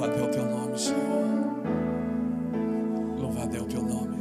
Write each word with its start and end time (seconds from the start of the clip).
Louvado 0.00 0.18
é 0.18 0.22
o 0.22 0.28
teu 0.28 0.46
nome, 0.46 0.78
Senhor. 0.78 0.98
Louvado 3.18 3.54
é 3.54 3.60
o 3.60 3.64
teu 3.66 3.82
nome. 3.82 4.16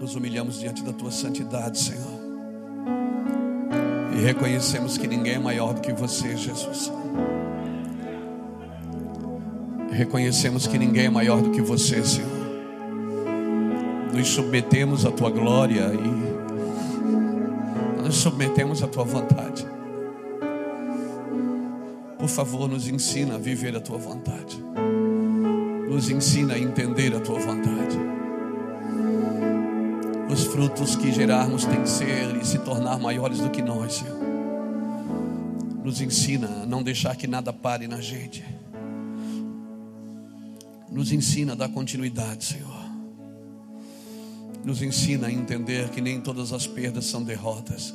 Nos 0.00 0.16
humilhamos 0.16 0.58
diante 0.58 0.82
da 0.82 0.94
tua 0.94 1.10
santidade, 1.10 1.78
Senhor. 1.78 2.20
E 4.16 4.20
reconhecemos 4.22 4.96
que 4.96 5.06
ninguém 5.06 5.34
é 5.34 5.38
maior 5.38 5.74
do 5.74 5.82
que 5.82 5.92
você, 5.92 6.34
Jesus. 6.34 6.90
Reconhecemos 9.90 10.66
que 10.66 10.78
ninguém 10.78 11.04
é 11.04 11.10
maior 11.10 11.42
do 11.42 11.50
que 11.50 11.60
você, 11.60 12.02
Senhor. 12.02 12.30
Nos 14.14 14.28
submetemos 14.28 15.04
à 15.04 15.10
tua 15.10 15.28
glória 15.28 15.92
e 15.92 16.26
nos 18.02 18.16
submetemos 18.16 18.82
à 18.82 18.88
tua 18.88 19.04
vontade. 19.04 19.75
Por 22.26 22.32
favor, 22.32 22.68
nos 22.68 22.88
ensina 22.88 23.36
a 23.36 23.38
viver 23.38 23.76
a 23.76 23.80
tua 23.80 23.98
vontade. 23.98 24.56
Nos 25.88 26.10
ensina 26.10 26.54
a 26.54 26.58
entender 26.58 27.14
a 27.14 27.20
tua 27.20 27.38
vontade. 27.38 27.96
Os 30.28 30.42
frutos 30.42 30.96
que 30.96 31.12
gerarmos 31.12 31.64
têm 31.64 31.80
que 31.82 31.88
ser 31.88 32.34
e 32.42 32.44
se 32.44 32.58
tornar 32.58 32.98
maiores 32.98 33.38
do 33.38 33.48
que 33.48 33.62
nós, 33.62 33.94
Senhor. 33.94 34.18
Nos 35.84 36.00
ensina 36.00 36.48
a 36.48 36.66
não 36.66 36.82
deixar 36.82 37.14
que 37.14 37.28
nada 37.28 37.52
pare 37.52 37.86
na 37.86 38.00
gente. 38.00 38.44
Nos 40.90 41.12
ensina 41.12 41.52
a 41.52 41.54
dar 41.54 41.68
continuidade, 41.68 42.44
Senhor. 42.44 42.86
Nos 44.64 44.82
ensina 44.82 45.28
a 45.28 45.32
entender 45.32 45.90
que 45.90 46.00
nem 46.00 46.20
todas 46.20 46.52
as 46.52 46.66
perdas 46.66 47.04
são 47.04 47.22
derrotas. 47.22 47.94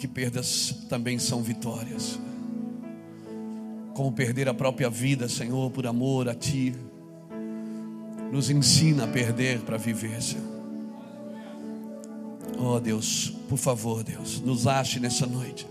Que 0.00 0.08
perdas 0.08 0.86
também 0.88 1.18
são 1.18 1.42
vitórias. 1.42 2.18
Como 3.92 4.10
perder 4.10 4.48
a 4.48 4.54
própria 4.54 4.88
vida, 4.88 5.28
Senhor, 5.28 5.70
por 5.70 5.86
amor 5.86 6.26
a 6.26 6.34
Ti. 6.34 6.74
Nos 8.32 8.48
ensina 8.48 9.04
a 9.04 9.06
perder 9.06 9.60
para 9.60 9.76
viver, 9.76 10.22
Senhor. 10.22 10.48
Oh 12.58 12.80
Deus, 12.80 13.36
por 13.46 13.58
favor, 13.58 14.02
Deus, 14.02 14.40
nos 14.40 14.66
ache 14.66 14.98
nessa 14.98 15.26
noite. 15.26 15.66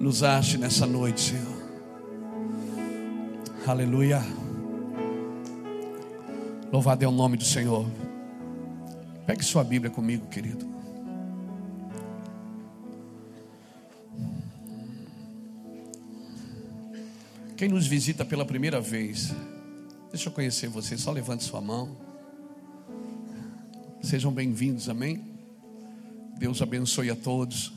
Nos 0.00 0.22
ache 0.22 0.56
nessa 0.56 0.86
noite, 0.86 1.20
Senhor. 1.20 1.66
Aleluia. 3.66 4.22
Louvado 6.72 7.04
é 7.04 7.06
o 7.06 7.12
nome 7.12 7.36
do 7.36 7.44
Senhor. 7.44 7.84
Pegue 9.26 9.44
sua 9.44 9.62
Bíblia 9.62 9.90
comigo, 9.90 10.26
querido. 10.28 10.65
Quem 17.56 17.70
nos 17.70 17.86
visita 17.86 18.22
pela 18.22 18.44
primeira 18.44 18.82
vez, 18.82 19.34
deixa 20.10 20.28
eu 20.28 20.32
conhecer 20.32 20.68
você, 20.68 20.98
só 20.98 21.10
levante 21.10 21.42
sua 21.42 21.58
mão. 21.58 21.96
Sejam 24.02 24.30
bem-vindos, 24.30 24.90
amém? 24.90 25.24
Deus 26.38 26.60
abençoe 26.60 27.08
a 27.08 27.16
todos. 27.16 27.72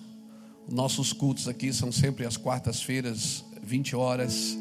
Nossos 0.70 1.14
cultos 1.14 1.48
aqui 1.48 1.72
são 1.72 1.94
sempre 1.94 2.26
às 2.26 2.36
quartas-feiras, 2.36 3.46
20 3.64 3.96
horas, 3.96 4.58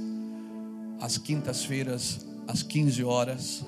às 1.00 1.18
quintas-feiras, 1.18 2.24
às 2.46 2.62
15 2.62 3.02
horas. 3.02 3.64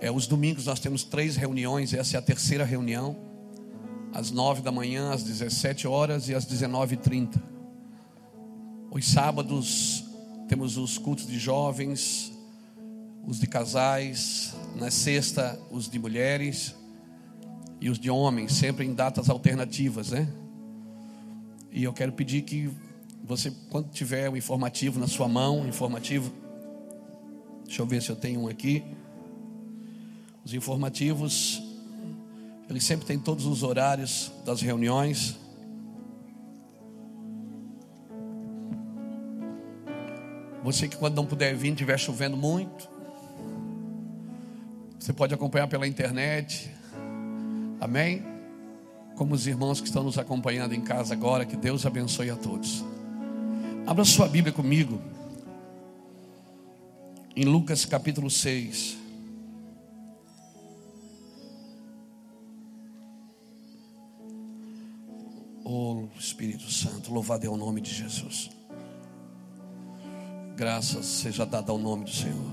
É, 0.00 0.12
os 0.12 0.28
domingos 0.28 0.66
nós 0.66 0.78
temos 0.78 1.02
três 1.02 1.34
reuniões, 1.34 1.92
essa 1.92 2.16
é 2.16 2.18
a 2.20 2.22
terceira 2.22 2.64
reunião, 2.64 3.16
às 4.14 4.30
9 4.30 4.62
da 4.62 4.70
manhã, 4.70 5.12
às 5.12 5.24
17 5.24 5.88
horas 5.88 6.28
e 6.28 6.36
às 6.36 6.46
19h30. 6.46 7.42
Os 8.92 9.08
sábados 9.08 10.08
temos 10.50 10.76
os 10.76 10.98
cultos 10.98 11.28
de 11.28 11.38
jovens, 11.38 12.32
os 13.24 13.38
de 13.38 13.46
casais, 13.46 14.52
na 14.74 14.90
sexta, 14.90 15.56
os 15.70 15.88
de 15.88 15.96
mulheres 15.96 16.74
e 17.80 17.88
os 17.88 18.00
de 18.00 18.10
homens, 18.10 18.54
sempre 18.54 18.84
em 18.84 18.92
datas 18.92 19.30
alternativas, 19.30 20.10
né? 20.10 20.28
E 21.70 21.84
eu 21.84 21.92
quero 21.92 22.10
pedir 22.10 22.42
que 22.42 22.68
você, 23.22 23.52
quando 23.70 23.90
tiver 23.90 24.28
o 24.28 24.36
informativo 24.36 24.98
na 24.98 25.06
sua 25.06 25.28
mão, 25.28 25.68
informativo, 25.68 26.32
deixa 27.64 27.82
eu 27.82 27.86
ver 27.86 28.02
se 28.02 28.10
eu 28.10 28.16
tenho 28.16 28.40
um 28.40 28.48
aqui. 28.48 28.82
Os 30.44 30.52
informativos, 30.52 31.62
eles 32.68 32.82
sempre 32.82 33.06
têm 33.06 33.20
todos 33.20 33.46
os 33.46 33.62
horários 33.62 34.32
das 34.44 34.60
reuniões. 34.60 35.38
Você 40.62 40.86
que 40.86 40.96
quando 40.96 41.16
não 41.16 41.24
puder 41.24 41.54
vir, 41.54 41.72
estiver 41.72 41.98
chovendo 41.98 42.36
muito, 42.36 42.88
você 44.98 45.12
pode 45.12 45.32
acompanhar 45.32 45.66
pela 45.66 45.86
internet. 45.86 46.70
Amém? 47.80 48.22
Como 49.16 49.34
os 49.34 49.46
irmãos 49.46 49.80
que 49.80 49.86
estão 49.86 50.02
nos 50.02 50.18
acompanhando 50.18 50.74
em 50.74 50.82
casa 50.82 51.14
agora, 51.14 51.46
que 51.46 51.56
Deus 51.56 51.86
abençoe 51.86 52.30
a 52.30 52.36
todos. 52.36 52.84
Abra 53.86 54.04
sua 54.04 54.28
Bíblia 54.28 54.52
comigo. 54.52 55.00
Em 57.34 57.44
Lucas 57.44 57.86
capítulo 57.86 58.28
6. 58.28 58.98
Oh 65.64 66.08
Espírito 66.18 66.70
Santo, 66.70 67.12
louvado 67.12 67.46
é 67.46 67.48
o 67.48 67.56
nome 67.56 67.80
de 67.80 67.92
Jesus. 67.94 68.59
Graças 70.60 71.06
seja 71.06 71.46
dada 71.46 71.72
ao 71.72 71.78
nome 71.78 72.04
do 72.04 72.10
Senhor. 72.10 72.52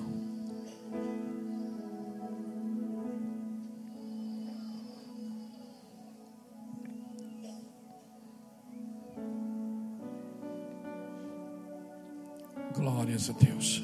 Glórias 12.74 13.30
a 13.30 13.34
Deus. 13.34 13.84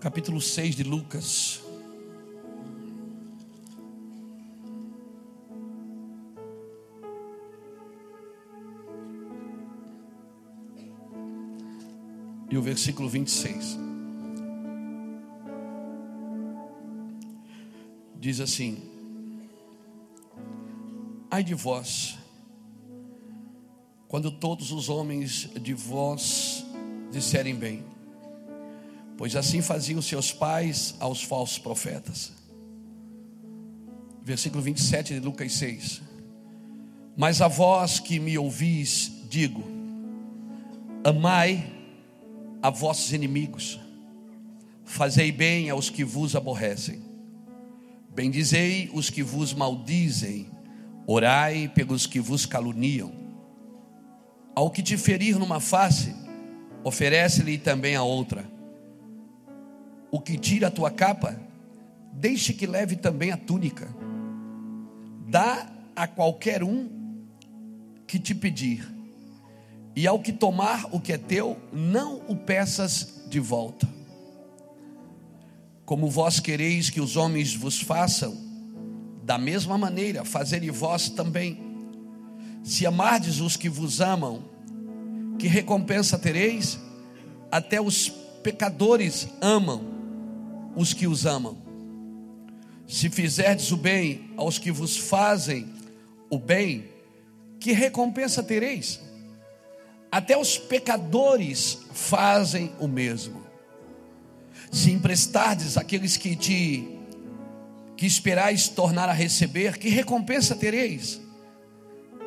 Capítulo 0.00 0.40
6 0.40 0.74
de 0.74 0.84
Lucas. 0.84 1.59
Versículo 12.70 13.08
26. 13.08 13.76
Diz 18.14 18.38
assim: 18.38 18.78
Ai 21.28 21.42
de 21.42 21.52
vós, 21.52 22.16
quando 24.06 24.30
todos 24.30 24.70
os 24.70 24.88
homens 24.88 25.50
de 25.60 25.74
vós 25.74 26.64
disserem 27.10 27.56
bem, 27.56 27.84
pois 29.16 29.34
assim 29.34 29.60
faziam 29.60 30.00
seus 30.00 30.32
pais 30.32 30.94
aos 31.00 31.24
falsos 31.24 31.58
profetas. 31.58 32.32
Versículo 34.22 34.62
27 34.62 35.14
de 35.14 35.18
Lucas 35.18 35.54
6. 35.54 36.02
Mas 37.16 37.42
a 37.42 37.48
vós 37.48 37.98
que 37.98 38.20
me 38.20 38.38
ouvis, 38.38 39.10
digo: 39.28 39.64
Amai 41.02 41.79
a 42.62 42.70
vossos 42.70 43.12
inimigos, 43.12 43.80
fazei 44.84 45.32
bem 45.32 45.70
aos 45.70 45.88
que 45.88 46.04
vos 46.04 46.36
aborrecem, 46.36 47.00
bendizei 48.14 48.90
os 48.92 49.08
que 49.08 49.22
vos 49.22 49.54
maldizem, 49.54 50.50
orai 51.06 51.68
pelos 51.74 52.06
que 52.06 52.20
vos 52.20 52.44
caluniam. 52.44 53.12
Ao 54.54 54.70
que 54.70 54.82
te 54.82 54.96
ferir 54.96 55.38
numa 55.38 55.60
face, 55.60 56.14
oferece-lhe 56.84 57.56
também 57.56 57.96
a 57.96 58.02
outra. 58.02 58.44
O 60.10 60.20
que 60.20 60.36
tira 60.36 60.66
a 60.66 60.70
tua 60.70 60.90
capa, 60.90 61.40
deixe 62.12 62.52
que 62.52 62.66
leve 62.66 62.96
também 62.96 63.30
a 63.30 63.36
túnica. 63.36 63.88
Dá 65.28 65.66
a 65.94 66.06
qualquer 66.06 66.62
um 66.62 66.90
que 68.06 68.18
te 68.18 68.34
pedir 68.34 68.99
e 69.94 70.06
ao 70.06 70.20
que 70.20 70.32
tomar 70.32 70.86
o 70.92 71.00
que 71.00 71.12
é 71.12 71.18
teu, 71.18 71.56
não 71.72 72.22
o 72.28 72.36
peças 72.36 73.24
de 73.28 73.40
volta. 73.40 73.88
Como 75.84 76.08
vós 76.08 76.38
quereis 76.38 76.88
que 76.88 77.00
os 77.00 77.16
homens 77.16 77.54
vos 77.54 77.80
façam, 77.80 78.36
da 79.24 79.36
mesma 79.38 79.76
maneira, 79.76 80.24
fazei 80.24 80.70
vós 80.70 81.08
também. 81.08 81.58
Se 82.62 82.86
amardes 82.86 83.40
os 83.40 83.56
que 83.56 83.68
vos 83.68 84.00
amam, 84.00 84.44
que 85.38 85.48
recompensa 85.48 86.18
tereis? 86.18 86.78
Até 87.50 87.80
os 87.80 88.08
pecadores 88.42 89.28
amam 89.40 89.84
os 90.76 90.92
que 90.92 91.06
os 91.06 91.26
amam. 91.26 91.58
Se 92.86 93.08
fizerdes 93.08 93.70
o 93.72 93.76
bem 93.76 94.30
aos 94.36 94.58
que 94.58 94.70
vos 94.70 94.96
fazem 94.96 95.68
o 96.28 96.38
bem, 96.38 96.84
que 97.58 97.72
recompensa 97.72 98.42
tereis? 98.42 99.00
Até 100.10 100.36
os 100.36 100.58
pecadores 100.58 101.78
fazem 101.92 102.72
o 102.80 102.88
mesmo. 102.88 103.42
Se 104.70 104.90
emprestardes 104.90 105.76
aqueles 105.76 106.16
que 106.16 106.34
te 106.34 106.96
que 107.96 108.06
esperais 108.06 108.66
tornar 108.66 109.10
a 109.10 109.12
receber, 109.12 109.76
que 109.76 109.90
recompensa 109.90 110.56
tereis? 110.56 111.20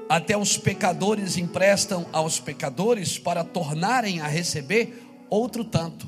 Até 0.07 0.38
os 0.38 0.56
pecadores 0.56 1.35
emprestam 1.35 2.06
aos 2.13 2.39
pecadores 2.39 3.18
para 3.18 3.44
tornarem 3.44 4.21
a 4.21 4.27
receber 4.27 5.03
outro 5.31 5.65
tanto. 5.65 6.07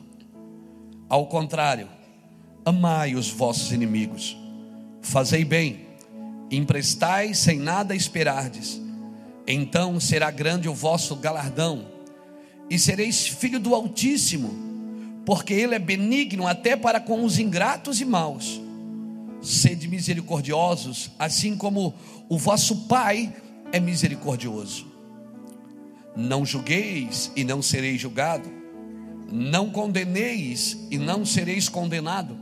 Ao 1.10 1.26
contrário, 1.26 1.90
amai 2.64 3.16
os 3.16 3.32
vossos 3.32 3.72
inimigos, 3.72 4.38
fazei 5.02 5.44
bem, 5.44 5.88
emprestai 6.52 7.34
sem 7.34 7.58
nada 7.58 7.96
esperardes, 7.96 8.80
então 9.48 10.00
será 10.00 10.32
grande 10.32 10.68
o 10.68 10.74
vosso 10.74 11.16
galardão, 11.16 11.86
e 12.70 12.80
sereis 12.80 13.28
filho 13.28 13.60
do 13.60 13.76
Altíssimo, 13.76 14.54
porque 15.26 15.54
Ele 15.54 15.76
é 15.76 15.80
benigno 15.80 16.48
até 16.48 16.76
para 16.76 17.00
com 17.00 17.24
os 17.24 17.40
ingratos 17.40 18.02
e 18.02 18.06
maus. 18.06 18.62
Sede 19.42 19.88
misericordiosos, 19.88 21.12
assim 21.20 21.56
como 21.56 21.94
o 22.28 22.38
vosso 22.38 22.88
Pai 22.88 23.34
é 23.72 23.80
misericordioso. 23.80 24.88
Não 26.16 26.46
julgueis 26.46 27.32
e 27.36 27.44
não 27.44 27.62
sereis 27.62 28.02
julgado. 28.02 28.50
Não 29.32 29.70
condeneis 29.70 30.78
e 30.90 30.98
não 30.98 31.26
sereis 31.26 31.68
condenado. 31.68 32.38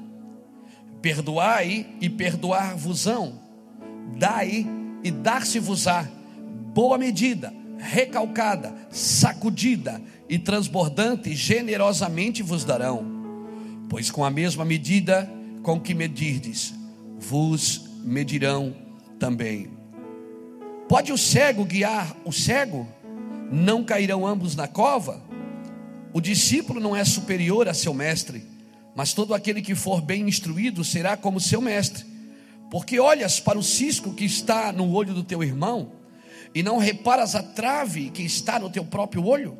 Perdoai 1.01 1.88
e 2.00 2.09
perdoar-vos-ão. 2.09 3.39
Dai 4.17 4.67
e 5.03 5.11
dar-se-vos-á. 5.11 6.07
Boa 6.73 6.97
medida, 6.97 7.53
recalcada, 7.77 8.73
sacudida 8.89 10.01
e 10.27 10.39
transbordante, 10.39 11.35
generosamente 11.35 12.41
vos 12.41 12.65
darão. 12.65 13.05
Pois 13.87 14.09
com 14.09 14.25
a 14.25 14.31
mesma 14.31 14.65
medida 14.65 15.31
com 15.61 15.79
que 15.79 15.93
medirdes, 15.93 16.73
vos 17.19 17.87
medirão 18.03 18.75
também. 19.19 19.69
Pode 20.89 21.13
o 21.13 21.17
cego 21.17 21.63
guiar 21.63 22.17
o 22.25 22.31
cego? 22.31 22.87
Não 23.51 23.83
cairão 23.83 24.25
ambos 24.25 24.55
na 24.55 24.67
cova? 24.67 25.21
O 26.11 26.19
discípulo 26.19 26.79
não 26.79 26.95
é 26.95 27.05
superior 27.05 27.69
a 27.69 27.73
seu 27.75 27.93
mestre, 27.93 28.43
mas 28.95 29.13
todo 29.13 29.35
aquele 29.35 29.61
que 29.61 29.75
for 29.75 30.01
bem 30.01 30.27
instruído 30.27 30.83
será 30.83 31.15
como 31.15 31.39
seu 31.39 31.61
mestre. 31.61 32.03
Porque 32.71 32.99
olhas 32.99 33.39
para 33.39 33.59
o 33.59 33.63
cisco 33.63 34.11
que 34.15 34.25
está 34.25 34.71
no 34.71 34.91
olho 34.91 35.13
do 35.13 35.23
teu 35.23 35.43
irmão 35.43 36.01
e 36.53 36.61
não 36.61 36.77
reparas 36.77 37.35
a 37.35 37.44
trave 37.44 38.09
que 38.09 38.23
está 38.23 38.59
no 38.59 38.69
teu 38.69 38.85
próprio 38.85 39.25
olho? 39.25 39.57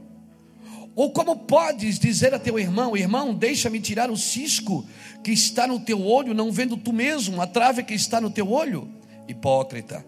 Ou 0.96 1.12
como 1.12 1.36
podes 1.36 1.98
dizer 1.98 2.34
a 2.34 2.40
teu 2.40 2.60
irmão: 2.60 2.96
Irmão, 2.96 3.34
deixa-me 3.34 3.80
tirar 3.80 4.12
o 4.12 4.18
cisco 4.18 4.86
que 5.24 5.32
está 5.32 5.66
no 5.66 5.80
teu 5.80 6.06
olho, 6.06 6.34
não 6.34 6.52
vendo 6.52 6.78
tu 6.78 6.94
mesmo 6.94 7.42
a 7.42 7.48
trave 7.48 7.84
que 7.84 7.94
está 7.94 8.22
no 8.22 8.30
teu 8.30 8.52
olho? 8.52 8.88
Hipócrita. 9.28 10.06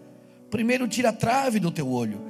Primeiro 0.50 0.86
tira 0.86 1.08
a 1.08 1.12
trave 1.12 1.58
do 1.58 1.72
teu 1.72 1.90
olho, 1.90 2.20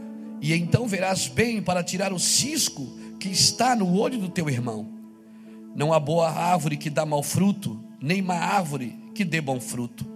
e 0.41 0.55
então 0.55 0.87
verás 0.87 1.29
bem 1.29 1.61
para 1.61 1.83
tirar 1.83 2.13
o 2.13 2.19
cisco 2.19 2.87
que 3.21 3.29
está 3.29 3.77
no 3.77 3.99
olho 3.99 4.19
do 4.19 4.29
teu 4.29 4.49
irmão. 4.49 4.89
Não 5.75 5.93
há 5.93 6.01
boa 6.01 6.31
árvore 6.31 6.79
que 6.79 6.89
dá 6.89 7.05
mau 7.05 7.23
fruto, 7.23 7.79
nem 8.01 8.23
má 8.23 8.37
árvore 8.37 8.97
que 9.15 9.25
dê 9.25 9.41
bom 9.41 9.61
fruto. 9.61 10.07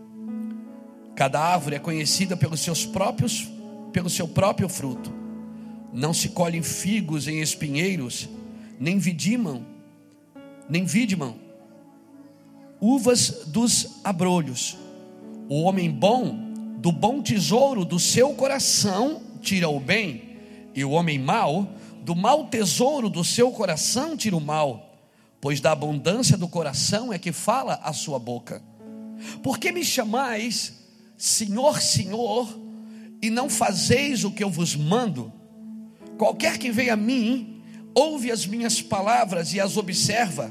Cada 1.14 1.38
árvore 1.38 1.76
é 1.76 1.78
conhecida 1.78 2.34
pelos 2.36 2.60
seus 2.60 2.86
próprios, 2.86 3.50
pelo 3.92 4.10
seu 4.10 4.28
próprio 4.28 4.68
fruto. 4.68 5.12
Não 5.92 6.14
se 6.14 6.30
colhem 6.30 6.62
figos 6.62 7.26
em 7.26 7.40
espinheiros, 7.40 8.28
nem 8.78 8.98
vidimam, 8.98 9.64
nem 10.68 10.84
vidimam 10.84 11.50
uvas 12.80 13.44
dos 13.46 14.00
abrolhos. 14.02 14.76
O 15.48 15.62
homem 15.62 15.90
bom 15.90 16.48
do 16.78 16.90
bom 16.90 17.20
tesouro 17.20 17.84
do 17.84 17.98
seu 17.98 18.32
coração 18.34 19.20
tira 19.42 19.68
o 19.68 19.78
bem, 19.78 20.38
e 20.74 20.84
o 20.84 20.92
homem 20.92 21.18
mau, 21.18 21.74
do 22.02 22.16
mau 22.16 22.46
tesouro 22.46 23.10
do 23.10 23.22
seu 23.22 23.50
coração 23.50 24.16
tira 24.16 24.36
o 24.36 24.40
mal, 24.40 24.96
pois 25.40 25.60
da 25.60 25.72
abundância 25.72 26.38
do 26.38 26.48
coração 26.48 27.12
é 27.12 27.18
que 27.18 27.32
fala 27.32 27.78
a 27.82 27.92
sua 27.92 28.18
boca. 28.18 28.62
Por 29.42 29.58
que 29.58 29.70
me 29.70 29.84
chamais 29.84 30.80
Senhor, 31.18 31.82
Senhor, 31.82 32.48
e 33.22 33.30
não 33.30 33.48
fazeis 33.48 34.24
o 34.24 34.30
que 34.30 34.42
eu 34.42 34.50
vos 34.50 34.74
mando? 34.74 35.32
Qualquer 36.16 36.58
que 36.58 36.70
venha 36.70 36.94
a 36.94 36.96
mim, 36.96 37.62
ouve 37.94 38.30
as 38.30 38.46
minhas 38.46 38.80
palavras 38.80 39.52
e 39.52 39.60
as 39.60 39.76
observa, 39.76 40.50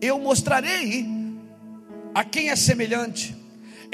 eu 0.00 0.18
mostrarei 0.18 1.06
a 2.14 2.24
quem 2.24 2.50
é 2.50 2.56
semelhante 2.56 3.44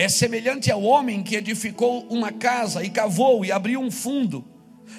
é 0.01 0.09
semelhante 0.09 0.71
ao 0.71 0.83
homem 0.83 1.23
que 1.23 1.37
edificou 1.37 2.07
uma 2.09 2.33
casa 2.33 2.83
e 2.83 2.89
cavou 2.89 3.45
e 3.45 3.53
abriu 3.53 3.79
um 3.81 3.91
fundo, 3.91 4.43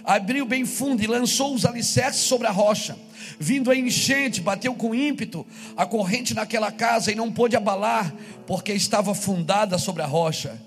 abriu 0.03 0.45
bem 0.45 0.63
fundo 0.63 1.01
e 1.01 1.07
lançou 1.07 1.55
os 1.55 1.65
alicerces 1.65 2.21
sobre 2.21 2.45
a 2.45 2.51
rocha. 2.51 2.95
Vindo 3.39 3.71
a 3.71 3.75
enchente, 3.75 4.41
bateu 4.41 4.75
com 4.75 4.93
ímpeto 4.93 5.43
a 5.75 5.87
corrente 5.87 6.35
naquela 6.35 6.71
casa 6.71 7.11
e 7.11 7.15
não 7.15 7.31
pôde 7.31 7.55
abalar, 7.55 8.13
porque 8.45 8.73
estava 8.73 9.15
fundada 9.15 9.79
sobre 9.79 10.03
a 10.03 10.05
rocha. 10.05 10.61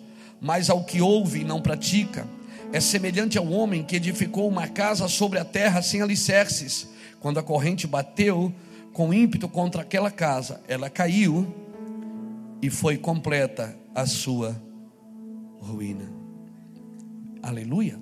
Mas 0.44 0.68
ao 0.68 0.84
que 0.84 1.00
ouve 1.00 1.40
e 1.40 1.44
não 1.44 1.62
pratica, 1.62 2.28
é 2.70 2.78
semelhante 2.78 3.38
ao 3.38 3.50
homem 3.50 3.82
que 3.82 3.96
edificou 3.96 4.46
uma 4.46 4.68
casa 4.68 5.08
sobre 5.08 5.38
a 5.38 5.44
terra 5.44 5.80
sem 5.80 6.02
alicerces. 6.02 6.86
Quando 7.18 7.38
a 7.38 7.42
corrente 7.42 7.86
bateu 7.86 8.52
com 8.92 9.14
ímpeto 9.14 9.48
contra 9.48 9.80
aquela 9.80 10.10
casa, 10.10 10.60
ela 10.68 10.90
caiu 10.90 11.50
e 12.60 12.68
foi 12.68 12.98
completa 12.98 13.74
a 13.94 14.04
sua 14.04 14.54
ruína. 15.62 16.12
Aleluia. 17.42 17.98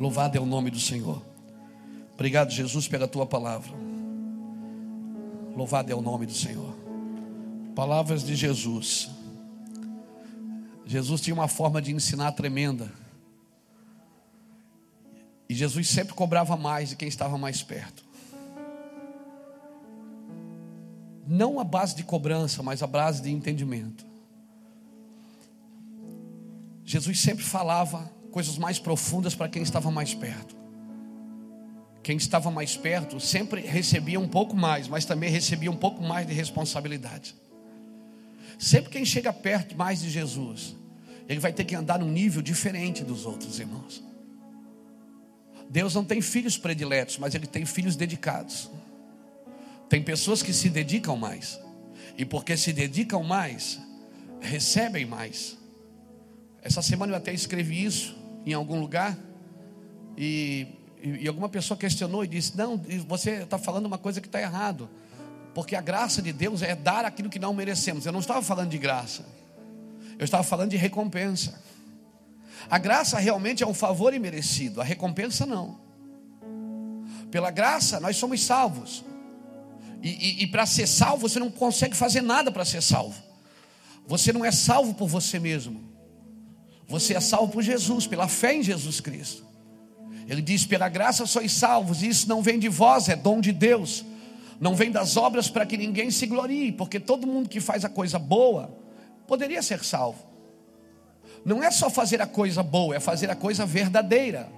Louvado 0.00 0.38
é 0.38 0.40
o 0.40 0.46
nome 0.46 0.70
do 0.70 0.80
Senhor. 0.80 1.22
Obrigado, 2.14 2.50
Jesus, 2.50 2.88
pela 2.88 3.06
tua 3.06 3.26
palavra. 3.26 3.74
Louvado 5.54 5.92
é 5.92 5.94
o 5.94 6.00
nome 6.00 6.24
do 6.24 6.32
Senhor. 6.32 6.74
Palavras 7.74 8.24
de 8.24 8.34
Jesus. 8.34 9.13
Jesus 10.86 11.20
tinha 11.20 11.34
uma 11.34 11.48
forma 11.48 11.80
de 11.80 11.92
ensinar 11.92 12.32
tremenda. 12.32 12.92
E 15.48 15.54
Jesus 15.54 15.88
sempre 15.88 16.14
cobrava 16.14 16.56
mais 16.56 16.90
de 16.90 16.96
quem 16.96 17.08
estava 17.08 17.38
mais 17.38 17.62
perto. 17.62 18.04
Não 21.26 21.58
a 21.58 21.64
base 21.64 21.96
de 21.96 22.02
cobrança, 22.02 22.62
mas 22.62 22.82
a 22.82 22.86
base 22.86 23.22
de 23.22 23.30
entendimento. 23.30 24.04
Jesus 26.84 27.18
sempre 27.20 27.42
falava 27.42 28.10
coisas 28.30 28.58
mais 28.58 28.78
profundas 28.78 29.34
para 29.34 29.48
quem 29.48 29.62
estava 29.62 29.90
mais 29.90 30.14
perto. 30.14 30.54
Quem 32.02 32.18
estava 32.18 32.50
mais 32.50 32.76
perto 32.76 33.18
sempre 33.18 33.62
recebia 33.62 34.20
um 34.20 34.28
pouco 34.28 34.54
mais, 34.54 34.86
mas 34.86 35.06
também 35.06 35.30
recebia 35.30 35.70
um 35.70 35.76
pouco 35.76 36.02
mais 36.02 36.26
de 36.26 36.34
responsabilidade. 36.34 37.34
Sempre 38.58 38.90
quem 38.90 39.04
chega 39.04 39.32
perto 39.32 39.76
mais 39.76 40.00
de 40.00 40.10
Jesus, 40.10 40.76
ele 41.28 41.40
vai 41.40 41.52
ter 41.52 41.64
que 41.64 41.74
andar 41.74 41.98
num 41.98 42.10
nível 42.10 42.42
diferente 42.42 43.02
dos 43.02 43.26
outros 43.26 43.58
irmãos. 43.58 44.02
Deus 45.68 45.94
não 45.94 46.04
tem 46.04 46.20
filhos 46.20 46.56
prediletos, 46.56 47.18
mas 47.18 47.34
ele 47.34 47.46
tem 47.46 47.64
filhos 47.64 47.96
dedicados. 47.96 48.70
Tem 49.88 50.02
pessoas 50.02 50.42
que 50.42 50.52
se 50.52 50.68
dedicam 50.68 51.16
mais, 51.16 51.60
e 52.16 52.24
porque 52.24 52.56
se 52.56 52.72
dedicam 52.72 53.22
mais, 53.22 53.80
recebem 54.40 55.04
mais. 55.04 55.58
Essa 56.62 56.80
semana 56.80 57.12
eu 57.12 57.16
até 57.16 57.32
escrevi 57.32 57.84
isso 57.84 58.16
em 58.46 58.52
algum 58.52 58.78
lugar. 58.80 59.18
E, 60.16 60.66
e, 61.02 61.24
e 61.24 61.28
alguma 61.28 61.48
pessoa 61.48 61.76
questionou 61.76 62.24
e 62.24 62.28
disse: 62.28 62.56
Não, 62.56 62.80
você 63.06 63.42
está 63.42 63.58
falando 63.58 63.86
uma 63.86 63.98
coisa 63.98 64.20
que 64.20 64.28
está 64.28 64.40
errado. 64.40 64.88
Porque 65.54 65.76
a 65.76 65.80
graça 65.80 66.20
de 66.20 66.32
Deus 66.32 66.62
é 66.62 66.74
dar 66.74 67.04
aquilo 67.04 67.30
que 67.30 67.38
não 67.38 67.54
merecemos. 67.54 68.04
Eu 68.04 68.12
não 68.12 68.20
estava 68.20 68.42
falando 68.42 68.70
de 68.70 68.78
graça. 68.78 69.24
Eu 70.18 70.24
estava 70.24 70.42
falando 70.42 70.70
de 70.70 70.76
recompensa. 70.76 71.62
A 72.68 72.78
graça 72.78 73.18
realmente 73.18 73.62
é 73.62 73.66
um 73.66 73.74
favor 73.74 74.14
imerecido, 74.14 74.80
a 74.80 74.84
recompensa 74.84 75.44
não. 75.44 75.78
Pela 77.30 77.50
graça 77.50 78.00
nós 78.00 78.16
somos 78.16 78.42
salvos. 78.42 79.04
E, 80.02 80.08
e, 80.08 80.42
e 80.42 80.46
para 80.46 80.66
ser 80.66 80.86
salvo, 80.86 81.28
você 81.28 81.38
não 81.38 81.50
consegue 81.50 81.96
fazer 81.96 82.20
nada 82.20 82.50
para 82.50 82.64
ser 82.64 82.82
salvo. 82.82 83.22
Você 84.06 84.32
não 84.32 84.44
é 84.44 84.50
salvo 84.50 84.94
por 84.94 85.08
você 85.08 85.38
mesmo. 85.38 85.82
Você 86.86 87.14
é 87.14 87.20
salvo 87.20 87.52
por 87.52 87.62
Jesus, 87.62 88.06
pela 88.06 88.28
fé 88.28 88.54
em 88.54 88.62
Jesus 88.62 89.00
Cristo. 89.00 89.44
Ele 90.28 90.42
diz: 90.42 90.66
pela 90.66 90.88
graça 90.88 91.26
sois 91.26 91.52
salvos, 91.52 92.02
e 92.02 92.08
isso 92.08 92.28
não 92.28 92.42
vem 92.42 92.58
de 92.58 92.68
vós, 92.68 93.08
é 93.08 93.16
dom 93.16 93.40
de 93.40 93.52
Deus, 93.52 94.04
Não 94.60 94.74
vem 94.74 94.90
das 94.90 95.16
obras 95.16 95.48
para 95.48 95.66
que 95.66 95.76
ninguém 95.76 96.10
se 96.10 96.26
glorie, 96.26 96.72
porque 96.72 97.00
todo 97.00 97.26
mundo 97.26 97.48
que 97.48 97.60
faz 97.60 97.84
a 97.84 97.88
coisa 97.88 98.18
boa 98.18 98.76
poderia 99.26 99.62
ser 99.62 99.82
salvo. 99.82 100.24
Não 101.44 101.62
é 101.62 101.70
só 101.70 101.90
fazer 101.90 102.22
a 102.22 102.26
coisa 102.26 102.62
boa, 102.62 102.96
é 102.96 103.00
fazer 103.00 103.30
a 103.30 103.36
coisa 103.36 103.66
verdadeira. 103.66 104.48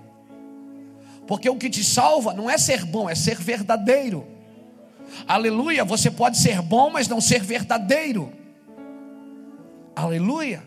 Porque 1.26 1.48
o 1.48 1.56
que 1.56 1.68
te 1.68 1.82
salva 1.82 2.32
não 2.32 2.48
é 2.48 2.56
ser 2.56 2.84
bom, 2.84 3.10
é 3.10 3.14
ser 3.14 3.36
verdadeiro. 3.36 4.26
Aleluia, 5.26 5.84
você 5.84 6.10
pode 6.10 6.38
ser 6.38 6.62
bom, 6.62 6.90
mas 6.90 7.08
não 7.08 7.20
ser 7.20 7.42
verdadeiro. 7.42 8.32
Aleluia. 9.94 10.62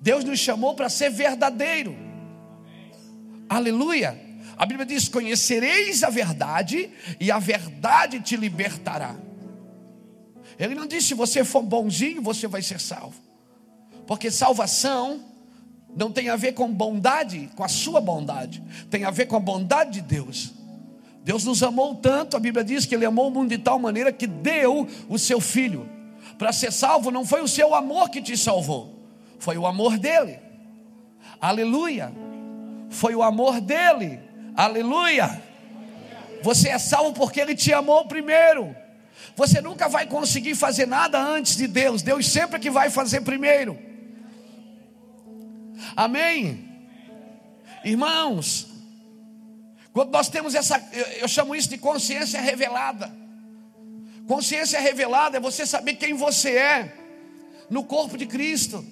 Deus 0.00 0.24
nos 0.24 0.38
chamou 0.38 0.74
para 0.74 0.88
ser 0.88 1.10
verdadeiro. 1.10 1.96
Aleluia. 3.48 4.25
A 4.56 4.64
Bíblia 4.64 4.86
diz: 4.86 5.08
Conhecereis 5.08 6.02
a 6.02 6.10
verdade, 6.10 6.90
e 7.20 7.30
a 7.30 7.38
verdade 7.38 8.20
te 8.20 8.36
libertará. 8.36 9.16
Ele 10.58 10.74
não 10.74 10.86
disse: 10.86 11.08
se 11.08 11.14
você 11.14 11.44
for 11.44 11.62
bonzinho, 11.62 12.22
você 12.22 12.46
vai 12.46 12.62
ser 12.62 12.80
salvo. 12.80 13.20
Porque 14.06 14.30
salvação 14.30 15.20
não 15.94 16.10
tem 16.10 16.28
a 16.28 16.36
ver 16.36 16.52
com 16.52 16.72
bondade, 16.72 17.50
com 17.56 17.64
a 17.64 17.68
sua 17.68 18.00
bondade, 18.00 18.62
tem 18.90 19.04
a 19.04 19.10
ver 19.10 19.26
com 19.26 19.36
a 19.36 19.40
bondade 19.40 19.92
de 19.92 20.00
Deus. 20.00 20.52
Deus 21.22 21.44
nos 21.44 21.62
amou 21.62 21.96
tanto, 21.96 22.36
a 22.36 22.40
Bíblia 22.40 22.62
diz 22.62 22.86
que 22.86 22.94
Ele 22.94 23.04
amou 23.04 23.28
o 23.28 23.30
mundo 23.30 23.48
de 23.48 23.58
tal 23.58 23.78
maneira 23.78 24.12
que 24.12 24.26
deu 24.26 24.86
o 25.08 25.18
seu 25.18 25.40
filho. 25.40 25.88
Para 26.38 26.52
ser 26.52 26.72
salvo, 26.72 27.10
não 27.10 27.24
foi 27.24 27.42
o 27.42 27.48
seu 27.48 27.74
amor 27.74 28.10
que 28.10 28.22
te 28.22 28.36
salvou, 28.36 28.94
foi 29.38 29.58
o 29.58 29.66
amor 29.66 29.98
dele. 29.98 30.38
Aleluia. 31.40 32.12
Foi 32.88 33.14
o 33.14 33.22
amor 33.22 33.60
dele. 33.60 34.20
Aleluia. 34.56 35.42
Você 36.42 36.70
é 36.70 36.78
salvo 36.78 37.12
porque 37.12 37.40
ele 37.40 37.54
te 37.54 37.72
amou 37.74 38.06
primeiro. 38.06 38.74
Você 39.36 39.60
nunca 39.60 39.86
vai 39.86 40.06
conseguir 40.06 40.54
fazer 40.54 40.86
nada 40.86 41.20
antes 41.20 41.56
de 41.56 41.66
Deus. 41.66 42.00
Deus 42.00 42.26
sempre 42.26 42.58
que 42.58 42.70
vai 42.70 42.88
fazer 42.88 43.20
primeiro. 43.20 43.78
Amém. 45.94 46.66
Irmãos, 47.84 48.66
quando 49.92 50.10
nós 50.10 50.30
temos 50.30 50.54
essa, 50.54 50.82
eu 51.20 51.28
chamo 51.28 51.54
isso 51.54 51.68
de 51.68 51.76
consciência 51.76 52.40
revelada. 52.40 53.14
Consciência 54.26 54.80
revelada 54.80 55.36
é 55.36 55.40
você 55.40 55.66
saber 55.66 55.96
quem 55.96 56.14
você 56.14 56.56
é 56.56 56.94
no 57.68 57.84
corpo 57.84 58.16
de 58.16 58.24
Cristo. 58.24 58.82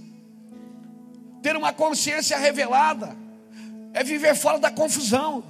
Ter 1.43 1.57
uma 1.57 1.73
consciência 1.73 2.37
revelada 2.37 3.24
é 3.95 4.03
viver 4.03 4.35
fora 4.35 4.59
da 4.59 4.71
confusão. 4.71 5.45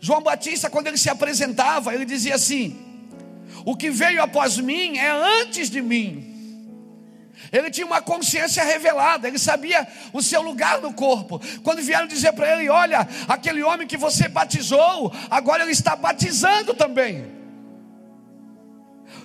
João 0.00 0.22
Batista, 0.22 0.70
quando 0.70 0.86
ele 0.86 0.96
se 0.96 1.10
apresentava, 1.10 1.94
ele 1.94 2.06
dizia 2.06 2.34
assim: 2.34 2.76
O 3.64 3.76
que 3.76 3.90
veio 3.90 4.22
após 4.22 4.56
mim 4.58 4.96
é 4.96 5.10
antes 5.42 5.68
de 5.70 5.82
mim. 5.82 6.32
Ele 7.52 7.70
tinha 7.70 7.86
uma 7.86 8.00
consciência 8.00 8.64
revelada, 8.64 9.28
ele 9.28 9.38
sabia 9.38 9.86
o 10.12 10.22
seu 10.22 10.40
lugar 10.40 10.80
no 10.80 10.92
corpo. 10.92 11.40
Quando 11.62 11.82
vieram 11.82 12.06
dizer 12.06 12.32
para 12.32 12.54
ele: 12.54 12.68
Olha, 12.70 13.06
aquele 13.28 13.62
homem 13.62 13.86
que 13.86 13.98
você 13.98 14.26
batizou, 14.26 15.12
agora 15.30 15.62
ele 15.62 15.72
está 15.72 15.94
batizando 15.94 16.74
também. 16.74 17.32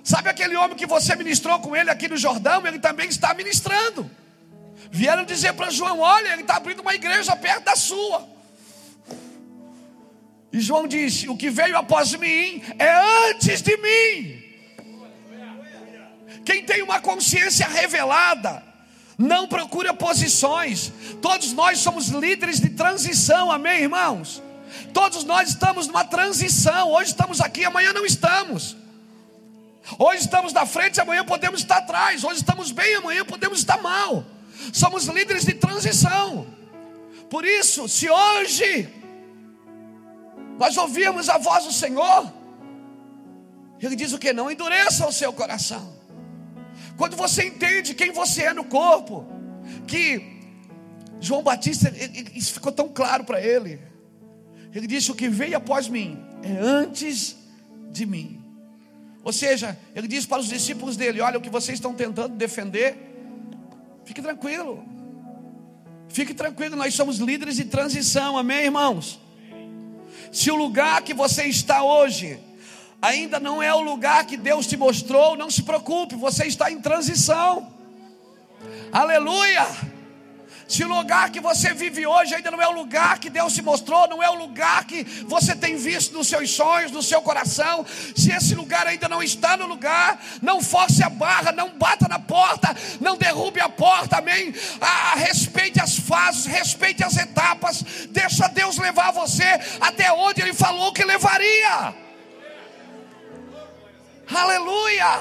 Sabe 0.04 0.30
aquele 0.30 0.56
homem 0.56 0.76
que 0.76 0.86
você 0.86 1.16
ministrou 1.16 1.60
com 1.60 1.76
ele 1.76 1.90
aqui 1.90 2.08
no 2.08 2.18
Jordão? 2.18 2.66
Ele 2.68 2.80
também 2.80 3.08
está 3.08 3.34
ministrando. 3.34 4.10
Vieram 4.92 5.24
dizer 5.24 5.54
para 5.54 5.70
João: 5.70 6.00
Olha, 6.00 6.34
ele 6.34 6.42
está 6.42 6.56
abrindo 6.56 6.82
uma 6.82 6.96
igreja 6.96 7.36
perto 7.36 7.66
da 7.66 7.76
sua. 7.76 8.28
E 10.52 10.60
João 10.60 10.88
disse: 10.88 11.30
O 11.30 11.38
que 11.38 11.50
veio 11.50 11.78
após 11.78 12.14
mim 12.16 12.64
é 12.78 13.30
antes 13.30 13.62
de 13.62 13.78
mim. 13.78 14.44
Quem 16.44 16.64
tem 16.64 16.82
uma 16.82 17.00
consciência 17.00 17.68
revelada, 17.68 18.64
não 19.18 19.48
procura 19.48 19.94
posições. 19.94 20.92
Todos 21.22 21.54
nós 21.54 21.80
somos 21.80 22.08
líderes 22.08 22.60
de 22.60 22.70
transição, 22.70 23.52
amém, 23.52 23.82
irmãos? 23.82 24.42
Todos 24.94 25.24
nós 25.24 25.50
estamos 25.50 25.88
numa 25.88 26.04
transição. 26.04 26.92
Hoje 26.92 27.12
estamos 27.12 27.40
aqui, 27.40 27.66
amanhã 27.66 27.94
não 27.94 28.06
estamos. 28.06 28.76
Hoje 29.98 30.22
estamos 30.22 30.54
na 30.54 30.66
frente, 30.66 31.00
amanhã 31.00 31.24
podemos 31.24 31.62
estar 31.62 31.78
atrás. 31.78 32.24
Hoje 32.24 32.38
estamos 32.38 32.72
bem, 32.72 32.96
amanhã 32.96 33.24
podemos 33.24 33.60
estar 33.60 33.80
mal. 33.82 34.26
Somos 34.74 35.06
líderes 35.06 35.46
de 35.46 35.54
transição. 35.54 36.48
Por 37.30 37.46
isso, 37.46 37.88
se 37.88 38.10
hoje 38.10 38.90
nós 40.58 40.76
ouvirmos 40.78 41.30
a 41.30 41.38
voz 41.38 41.66
do 41.66 41.72
Senhor, 41.72 42.34
Ele 43.82 43.96
diz 43.96 44.12
o 44.12 44.20
que? 44.20 44.34
Não 44.34 44.52
endureça 44.52 45.08
o 45.08 45.12
seu 45.12 45.32
coração. 45.32 45.98
Quando 46.98 47.16
você 47.16 47.46
entende 47.46 47.94
quem 47.94 48.12
você 48.12 48.44
é 48.44 48.54
no 48.54 48.66
corpo, 48.66 49.26
que 49.88 50.40
João 51.20 51.44
Batista, 51.44 51.92
isso 52.36 52.54
ficou 52.54 52.72
tão 52.72 52.90
claro 52.90 53.24
para 53.24 53.42
ele. 53.42 53.80
Ele 54.74 54.88
disse: 54.88 55.12
O 55.12 55.16
que 55.16 55.30
veio 55.30 55.58
após 55.58 55.88
mim 55.88 56.20
é 56.44 56.52
antes 56.52 57.38
de 57.92 58.06
mim. 58.06 58.44
Ou 59.24 59.34
seja, 59.34 59.78
ele 59.96 60.08
disse 60.08 60.28
para 60.28 60.40
os 60.40 60.48
discípulos 60.48 60.96
dele: 60.96 61.22
Olha, 61.22 61.38
o 61.38 61.42
que 61.42 61.50
vocês 61.50 61.78
estão 61.78 61.94
tentando 61.94 62.36
defender, 62.36 63.09
fique 64.10 64.24
tranquilo. 64.24 64.84
Fique 66.08 66.34
tranquilo, 66.34 66.76
nós 66.76 66.96
somos 66.96 67.20
líderes 67.20 67.58
de 67.58 67.66
transição, 67.66 68.40
amém, 68.40 68.64
irmãos? 68.64 69.20
Se 70.32 70.50
o 70.50 70.56
lugar 70.56 71.04
que 71.04 71.14
você 71.14 71.44
está 71.44 71.84
hoje 71.84 72.40
ainda 73.00 73.40
não 73.40 73.62
é 73.62 73.72
o 73.72 73.82
lugar 73.82 74.26
que 74.26 74.36
Deus 74.36 74.66
te 74.66 74.76
mostrou, 74.76 75.38
não 75.38 75.52
se 75.52 75.62
preocupe, 75.62 76.16
você 76.16 76.48
está 76.48 76.72
em 76.72 76.82
transição. 76.82 77.72
Aleluia! 78.92 79.68
Se 80.70 80.84
o 80.84 80.88
lugar 80.88 81.32
que 81.32 81.40
você 81.40 81.74
vive 81.74 82.06
hoje 82.06 82.36
ainda 82.36 82.52
não 82.52 82.62
é 82.62 82.68
o 82.68 82.72
lugar 82.72 83.18
que 83.18 83.28
Deus 83.28 83.56
te 83.56 83.62
mostrou, 83.64 84.08
não 84.08 84.22
é 84.22 84.30
o 84.30 84.36
lugar 84.36 84.86
que 84.86 85.04
você 85.26 85.56
tem 85.56 85.76
visto 85.76 86.14
nos 86.14 86.28
seus 86.28 86.52
sonhos, 86.52 86.92
no 86.92 87.02
seu 87.02 87.24
coração, 87.24 87.84
se 88.16 88.32
esse 88.32 88.54
lugar 88.54 88.86
ainda 88.86 89.10
não 89.10 89.24
está 89.24 89.58
no 89.58 89.66
lugar, 89.66 90.24
não 90.44 90.62
force 90.62 91.02
a 91.02 91.10
barra, 91.10 91.52
não 91.52 91.76
bata 91.76 92.08
na 92.08 92.20
porta, 92.20 92.76
não 93.02 93.18
derrube 93.18 93.60
a 93.60 93.68
porta, 93.68 94.18
amém? 94.20 94.54
Ah, 94.80 95.16
respeite 95.16 95.82
as 95.82 95.98
fases, 95.98 96.46
respeite 96.46 97.04
as 97.04 97.18
etapas, 97.18 97.84
deixa 98.12 98.48
Deus 98.48 98.78
levar 98.78 99.12
você 99.12 99.60
até 99.82 100.14
onde 100.14 100.40
Ele 100.40 100.54
falou 100.54 100.94
que 100.94 101.04
levaria. 101.04 101.96
Aleluia! 104.32 105.20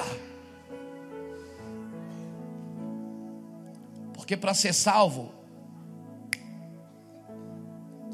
Porque 4.13 4.37
para 4.37 4.53
ser 4.53 4.73
salvo, 4.73 5.38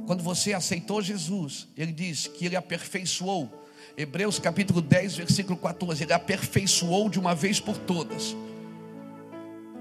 quando 0.05 0.23
você 0.23 0.53
aceitou 0.53 1.01
Jesus, 1.01 1.67
ele 1.75 1.91
diz 1.91 2.27
que 2.27 2.45
ele 2.45 2.55
aperfeiçoou. 2.55 3.49
Hebreus 3.97 4.39
capítulo 4.39 4.81
10, 4.81 5.15
versículo 5.17 5.57
14, 5.57 6.03
ele 6.03 6.13
aperfeiçoou 6.13 7.09
de 7.09 7.19
uma 7.19 7.33
vez 7.33 7.59
por 7.59 7.77
todas 7.77 8.35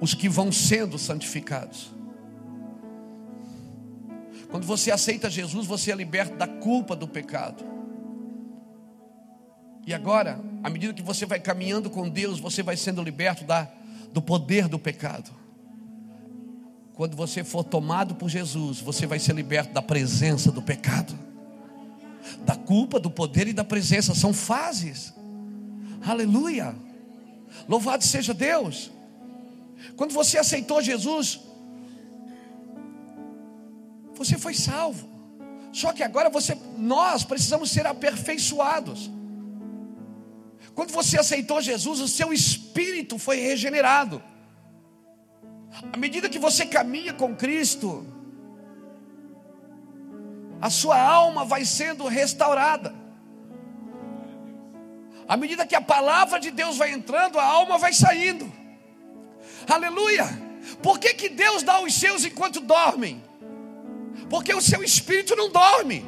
os 0.00 0.14
que 0.14 0.28
vão 0.28 0.50
sendo 0.50 0.99
santificados. 0.99 1.93
Quando 4.50 4.66
você 4.66 4.90
aceita 4.90 5.28
Jesus, 5.28 5.66
você 5.66 5.90
é 5.90 5.95
liberto 5.95 6.37
da 6.37 6.47
culpa 6.47 6.95
do 6.95 7.09
pecado. 7.09 7.64
E 9.87 9.93
agora, 9.93 10.40
à 10.62 10.71
medida 10.71 10.95
que 10.95 11.02
você 11.02 11.26
vai 11.26 11.40
caminhando 11.40 11.90
com 11.90 12.09
Deus, 12.09 12.38
você 12.38 12.62
vai 12.62 12.76
sendo 12.76 13.02
liberto 13.02 13.45
da, 13.45 13.69
do 14.12 14.23
poder 14.23 14.69
do 14.69 14.78
pecado. 14.78 15.31
Quando 16.94 17.16
você 17.16 17.42
for 17.42 17.64
tomado 17.64 18.14
por 18.14 18.28
Jesus, 18.28 18.80
você 18.80 19.06
vai 19.06 19.18
ser 19.18 19.34
liberto 19.34 19.72
da 19.72 19.82
presença 19.82 20.52
do 20.52 20.62
pecado, 20.62 21.18
da 22.44 22.54
culpa, 22.54 23.00
do 23.00 23.10
poder 23.10 23.48
e 23.48 23.52
da 23.52 23.64
presença. 23.64 24.14
São 24.14 24.32
fases. 24.32 25.12
Aleluia. 26.06 26.74
Louvado 27.68 28.04
seja 28.04 28.32
Deus. 28.32 28.92
Quando 29.96 30.12
você 30.12 30.38
aceitou 30.38 30.80
Jesus, 30.80 31.40
você 34.14 34.38
foi 34.38 34.54
salvo. 34.54 35.08
Só 35.72 35.92
que 35.92 36.04
agora 36.04 36.30
você, 36.30 36.56
nós 36.78 37.24
precisamos 37.24 37.72
ser 37.72 37.86
aperfeiçoados. 37.86 39.10
Quando 40.76 40.92
você 40.92 41.18
aceitou 41.18 41.60
Jesus, 41.60 41.98
o 41.98 42.06
seu 42.06 42.32
espírito 42.32 43.18
foi 43.18 43.40
regenerado. 43.40 44.22
À 45.93 45.97
medida 45.97 46.29
que 46.29 46.38
você 46.38 46.67
caminha 46.67 47.12
com 47.12 47.35
Cristo, 47.37 48.07
a 50.61 50.71
sua 50.71 51.00
alma 51.00 51.45
vai 51.45 51.64
sendo 51.64 52.07
restaurada. 52.07 52.95
À 55.26 55.37
medida 55.37 55.67
que 55.67 55.75
a 55.75 55.81
palavra 55.81 56.38
de 56.38 56.50
Deus 56.50 56.76
vai 56.76 56.93
entrando, 56.93 57.38
a 57.38 57.45
alma 57.45 57.79
vai 57.79 57.93
saindo. 57.93 58.50
Aleluia! 59.69 60.26
Por 60.83 60.99
que, 60.99 61.14
que 61.14 61.29
Deus 61.29 61.62
dá 61.62 61.81
os 61.81 61.95
seus 61.95 62.25
enquanto 62.25 62.61
dormem? 62.61 63.23
Porque 64.29 64.55
o 64.55 64.61
seu 64.61 64.83
espírito 64.83 65.37
não 65.37 65.50
dorme. 65.50 66.05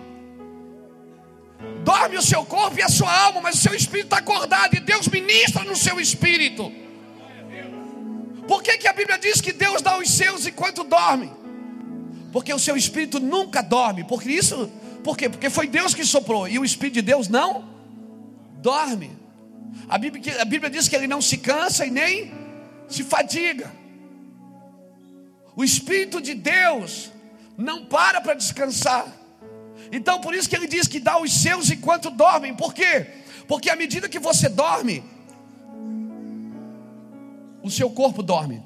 dorme 1.84 2.16
o 2.16 2.22
seu 2.22 2.44
corpo 2.44 2.78
e 2.78 2.82
a 2.82 2.88
sua 2.88 3.12
alma, 3.24 3.40
mas 3.40 3.56
o 3.56 3.58
seu 3.58 3.74
espírito 3.74 4.06
está 4.06 4.18
acordado 4.18 4.74
e 4.74 4.80
Deus 4.80 5.08
ministra 5.08 5.64
no 5.64 5.76
seu 5.76 6.00
espírito. 6.00 6.72
Por 8.46 8.62
que, 8.62 8.78
que 8.78 8.88
a 8.88 8.92
Bíblia 8.92 9.18
diz 9.18 9.40
que 9.40 9.52
Deus 9.52 9.82
dá 9.82 9.98
os 9.98 10.08
seus 10.10 10.46
enquanto 10.46 10.84
dorme? 10.84 11.32
Porque 12.32 12.52
o 12.52 12.58
seu 12.58 12.76
espírito 12.76 13.18
nunca 13.18 13.62
dorme. 13.62 14.04
Porque 14.04 14.30
isso, 14.30 14.70
por 15.02 15.16
quê? 15.16 15.28
Porque 15.28 15.50
foi 15.50 15.66
Deus 15.66 15.94
que 15.94 16.04
soprou 16.04 16.46
e 16.46 16.58
o 16.58 16.64
espírito 16.64 16.94
de 16.94 17.02
Deus 17.02 17.28
não 17.28 17.68
dorme. 18.62 19.10
A 19.88 19.98
Bíblia, 19.98 20.42
a 20.42 20.44
Bíblia 20.44 20.70
diz 20.70 20.88
que 20.88 20.96
ele 20.96 21.06
não 21.06 21.20
se 21.20 21.38
cansa 21.38 21.86
e 21.86 21.90
nem 21.90 22.32
se 22.88 23.02
fadiga. 23.02 23.72
O 25.54 25.64
espírito 25.64 26.20
de 26.20 26.34
Deus 26.34 27.10
não 27.56 27.86
para 27.86 28.20
para 28.20 28.34
descansar. 28.34 29.06
Então 29.90 30.20
por 30.20 30.34
isso 30.34 30.48
que 30.48 30.56
ele 30.56 30.66
diz 30.66 30.86
que 30.86 31.00
dá 31.00 31.18
os 31.20 31.32
seus 31.32 31.70
enquanto 31.70 32.10
dormem. 32.10 32.54
Por 32.54 32.74
quê? 32.74 33.06
Porque 33.48 33.70
à 33.70 33.76
medida 33.76 34.08
que 34.08 34.18
você 34.18 34.48
dorme, 34.48 35.02
o 37.68 37.70
seu 37.70 37.90
corpo 37.90 38.22
dorme, 38.22 38.62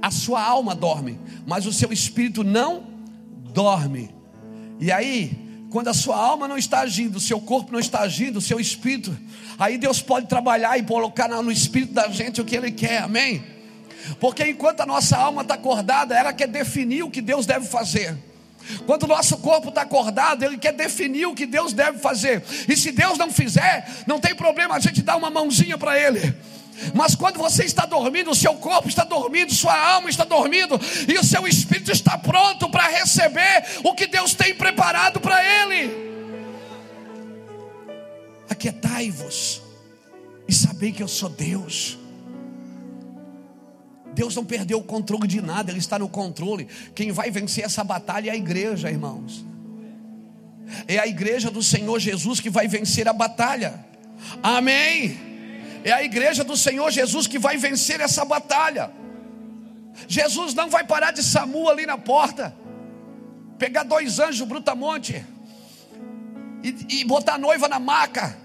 a 0.00 0.10
sua 0.10 0.42
alma 0.42 0.74
dorme, 0.74 1.18
mas 1.46 1.66
o 1.66 1.72
seu 1.72 1.92
espírito 1.92 2.42
não 2.42 2.84
dorme. 3.52 4.14
E 4.80 4.90
aí, 4.90 5.66
quando 5.70 5.88
a 5.88 5.94
sua 5.94 6.16
alma 6.16 6.48
não 6.48 6.58
está 6.58 6.80
agindo, 6.80 7.16
o 7.16 7.20
seu 7.20 7.40
corpo 7.40 7.72
não 7.72 7.80
está 7.80 8.00
agindo, 8.00 8.38
o 8.38 8.42
seu 8.42 8.58
espírito, 8.60 9.16
aí 9.58 9.78
Deus 9.78 10.02
pode 10.02 10.26
trabalhar 10.26 10.78
e 10.78 10.82
colocar 10.82 11.28
no 11.28 11.52
espírito 11.52 11.92
da 11.92 12.08
gente 12.08 12.40
o 12.40 12.44
que 12.44 12.56
Ele 12.56 12.70
quer, 12.70 13.02
amém? 13.02 13.44
Porque 14.18 14.44
enquanto 14.44 14.80
a 14.80 14.86
nossa 14.86 15.16
alma 15.16 15.42
está 15.42 15.54
acordada, 15.54 16.16
ela 16.16 16.32
quer 16.32 16.48
definir 16.48 17.02
o 17.04 17.10
que 17.10 17.20
Deus 17.20 17.46
deve 17.46 17.66
fazer. 17.66 18.16
Quando 18.86 19.04
o 19.04 19.06
nosso 19.06 19.38
corpo 19.38 19.68
está 19.68 19.82
acordado, 19.82 20.44
ele 20.44 20.56
quer 20.56 20.72
definir 20.72 21.26
o 21.26 21.34
que 21.34 21.46
Deus 21.46 21.72
deve 21.72 21.98
fazer. 21.98 22.42
E 22.68 22.76
se 22.76 22.92
Deus 22.92 23.18
não 23.18 23.30
fizer, 23.30 23.88
não 24.06 24.20
tem 24.20 24.34
problema, 24.34 24.76
a 24.76 24.80
gente 24.80 25.02
dá 25.02 25.16
uma 25.16 25.30
mãozinha 25.30 25.76
para 25.76 25.98
ele. 25.98 26.34
Mas 26.94 27.14
quando 27.14 27.38
você 27.38 27.64
está 27.64 27.86
dormindo, 27.86 28.30
o 28.30 28.34
seu 28.34 28.54
corpo 28.54 28.88
está 28.88 29.04
dormindo, 29.04 29.52
sua 29.52 29.78
alma 29.78 30.08
está 30.08 30.24
dormindo, 30.24 30.80
e 31.08 31.18
o 31.18 31.24
seu 31.24 31.46
espírito 31.46 31.92
está 31.92 32.18
pronto 32.18 32.68
para 32.68 32.88
receber 32.88 33.64
o 33.84 33.94
que 33.94 34.06
Deus 34.06 34.34
tem 34.34 34.54
preparado 34.54 35.20
para 35.20 35.42
ele. 35.44 36.12
Aquietai-vos 38.48 39.62
e 40.48 40.52
sabei 40.52 40.92
que 40.92 41.02
eu 41.02 41.08
sou 41.08 41.28
Deus. 41.28 41.98
Deus 44.14 44.36
não 44.36 44.44
perdeu 44.44 44.78
o 44.78 44.84
controle 44.84 45.26
de 45.26 45.40
nada, 45.40 45.70
Ele 45.70 45.78
está 45.78 45.98
no 45.98 46.08
controle. 46.08 46.68
Quem 46.94 47.10
vai 47.10 47.30
vencer 47.30 47.64
essa 47.64 47.82
batalha 47.82 48.28
é 48.28 48.32
a 48.32 48.36
igreja, 48.36 48.90
irmãos. 48.90 49.44
É 50.86 50.98
a 50.98 51.06
igreja 51.06 51.50
do 51.50 51.62
Senhor 51.62 51.98
Jesus 51.98 52.40
que 52.40 52.50
vai 52.50 52.68
vencer 52.68 53.08
a 53.08 53.12
batalha. 53.12 53.84
Amém. 54.42 55.31
É 55.84 55.92
a 55.92 56.02
igreja 56.02 56.44
do 56.44 56.56
Senhor 56.56 56.90
Jesus 56.90 57.26
que 57.26 57.38
vai 57.38 57.56
vencer 57.56 58.00
essa 58.00 58.24
batalha. 58.24 58.90
Jesus 60.06 60.54
não 60.54 60.70
vai 60.70 60.84
parar 60.84 61.10
de 61.10 61.22
SAMU 61.22 61.68
ali 61.68 61.84
na 61.84 61.98
porta, 61.98 62.54
pegar 63.58 63.82
dois 63.82 64.18
anjos 64.18 64.46
brutamonte 64.46 65.24
e, 66.62 67.00
e 67.00 67.04
botar 67.04 67.34
a 67.34 67.38
noiva 67.38 67.68
na 67.68 67.78
maca 67.78 68.36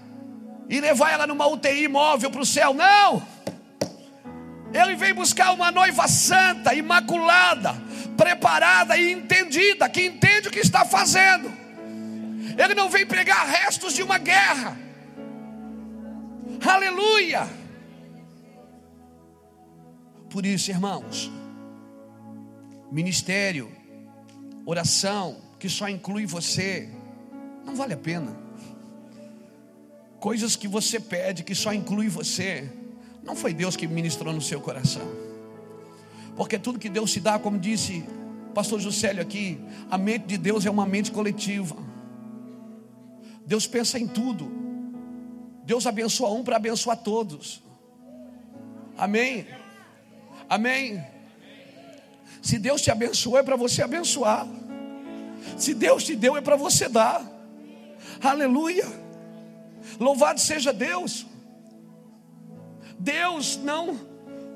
e 0.68 0.80
levar 0.80 1.12
ela 1.12 1.26
numa 1.26 1.46
UTI 1.46 1.88
móvel 1.88 2.30
para 2.30 2.42
o 2.42 2.46
céu. 2.46 2.74
Não! 2.74 3.22
Ele 4.72 4.96
vem 4.96 5.14
buscar 5.14 5.52
uma 5.52 5.70
noiva 5.70 6.06
santa, 6.06 6.74
imaculada, 6.74 7.74
preparada 8.16 8.96
e 8.98 9.12
entendida, 9.12 9.88
que 9.88 10.04
entende 10.04 10.48
o 10.48 10.50
que 10.50 10.58
está 10.58 10.84
fazendo. 10.84 11.50
Ele 12.58 12.74
não 12.74 12.90
vem 12.90 13.06
pregar 13.06 13.46
restos 13.46 13.94
de 13.94 14.02
uma 14.02 14.18
guerra. 14.18 14.87
Aleluia! 16.66 17.48
Por 20.30 20.44
isso, 20.44 20.70
irmãos, 20.70 21.30
ministério, 22.90 23.70
oração, 24.66 25.36
que 25.58 25.68
só 25.68 25.88
inclui 25.88 26.26
você, 26.26 26.90
não 27.64 27.74
vale 27.74 27.94
a 27.94 27.96
pena. 27.96 28.36
Coisas 30.20 30.56
que 30.56 30.68
você 30.68 31.00
pede, 31.00 31.44
que 31.44 31.54
só 31.54 31.72
inclui 31.72 32.08
você, 32.08 32.70
não 33.22 33.34
foi 33.34 33.54
Deus 33.54 33.76
que 33.76 33.86
ministrou 33.86 34.32
no 34.32 34.40
seu 34.40 34.60
coração. 34.60 35.06
Porque 36.36 36.58
tudo 36.58 36.78
que 36.78 36.88
Deus 36.88 37.12
te 37.12 37.20
dá, 37.20 37.38
como 37.38 37.58
disse 37.58 38.04
pastor 38.54 38.80
Juscelio 38.80 39.22
aqui, 39.22 39.60
a 39.90 39.96
mente 39.96 40.26
de 40.26 40.36
Deus 40.36 40.66
é 40.66 40.70
uma 40.70 40.84
mente 40.84 41.12
coletiva. 41.12 41.76
Deus 43.46 43.66
pensa 43.66 43.98
em 43.98 44.06
tudo. 44.06 44.67
Deus 45.68 45.86
abençoa 45.86 46.30
um 46.30 46.42
para 46.42 46.56
abençoar 46.56 46.96
todos. 46.96 47.62
Amém? 48.96 49.46
Amém? 50.48 51.04
Se 52.40 52.58
Deus 52.58 52.80
te 52.80 52.90
abençoou, 52.90 53.36
é 53.36 53.42
para 53.42 53.54
você 53.54 53.82
abençoar. 53.82 54.48
Se 55.58 55.74
Deus 55.74 56.04
te 56.04 56.16
deu, 56.16 56.38
é 56.38 56.40
para 56.40 56.56
você 56.56 56.88
dar. 56.88 57.22
Aleluia. 58.22 58.86
Louvado 60.00 60.40
seja 60.40 60.72
Deus. 60.72 61.26
Deus 62.98 63.58
não, 63.58 64.00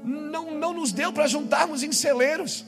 não, 0.03 0.53
não 0.53 0.73
nos 0.73 0.93
deu 0.93 1.13
para 1.13 1.27
juntarmos 1.27 1.83
em 1.83 1.93
celeiros. 1.93 2.65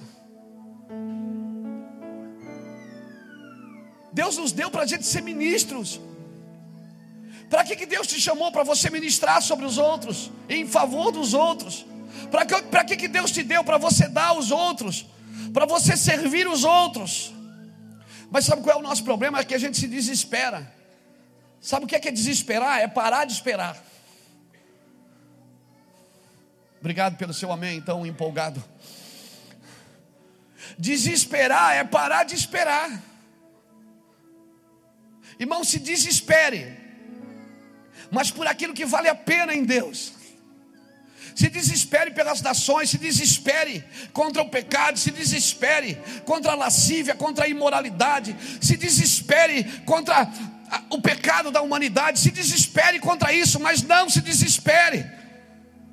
Deus 4.13 4.37
nos 4.37 4.53
deu 4.53 4.71
para 4.71 4.83
a 4.83 4.87
gente 4.87 5.07
ser 5.07 5.23
ministros. 5.23 5.99
Para 7.55 7.63
que, 7.63 7.77
que 7.77 7.87
Deus 7.87 8.09
te 8.09 8.21
chamou? 8.21 8.51
Para 8.51 8.65
você 8.65 8.91
ministrar 8.91 9.41
sobre 9.41 9.65
os 9.65 9.79
outros, 9.79 10.29
em 10.49 10.67
favor 10.67 11.13
dos 11.13 11.35
outros. 11.35 11.87
Para 12.29 12.45
que, 12.45 12.85
que, 12.85 12.97
que 12.97 13.07
Deus 13.07 13.31
te 13.31 13.45
deu? 13.45 13.63
Para 13.63 13.79
você 13.79 14.09
dar 14.09 14.31
aos 14.31 14.51
outros, 14.51 15.07
para 15.53 15.65
você 15.65 15.97
servir 15.97 16.49
os 16.49 16.65
outros. 16.65 17.33
Mas 18.29 18.45
sabe 18.45 18.61
qual 18.61 18.77
é 18.77 18.81
o 18.81 18.83
nosso 18.83 19.05
problema? 19.05 19.39
É 19.39 19.45
que 19.45 19.55
a 19.55 19.59
gente 19.59 19.79
se 19.79 19.87
desespera. 19.87 20.69
Sabe 21.61 21.85
o 21.85 21.89
que 21.89 21.95
é, 21.95 22.01
que 22.01 22.09
é 22.09 22.11
desesperar? 22.11 22.81
É 22.81 22.89
parar 22.89 23.25
de 23.25 23.35
esperar. 23.35 23.81
Obrigado 26.81 27.17
pelo 27.17 27.33
seu 27.33 27.53
amém, 27.53 27.81
tão 27.81 28.05
empolgado. 28.05 28.61
Desesperar 30.77 31.77
é 31.77 31.85
parar 31.85 32.25
de 32.25 32.35
esperar. 32.35 33.01
Irmão, 35.39 35.63
se 35.63 35.79
desespere 35.79 36.83
mas 38.11 38.31
por 38.31 38.47
aquilo 38.47 38.75
que 38.75 38.85
vale 38.85 39.09
a 39.09 39.15
pena 39.15 39.55
em 39.55 39.65
Deus. 39.65 40.13
Se 41.35 41.49
desespere 41.49 42.13
pelas 42.13 42.41
nações, 42.41 42.91
se 42.91 42.99
desespere 42.99 43.85
contra 44.13 44.41
o 44.43 44.49
pecado, 44.49 44.99
se 44.99 45.11
desespere 45.11 45.99
contra 46.25 46.53
a 46.53 46.55
lascívia, 46.55 47.15
contra 47.15 47.47
a 47.47 47.49
imoralidade, 47.49 48.37
se 48.61 48.77
desespere 48.77 49.65
contra 49.85 50.29
o 50.91 51.01
pecado 51.01 51.51
da 51.51 51.61
humanidade, 51.61 52.21
se 52.21 52.31
desespere 52.31 53.01
contra 53.01 53.33
isso, 53.33 53.59
mas 53.59 53.83
não 53.83 54.09
se 54.09 54.21
desespere, 54.21 55.05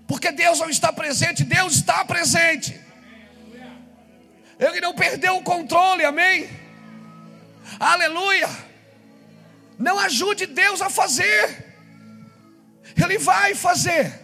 porque 0.08 0.32
Deus 0.32 0.60
não 0.60 0.70
está 0.70 0.94
presente, 0.94 1.44
Deus 1.44 1.76
está 1.76 2.06
presente. 2.06 2.80
Ele 4.60 4.80
não 4.80 4.94
perdeu 4.94 5.38
o 5.38 5.44
controle, 5.44 6.06
amém? 6.06 6.48
Aleluia. 7.80 8.48
Não 9.80 9.98
ajude 9.98 10.46
Deus 10.46 10.84
a 10.84 10.90
fazer. 10.90 11.61
Ele 12.96 13.18
vai 13.18 13.56
fazer. 13.56 14.20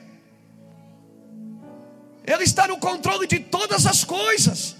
Ele 2.26 2.44
está 2.44 2.68
no 2.68 2.78
controle 2.78 3.26
de 3.26 3.40
todas 3.40 3.86
as 3.86 4.04
coisas. 4.04 4.76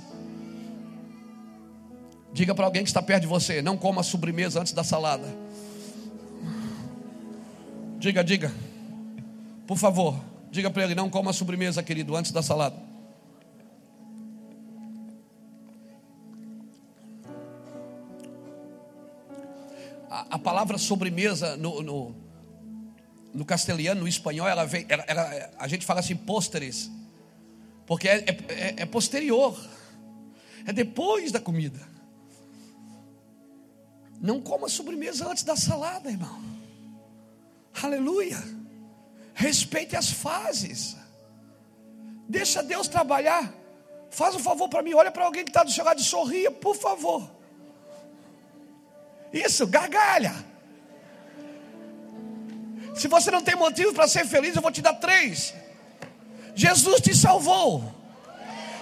Diga 2.34 2.54
para 2.54 2.66
alguém 2.66 2.84
que 2.84 2.90
está 2.90 3.02
perto 3.02 3.22
de 3.22 3.28
você: 3.28 3.62
não 3.62 3.78
coma 3.78 4.04
sobremesa 4.04 4.60
antes 4.60 4.74
da 4.74 4.84
salada. 4.84 5.28
Diga, 7.98 8.24
diga. 8.24 8.52
Por 9.66 9.78
favor, 9.78 10.20
diga 10.52 10.70
para 10.70 10.84
ele: 10.84 10.94
não 10.94 11.10
coma 11.10 11.32
sobremesa, 11.32 11.82
querido, 11.82 12.16
antes 12.16 12.32
da 12.32 12.44
salada. 12.44 12.76
A, 20.10 20.36
a 20.36 20.40
palavra 20.40 20.78
sobremesa 20.78 21.56
no, 21.58 21.82
no 21.82 22.27
no 23.34 23.46
castelhano, 23.46 24.02
no 24.02 24.08
espanhol, 24.08 24.48
ela 24.48 24.66
vem, 24.66 24.86
ela, 24.90 25.04
ela, 25.08 25.52
a 25.58 25.68
gente 25.68 25.86
fala 25.86 26.00
assim, 26.00 26.16
pósteres, 26.16 26.90
porque 27.86 28.08
é, 28.08 28.26
é, 28.50 28.76
é 28.78 28.86
posterior, 28.86 29.58
é 30.66 30.74
depois 30.74 31.32
da 31.32 31.40
comida. 31.40 31.80
Não 34.20 34.42
coma 34.42 34.68
sobremesa 34.68 35.30
antes 35.30 35.44
da 35.44 35.56
salada, 35.56 36.10
irmão. 36.10 36.42
Aleluia. 37.82 38.38
Respeite 39.34 39.96
as 39.96 40.10
fases. 40.10 40.98
Deixa 42.28 42.64
Deus 42.64 42.88
trabalhar. 42.88 43.54
Faz 44.10 44.36
um 44.36 44.40
favor 44.40 44.68
para 44.68 44.82
mim. 44.82 44.94
Olha 44.94 45.12
para 45.12 45.26
alguém 45.26 45.44
que 45.44 45.52
está 45.52 45.64
do 45.64 45.72
seu 45.72 45.86
lado 45.86 46.02
e 46.02 46.04
sorria, 46.04 46.50
por 46.50 46.76
favor. 46.76 47.30
Isso, 49.32 49.68
gargalha. 49.68 50.34
Se 52.98 53.08
você 53.08 53.30
não 53.30 53.44
tem 53.44 53.56
motivo 53.56 53.94
para 53.94 54.08
ser 54.08 54.26
feliz, 54.26 54.56
eu 54.56 54.62
vou 54.62 54.72
te 54.72 54.82
dar 54.82 54.94
três. 54.94 55.54
Jesus 56.56 57.00
te 57.00 57.16
salvou, 57.16 57.94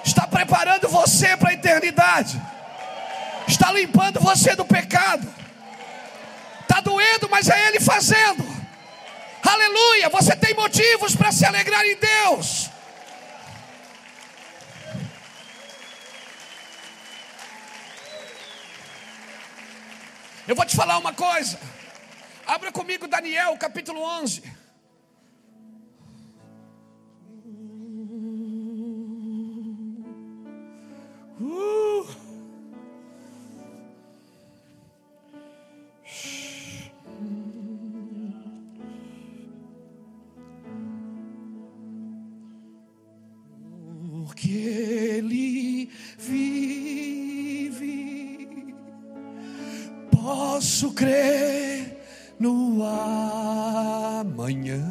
está 0.05 0.25
preparando 0.25 0.87
você 0.87 1.35
para 1.35 1.49
a 1.49 1.53
eternidade, 1.53 2.41
está 3.45 3.71
limpando 3.73 4.21
você 4.21 4.55
do 4.55 4.63
pecado. 4.63 5.27
Está 6.61 6.79
doendo, 6.79 7.29
mas 7.29 7.49
é 7.49 7.67
Ele 7.67 7.79
fazendo. 7.79 8.43
Aleluia! 9.43 10.09
Você 10.09 10.35
tem 10.35 10.53
motivos 10.55 11.15
para 11.15 11.31
se 11.31 11.45
alegrar 11.45 11.85
em 11.85 11.97
Deus. 11.97 12.69
Eu 20.47 20.55
vou 20.55 20.65
te 20.65 20.75
falar 20.75 20.97
uma 20.97 21.13
coisa. 21.13 21.59
Abra 22.47 22.71
comigo 22.71 23.07
Daniel, 23.07 23.57
capítulo 23.57 24.01
11. 24.01 24.43
Uh. 31.41 32.05
Porque 44.27 44.49
ele 44.49 45.89
vive, 46.19 47.75
posso 50.11 50.93
crer 50.93 51.54
no 52.39 52.83
amanhã, 54.21 54.81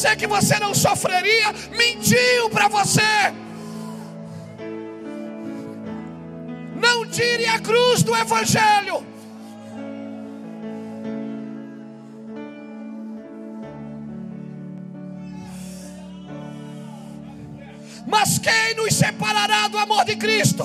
você 0.00 0.16
que 0.16 0.26
você 0.26 0.58
não 0.58 0.74
sofreria, 0.74 1.52
mentiu 1.76 2.48
para 2.48 2.68
você. 2.68 3.02
Não 6.74 7.04
tire 7.04 7.44
a 7.46 7.58
cruz 7.58 8.02
do 8.02 8.16
Evangelho. 8.16 9.06
Mas 18.06 18.38
quem 18.38 18.74
nos 18.76 18.94
separará 18.94 19.68
do 19.68 19.76
amor 19.76 20.06
de 20.06 20.16
Cristo? 20.16 20.64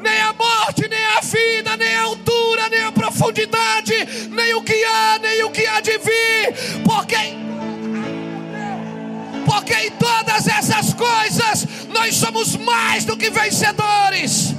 Nem 0.00 0.20
a 0.20 0.32
morte, 0.34 0.88
nem 0.88 1.04
a 1.04 1.20
vida, 1.20 1.76
nem 1.76 1.96
a 1.96 2.02
altura, 2.02 2.68
nem 2.68 2.84
a 2.84 2.92
profundidade, 2.92 4.28
nem 4.30 4.54
o 4.54 4.62
que 4.62 4.84
há, 4.84 5.18
nem 5.18 5.42
o 5.42 5.50
que 5.50 5.66
há 5.66 5.80
de 5.80 5.98
vir, 5.98 6.82
porque 6.84 7.42
coisas 11.02 11.66
nós 11.88 12.14
somos 12.16 12.56
mais 12.56 13.04
do 13.04 13.16
que 13.16 13.30
vencedores, 13.30 14.54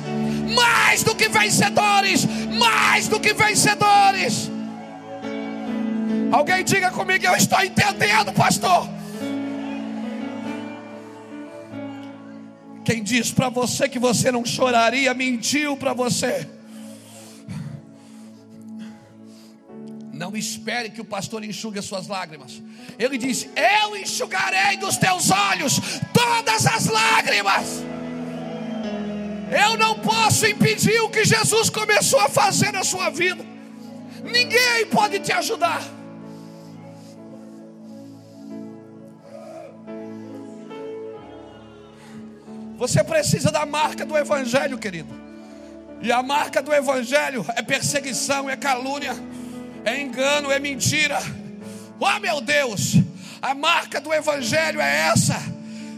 mais 0.54 1.04
do 1.04 1.16
que 1.16 1.30
vencedores, 1.30 2.26
mais 2.58 3.08
do 3.08 3.20
que 3.20 3.34
vencedores. 3.34 4.52
Alguém 6.32 6.64
diga 6.64 6.92
comigo, 6.92 7.26
eu 7.26 7.36
estou 7.36 7.64
entendendo, 7.64 8.34
pastor. 8.34 8.90
Quem 12.84 13.02
diz 13.02 13.32
para 13.32 13.50
você 13.50 13.88
que 13.88 14.00
você 14.00 14.32
não 14.32 14.46
choraria, 14.46 15.14
mentiu 15.14 15.78
para 15.78 15.94
você. 15.94 16.48
Não 20.24 20.38
espere 20.38 20.90
que 20.90 21.02
o 21.02 21.04
pastor 21.04 21.44
enxugue 21.44 21.80
as 21.80 21.84
suas 21.84 22.08
lágrimas. 22.08 22.64
Ele 22.98 23.18
disse: 23.18 23.50
Eu 23.58 23.98
enxugarei 23.98 24.78
dos 24.78 24.96
teus 24.96 25.30
olhos 25.30 25.82
todas 26.14 26.66
as 26.66 26.86
lágrimas. 26.86 27.84
Eu 29.52 29.76
não 29.78 30.00
posso 30.00 30.48
impedir 30.48 30.98
o 31.02 31.10
que 31.10 31.26
Jesus 31.26 31.70
começou 31.70 32.22
a 32.22 32.30
fazer 32.30 32.72
na 32.72 32.86
sua 32.86 33.10
vida. 33.10 33.46
Ninguém 34.24 34.86
pode 34.90 35.20
te 35.20 35.34
ajudar. 35.34 35.84
Você 42.78 43.04
precisa 43.04 43.52
da 43.52 43.66
marca 43.66 44.06
do 44.06 44.18
Evangelho, 44.18 44.78
querido. 44.78 45.14
E 46.02 46.14
a 46.14 46.24
marca 46.24 46.62
do 46.62 46.74
Evangelho 46.74 47.46
é 47.58 47.62
perseguição, 47.62 48.50
é 48.50 48.56
calúnia, 48.56 49.16
é 49.86 50.02
engano, 50.02 50.52
é 50.52 50.60
mentira. 50.60 51.20
Oh 52.00 52.20
meu 52.20 52.42
Deus, 52.42 52.96
a 53.42 53.54
marca 53.54 54.00
do 54.00 54.14
Evangelho 54.14 54.82
é 54.82 55.08
essa. 55.08 55.42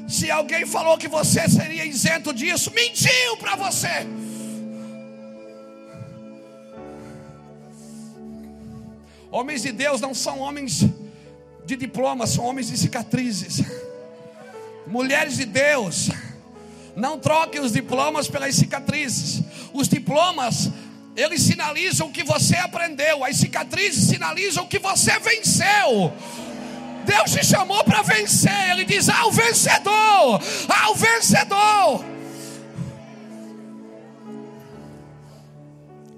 Se 0.07 0.29
alguém 0.29 0.65
falou 0.65 0.97
que 0.97 1.07
você 1.07 1.47
seria 1.49 1.85
isento 1.85 2.33
disso, 2.33 2.71
mentiu 2.71 3.37
para 3.37 3.55
você. 3.55 4.05
Homens 9.31 9.63
de 9.63 9.71
Deus 9.71 9.99
não 9.99 10.13
são 10.13 10.39
homens 10.39 10.85
de 11.65 11.75
diploma, 11.75 12.27
são 12.27 12.45
homens 12.45 12.67
de 12.67 12.77
cicatrizes. 12.77 13.63
Mulheres 14.87 15.37
de 15.37 15.45
Deus, 15.45 16.09
não 16.95 17.19
troquem 17.19 17.59
os 17.59 17.73
diplomas 17.73 18.27
pelas 18.27 18.55
cicatrizes. 18.55 19.41
Os 19.73 19.89
diplomas, 19.89 20.69
eles 21.15 21.41
sinalizam 21.41 22.11
que 22.11 22.23
você 22.23 22.55
aprendeu, 22.57 23.23
as 23.23 23.37
cicatrizes 23.37 24.07
sinalizam 24.07 24.67
que 24.67 24.79
você 24.79 25.17
venceu. 25.19 26.13
Deus 27.05 27.31
te 27.31 27.45
chamou 27.45 27.83
para 27.83 28.01
vencer. 28.01 28.71
Ele 28.71 28.83
diz: 28.83 29.07
ao 29.09 29.31
vencedor, 29.31 30.41
ao 30.83 30.95
vencedor. 30.95 32.05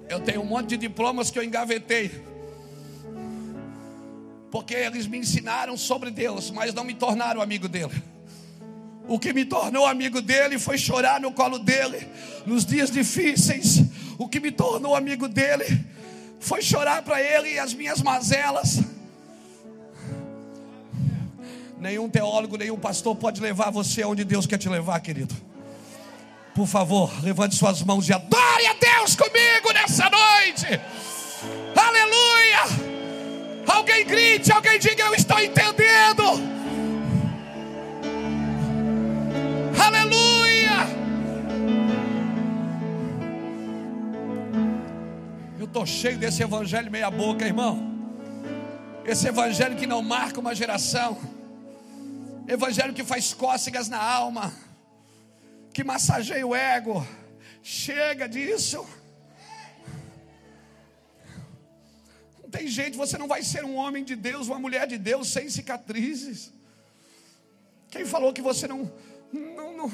Eu 0.08 0.20
tenho 0.20 0.40
um 0.40 0.46
monte 0.46 0.70
de 0.70 0.78
diplomas 0.78 1.30
que 1.30 1.38
eu 1.38 1.42
engavetei 1.42 2.28
porque 4.50 4.74
eles 4.74 5.06
me 5.06 5.18
ensinaram 5.18 5.76
sobre 5.76 6.10
Deus, 6.10 6.50
mas 6.50 6.72
não 6.72 6.84
me 6.84 6.94
tornaram 6.94 7.40
amigo 7.40 7.68
dele. 7.68 8.02
O 9.06 9.18
que 9.18 9.32
me 9.32 9.44
tornou 9.44 9.86
amigo 9.86 10.20
dele 10.20 10.58
foi 10.58 10.76
chorar 10.76 11.20
no 11.20 11.32
colo 11.32 11.58
dele 11.58 12.06
nos 12.46 12.64
dias 12.64 12.90
difíceis. 12.90 13.82
O 14.18 14.28
que 14.28 14.40
me 14.40 14.50
tornou 14.50 14.96
amigo 14.96 15.28
dele 15.28 15.86
foi 16.40 16.60
chorar 16.60 17.02
para 17.02 17.22
ele 17.22 17.56
as 17.58 17.72
minhas 17.72 18.02
mazelas. 18.02 18.80
Nenhum 21.78 22.08
teólogo, 22.08 22.56
nenhum 22.56 22.76
pastor 22.76 23.14
pode 23.14 23.40
levar 23.40 23.70
você 23.70 24.04
onde 24.04 24.24
Deus 24.24 24.44
quer 24.44 24.58
te 24.58 24.68
levar, 24.68 24.98
querido. 24.98 25.34
Por 26.52 26.66
favor, 26.66 27.12
levante 27.22 27.54
suas 27.54 27.80
mãos 27.82 28.08
e 28.08 28.12
adore 28.12 28.66
a 28.66 28.74
Deus 28.74 29.14
comigo 29.14 29.72
nessa 29.72 30.10
noite. 30.10 30.66
Aleluia! 31.76 32.88
Alguém 33.68 34.04
grite, 34.04 34.50
alguém 34.50 34.80
diga: 34.80 35.04
Eu 35.04 35.14
estou 35.14 35.38
entendendo. 35.38 36.24
Aleluia. 39.80 40.37
Estou 45.68 45.84
cheio 45.84 46.18
desse 46.18 46.42
evangelho 46.42 46.90
meia-boca, 46.90 47.44
irmão. 47.44 47.94
Esse 49.04 49.28
evangelho 49.28 49.76
que 49.76 49.86
não 49.86 50.02
marca 50.02 50.40
uma 50.40 50.54
geração. 50.54 51.18
Evangelho 52.46 52.94
que 52.94 53.04
faz 53.04 53.34
cócegas 53.34 53.88
na 53.88 54.02
alma. 54.02 54.52
Que 55.72 55.84
massageia 55.84 56.46
o 56.46 56.54
ego. 56.56 57.06
Chega 57.62 58.26
disso. 58.26 58.86
Não 62.42 62.50
tem 62.50 62.66
jeito, 62.66 62.96
você 62.96 63.18
não 63.18 63.28
vai 63.28 63.42
ser 63.42 63.62
um 63.64 63.76
homem 63.76 64.02
de 64.02 64.16
Deus, 64.16 64.48
uma 64.48 64.58
mulher 64.58 64.86
de 64.86 64.96
Deus 64.96 65.28
sem 65.28 65.50
cicatrizes. 65.50 66.50
Quem 67.90 68.06
falou 68.06 68.32
que 68.32 68.40
você 68.40 68.66
não. 68.66 68.90
não, 69.32 69.76
não 69.76 69.92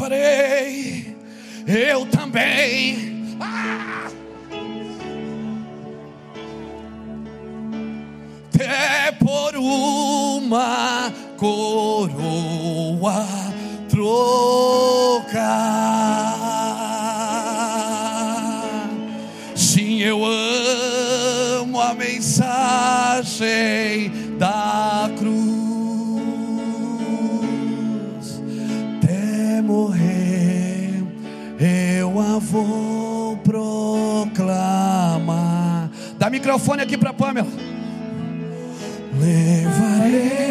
levarei 0.00 1.16
eu 1.66 2.06
também. 2.06 3.36
Ah! 3.38 4.10
até 8.52 9.12
por 9.12 9.56
uma 9.56 11.12
coroa 11.36 11.69
microfone 36.50 36.82
aqui 36.82 36.98
para 36.98 37.12
Pamela. 37.12 37.46
Levarei 39.20 40.49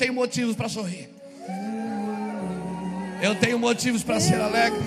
tenho 0.00 0.14
motivos 0.14 0.56
para 0.56 0.66
sorrir. 0.66 1.10
Eu 3.20 3.34
tenho 3.34 3.58
motivos 3.58 4.02
para 4.02 4.18
ser 4.18 4.40
alegre. 4.40 4.80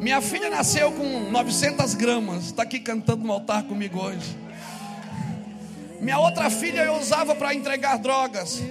Minha 0.00 0.22
filha 0.22 0.48
nasceu 0.48 0.90
com 0.92 1.30
900 1.30 1.92
gramas. 1.92 2.46
Está 2.46 2.62
aqui 2.62 2.80
cantando 2.80 3.22
no 3.22 3.30
altar 3.34 3.64
comigo 3.64 4.00
hoje. 4.00 4.34
Minha 6.00 6.18
outra 6.18 6.48
filha 6.48 6.84
eu 6.84 6.94
usava 6.94 7.34
para 7.34 7.52
entregar 7.52 7.98
drogas. 7.98 8.62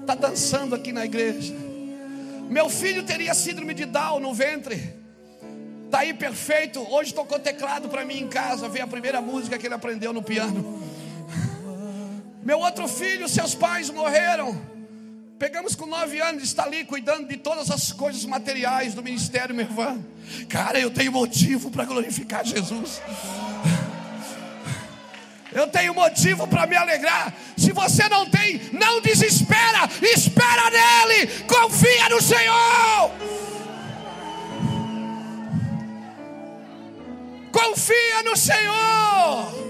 Está 0.00 0.14
dançando 0.14 0.74
aqui 0.74 0.90
na 0.90 1.04
igreja. 1.04 1.54
Meu 2.48 2.70
filho 2.70 3.02
teria 3.02 3.34
síndrome 3.34 3.74
de 3.74 3.84
Down 3.84 4.20
no 4.20 4.32
ventre. 4.32 4.94
Está 5.84 5.98
aí 5.98 6.14
perfeito. 6.14 6.80
Hoje 6.90 7.12
tocou 7.12 7.38
teclado 7.38 7.90
para 7.90 8.06
mim 8.06 8.20
em 8.20 8.28
casa. 8.28 8.70
Veio 8.70 8.86
a 8.86 8.88
primeira 8.88 9.20
música 9.20 9.58
que 9.58 9.66
ele 9.66 9.74
aprendeu 9.74 10.14
no 10.14 10.22
piano. 10.22 10.82
Meu 12.46 12.60
outro 12.60 12.86
filho, 12.86 13.28
seus 13.28 13.56
pais 13.56 13.90
morreram. 13.90 14.56
Pegamos 15.36 15.74
com 15.74 15.84
nove 15.84 16.20
anos, 16.20 16.44
está 16.44 16.62
ali 16.62 16.84
cuidando 16.84 17.26
de 17.26 17.36
todas 17.36 17.72
as 17.72 17.90
coisas 17.90 18.24
materiais 18.24 18.94
do 18.94 19.02
ministério, 19.02 19.52
meu 19.52 19.64
irmão. 19.64 20.06
Cara, 20.48 20.78
eu 20.78 20.88
tenho 20.88 21.10
motivo 21.10 21.72
para 21.72 21.84
glorificar 21.84 22.44
Jesus. 22.44 23.02
Eu 25.52 25.66
tenho 25.66 25.92
motivo 25.92 26.46
para 26.46 26.68
me 26.68 26.76
alegrar. 26.76 27.34
Se 27.56 27.72
você 27.72 28.08
não 28.08 28.30
tem, 28.30 28.60
não 28.72 29.00
desespera. 29.00 29.90
Espera 30.00 30.70
nele. 30.70 31.26
Confia 31.48 32.08
no 32.10 32.22
Senhor. 32.22 33.10
Confia 37.50 38.22
no 38.24 38.36
Senhor. 38.36 39.65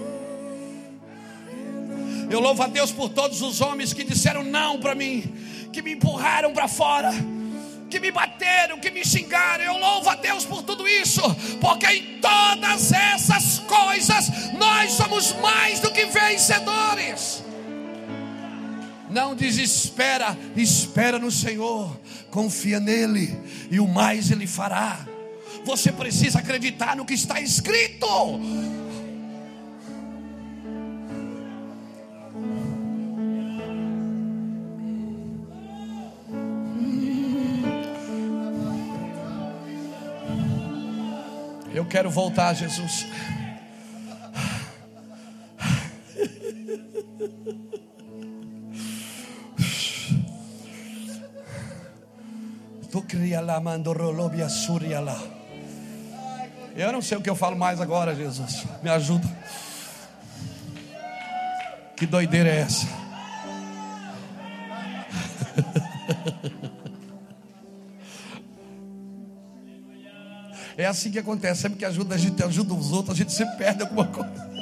Eu 2.30 2.40
louvo 2.40 2.62
a 2.62 2.66
Deus 2.66 2.90
por 2.90 3.08
todos 3.08 3.40
os 3.42 3.60
homens 3.60 3.92
que 3.92 4.04
disseram 4.04 4.42
não 4.42 4.78
para 4.78 4.94
mim, 4.94 5.22
que 5.72 5.82
me 5.82 5.92
empurraram 5.92 6.52
para 6.52 6.68
fora 6.68 7.12
que 7.88 8.00
me 8.00 8.10
bateram, 8.10 8.78
que 8.78 8.90
me 8.90 9.04
xingaram. 9.04 9.64
Eu 9.64 9.78
louvo 9.78 10.08
a 10.10 10.14
Deus 10.14 10.44
por 10.44 10.62
tudo 10.62 10.86
isso, 10.86 11.22
porque 11.60 11.86
em 11.86 12.20
todas 12.20 12.92
essas 12.92 13.60
coisas 13.60 14.52
nós 14.54 14.92
somos 14.92 15.32
mais 15.40 15.80
do 15.80 15.90
que 15.90 16.06
vencedores. 16.06 17.44
Não 19.08 19.34
desespera, 19.34 20.36
espera 20.56 21.18
no 21.18 21.30
Senhor, 21.30 21.98
confia 22.30 22.80
nele 22.80 23.38
e 23.70 23.80
o 23.80 23.86
mais 23.86 24.30
ele 24.30 24.46
fará. 24.46 25.06
Você 25.64 25.90
precisa 25.90 26.40
acreditar 26.40 26.96
no 26.96 27.04
que 27.04 27.14
está 27.14 27.40
escrito. 27.40 28.06
Quero 41.96 42.10
voltar, 42.10 42.52
Jesus. 42.52 43.06
Eu 56.76 56.92
não 56.92 57.00
sei 57.00 57.16
o 57.16 57.22
que 57.22 57.30
eu 57.30 57.34
falo 57.34 57.56
mais 57.56 57.80
agora, 57.80 58.14
Jesus. 58.14 58.66
Me 58.82 58.90
ajuda. 58.90 59.26
Que 61.96 62.04
doideira 62.04 62.50
é 62.50 62.58
essa? 62.58 63.05
É 70.76 70.84
assim 70.84 71.10
que 71.10 71.18
acontece. 71.18 71.62
Sempre 71.62 71.78
que 71.78 71.84
ajuda 71.84 72.14
a 72.14 72.18
gente 72.18 72.42
ajuda 72.42 72.74
os 72.74 72.92
outros, 72.92 73.14
a 73.14 73.16
gente 73.16 73.32
se 73.32 73.44
perde 73.56 73.82
alguma 73.82 74.06
coisa. 74.06 74.55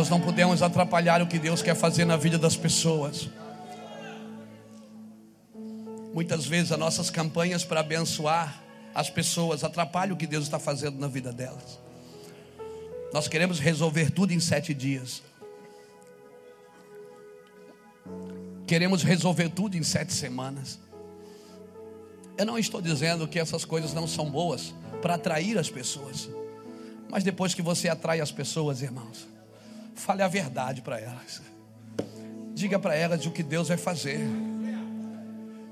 Nós 0.00 0.08
não 0.08 0.18
podemos 0.18 0.62
atrapalhar 0.62 1.20
o 1.20 1.26
que 1.26 1.38
Deus 1.38 1.60
quer 1.60 1.74
fazer 1.74 2.06
na 2.06 2.16
vida 2.16 2.38
das 2.38 2.56
pessoas. 2.56 3.28
Muitas 6.14 6.46
vezes 6.46 6.72
as 6.72 6.78
nossas 6.78 7.10
campanhas 7.10 7.64
para 7.66 7.80
abençoar 7.80 8.62
as 8.94 9.10
pessoas 9.10 9.62
atrapalham 9.62 10.14
o 10.14 10.16
que 10.16 10.26
Deus 10.26 10.44
está 10.44 10.58
fazendo 10.58 10.98
na 10.98 11.06
vida 11.06 11.34
delas. 11.34 11.78
Nós 13.12 13.28
queremos 13.28 13.58
resolver 13.58 14.10
tudo 14.10 14.32
em 14.32 14.40
sete 14.40 14.72
dias. 14.72 15.22
Queremos 18.66 19.02
resolver 19.02 19.50
tudo 19.50 19.76
em 19.76 19.82
sete 19.82 20.14
semanas. 20.14 20.78
Eu 22.38 22.46
não 22.46 22.58
estou 22.58 22.80
dizendo 22.80 23.28
que 23.28 23.38
essas 23.38 23.66
coisas 23.66 23.92
não 23.92 24.06
são 24.06 24.30
boas 24.30 24.72
para 25.02 25.16
atrair 25.16 25.58
as 25.58 25.68
pessoas. 25.68 26.30
Mas 27.10 27.22
depois 27.22 27.52
que 27.52 27.60
você 27.60 27.86
atrai 27.86 28.22
as 28.22 28.32
pessoas, 28.32 28.80
irmãos, 28.80 29.28
Fale 30.00 30.22
a 30.22 30.28
verdade 30.28 30.80
para 30.80 30.98
elas. 30.98 31.42
Diga 32.54 32.78
para 32.78 32.94
elas 32.96 33.26
o 33.26 33.30
que 33.30 33.42
Deus 33.42 33.68
vai 33.68 33.76
fazer. 33.76 34.18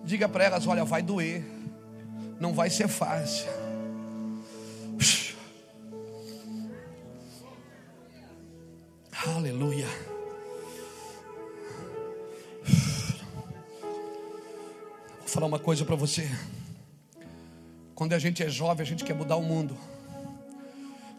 Diga 0.04 0.28
para 0.28 0.44
elas: 0.44 0.66
olha, 0.66 0.84
vai 0.84 1.02
doer. 1.02 1.42
Não 2.38 2.52
vai 2.52 2.68
ser 2.68 2.88
fácil. 2.88 3.48
Aleluia. 9.26 9.86
Vou 15.20 15.26
falar 15.26 15.46
uma 15.46 15.58
coisa 15.58 15.86
para 15.86 15.96
você. 15.96 16.30
Quando 17.94 18.12
a 18.12 18.18
gente 18.18 18.42
é 18.42 18.48
jovem, 18.50 18.82
a 18.82 18.86
gente 18.86 19.04
quer 19.04 19.14
mudar 19.14 19.36
o 19.36 19.42
mundo. 19.42 19.74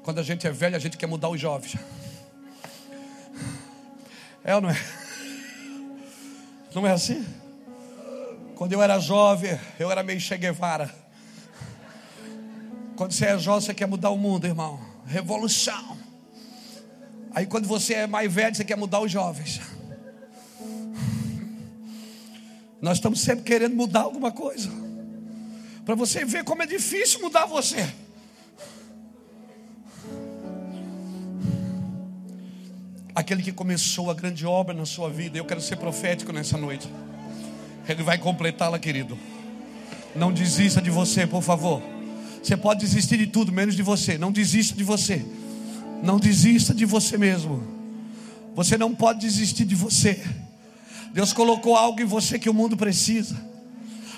Quando 0.03 0.19
a 0.19 0.23
gente 0.23 0.45
é 0.45 0.51
velho, 0.51 0.75
a 0.75 0.79
gente 0.79 0.95
quer 0.95 1.07
mudar 1.07 1.29
os 1.29 1.41
jovens. 1.41 1.75
É 4.49 4.55
ou 4.55 4.61
não 4.61 4.71
é? 4.71 4.83
Não 6.73 6.87
é 6.87 6.91
assim? 6.91 7.23
Quando 8.55 8.73
eu 8.73 8.81
era 8.81 8.97
jovem, 8.97 9.59
eu 9.77 9.91
era 9.91 10.01
meio 10.01 10.19
Che 10.19 10.35
Guevara. 10.35 10.91
Quando 12.95 13.11
você 13.11 13.27
é 13.27 13.37
jovem, 13.37 13.61
você 13.61 13.75
quer 13.75 13.85
mudar 13.85 14.09
o 14.09 14.17
mundo, 14.17 14.47
irmão. 14.47 14.79
Revolução. 15.05 15.95
Aí 17.31 17.45
quando 17.45 17.67
você 17.67 17.93
é 17.93 18.07
mais 18.07 18.33
velho, 18.33 18.55
você 18.55 18.65
quer 18.65 18.75
mudar 18.75 19.01
os 19.01 19.11
jovens. 19.11 19.61
Nós 22.81 22.97
estamos 22.97 23.21
sempre 23.21 23.43
querendo 23.43 23.75
mudar 23.75 24.01
alguma 24.01 24.31
coisa. 24.31 24.71
Para 25.85 25.93
você 25.93 26.25
ver 26.25 26.43
como 26.43 26.63
é 26.63 26.65
difícil 26.65 27.21
mudar 27.21 27.45
você. 27.45 27.87
Aquele 33.29 33.43
que 33.43 33.51
começou 33.51 34.09
a 34.09 34.13
grande 34.15 34.43
obra 34.43 34.73
na 34.73 34.87
sua 34.87 35.07
vida. 35.07 35.37
Eu 35.37 35.45
quero 35.45 35.61
ser 35.61 35.75
profético 35.75 36.33
nessa 36.33 36.57
noite. 36.57 36.89
Ele 37.87 38.01
vai 38.01 38.17
completá-la, 38.17 38.79
querido. 38.79 39.15
Não 40.15 40.33
desista 40.33 40.81
de 40.81 40.89
você, 40.89 41.27
por 41.27 41.43
favor. 41.43 41.79
Você 42.41 42.57
pode 42.57 42.79
desistir 42.79 43.17
de 43.17 43.27
tudo, 43.27 43.51
menos 43.51 43.75
de 43.75 43.83
você. 43.83 44.17
Não 44.17 44.31
desista 44.31 44.75
de 44.75 44.83
você. 44.83 45.23
Não 46.01 46.17
desista 46.19 46.73
de 46.73 46.85
você 46.85 47.19
mesmo. 47.19 47.63
Você 48.55 48.79
não 48.79 48.95
pode 48.95 49.19
desistir 49.19 49.63
de 49.63 49.75
você. 49.75 50.19
Deus 51.13 51.31
colocou 51.31 51.75
algo 51.75 52.01
em 52.01 52.05
você 52.05 52.39
que 52.39 52.49
o 52.49 52.53
mundo 52.53 52.75
precisa. 52.75 53.35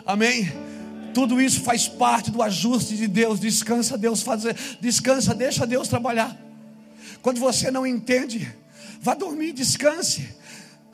Amém. 0.06 0.50
Tudo 1.14 1.42
isso 1.42 1.60
faz 1.60 1.86
parte 1.86 2.32
do 2.32 2.42
ajuste 2.42 2.96
de 2.96 3.10
Deus. 3.10 3.42
Descansa 3.42 3.98
Deus 3.98 4.22
fazer, 4.22 4.56
descansa, 4.80 5.36
deixa 5.36 5.68
Deus 5.68 5.90
trabalhar. 5.90 6.34
Quando 7.22 7.42
você 7.42 7.70
não 7.70 7.86
entende, 7.86 8.61
Vá 9.02 9.16
dormir, 9.16 9.52
descanse. 9.52 10.30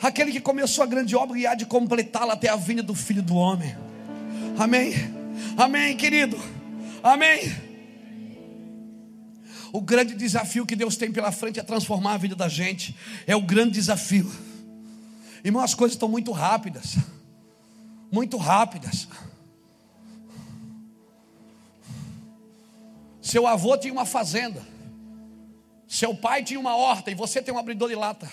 Aquele 0.01 0.31
que 0.31 0.39
começou 0.39 0.81
a 0.81 0.87
grande 0.87 1.13
obra 1.13 1.37
e 1.37 1.45
há 1.45 1.53
de 1.53 1.65
completá-la 1.65 2.35
até 2.35 2.47
a 2.47 2.55
vinda 2.55 2.81
do 2.81 2.95
Filho 2.95 3.21
do 3.21 3.35
Homem. 3.35 3.75
Amém. 4.57 4.93
Amém, 5.57 5.97
querido. 5.97 6.39
Amém. 7.03 7.53
O 9.73 9.81
grande 9.81 10.15
desafio 10.15 10.65
que 10.65 10.75
Deus 10.75 10.95
tem 10.95 11.11
pela 11.11 11.33
frente 11.33 11.59
é 11.59 11.63
transformar 11.63 12.13
a 12.13 12.17
vida 12.17 12.33
da 12.33 12.47
gente. 12.47 12.95
É 13.27 13.35
o 13.35 13.41
grande 13.41 13.71
desafio. 13.71 14.31
Irmão, 15.43 15.61
as 15.61 15.73
coisas 15.73 15.95
estão 15.95 16.07
muito 16.07 16.31
rápidas. 16.31 16.95
Muito 18.09 18.37
rápidas. 18.37 19.05
Seu 23.21 23.45
avô 23.45 23.77
tinha 23.77 23.91
uma 23.91 24.05
fazenda. 24.05 24.76
Seu 25.87 26.13
pai 26.13 26.43
tinha 26.43 26.59
uma 26.59 26.75
horta 26.75 27.09
e 27.09 27.15
você 27.15 27.41
tem 27.41 27.53
um 27.53 27.57
abridor 27.57 27.89
de 27.89 27.95
lata. 27.95 28.29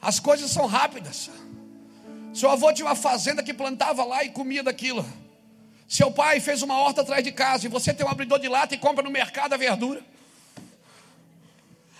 As 0.00 0.20
coisas 0.20 0.50
são 0.50 0.66
rápidas. 0.66 1.30
Seu 2.34 2.50
avô 2.50 2.72
tinha 2.72 2.86
uma 2.86 2.94
fazenda 2.94 3.42
que 3.42 3.54
plantava 3.54 4.04
lá 4.04 4.22
e 4.22 4.28
comia 4.28 4.62
daquilo. 4.62 5.04
Seu 5.88 6.10
pai 6.10 6.38
fez 6.38 6.62
uma 6.62 6.78
horta 6.78 7.00
atrás 7.00 7.24
de 7.24 7.32
casa 7.32 7.66
e 7.66 7.68
você 7.68 7.94
tem 7.94 8.06
um 8.06 8.10
abridor 8.10 8.38
de 8.38 8.46
lata 8.46 8.74
e 8.74 8.78
compra 8.78 9.02
no 9.02 9.10
mercado 9.10 9.54
a 9.54 9.56
verdura. 9.56 10.02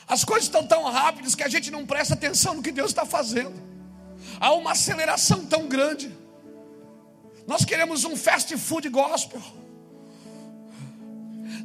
As 0.06 0.24
coisas 0.24 0.44
estão 0.44 0.66
tão 0.66 0.84
rápidas 0.84 1.34
que 1.34 1.42
a 1.42 1.48
gente 1.48 1.70
não 1.70 1.86
presta 1.86 2.14
atenção 2.14 2.54
no 2.54 2.62
que 2.62 2.70
Deus 2.70 2.90
está 2.90 3.04
fazendo. 3.04 3.54
Há 4.38 4.52
uma 4.52 4.72
aceleração 4.72 5.44
tão 5.46 5.66
grande. 5.66 6.14
Nós 7.46 7.64
queremos 7.64 8.04
um 8.04 8.14
fast 8.14 8.54
food 8.56 8.88
gospel. 8.90 9.42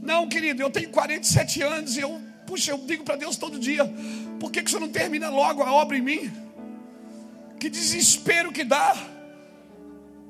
Não, 0.04 0.28
querido, 0.28 0.62
eu 0.62 0.70
tenho 0.70 0.90
47 0.90 1.62
anos 1.62 1.96
e 1.96 2.02
eu, 2.02 2.22
puxa, 2.46 2.72
eu 2.72 2.78
digo 2.78 3.06
para 3.06 3.16
Deus 3.16 3.38
todo 3.38 3.58
dia: 3.58 3.86
por 4.40 4.52
que, 4.52 4.62
que 4.62 4.70
você 4.70 4.78
não 4.78 4.90
termina 4.90 5.30
logo 5.30 5.64
a 5.64 5.72
obra 5.72 5.98
em 5.98 6.02
mim? 6.02 6.32
Que 7.58 7.70
desespero 7.70 8.52
que 8.52 8.66
dá. 8.66 8.96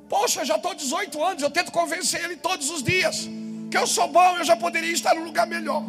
Poxa, 0.08 0.46
já 0.46 0.58
estou 0.58 0.76
18 0.76 1.24
anos, 1.24 1.42
eu 1.42 1.50
tento 1.50 1.72
convencer 1.72 2.24
ele 2.24 2.36
todos 2.36 2.70
os 2.70 2.84
dias 2.84 3.28
Porque 3.62 3.78
eu 3.78 3.88
sou 3.88 4.08
bom, 4.08 4.38
eu 4.38 4.44
já 4.44 4.56
poderia 4.56 4.92
estar 4.92 5.16
num 5.16 5.24
lugar 5.24 5.48
melhor. 5.48 5.84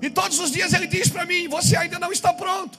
E 0.00 0.08
todos 0.08 0.38
os 0.38 0.50
dias 0.50 0.72
ele 0.72 0.86
diz 0.86 1.10
para 1.10 1.26
mim: 1.26 1.46
Você 1.48 1.76
ainda 1.76 1.98
não 1.98 2.10
está 2.10 2.32
pronto. 2.32 2.78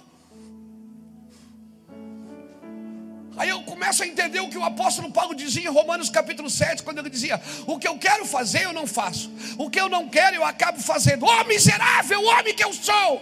Aí 3.40 3.48
eu 3.48 3.64
começo 3.64 4.04
a 4.04 4.06
entender 4.06 4.42
o 4.42 4.50
que 4.50 4.58
o 4.58 4.64
apóstolo 4.66 5.10
Paulo 5.10 5.34
dizia 5.34 5.64
em 5.64 5.74
Romanos 5.74 6.10
capítulo 6.10 6.50
7, 6.50 6.84
quando 6.84 6.98
ele 6.98 7.10
dizia: 7.10 7.42
O 7.66 7.80
que 7.80 7.88
eu 7.88 7.98
quero 7.98 8.26
fazer, 8.26 8.66
eu 8.66 8.74
não 8.74 8.86
faço. 8.86 9.32
O 9.58 9.70
que 9.70 9.80
eu 9.80 9.88
não 9.88 10.10
quero, 10.10 10.36
eu 10.36 10.44
acabo 10.44 10.78
fazendo. 10.82 11.26
Oh, 11.26 11.44
miserável 11.46 12.22
homem 12.22 12.54
que 12.54 12.62
eu 12.62 12.74
sou! 12.74 13.22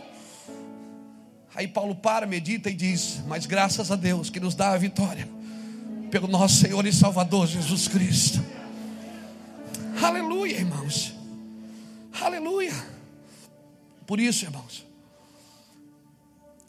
Aí 1.54 1.68
Paulo 1.68 1.94
para, 1.94 2.26
medita 2.26 2.68
e 2.68 2.74
diz: 2.74 3.22
Mas 3.28 3.46
graças 3.46 3.92
a 3.92 3.96
Deus 3.96 4.32
que 4.32 4.40
nos 4.40 4.56
dá 4.56 4.72
a 4.72 4.78
vitória, 4.78 5.30
pelo 6.10 6.28
nosso 6.28 6.56
Senhor 6.56 6.84
e 6.88 6.92
Salvador 6.92 7.46
Jesus 7.46 7.88
Cristo. 7.88 8.44
Aleluia, 10.02 10.56
irmãos. 10.58 11.14
Aleluia. 12.20 12.74
Por 14.08 14.20
isso, 14.20 14.46
irmãos, 14.46 14.84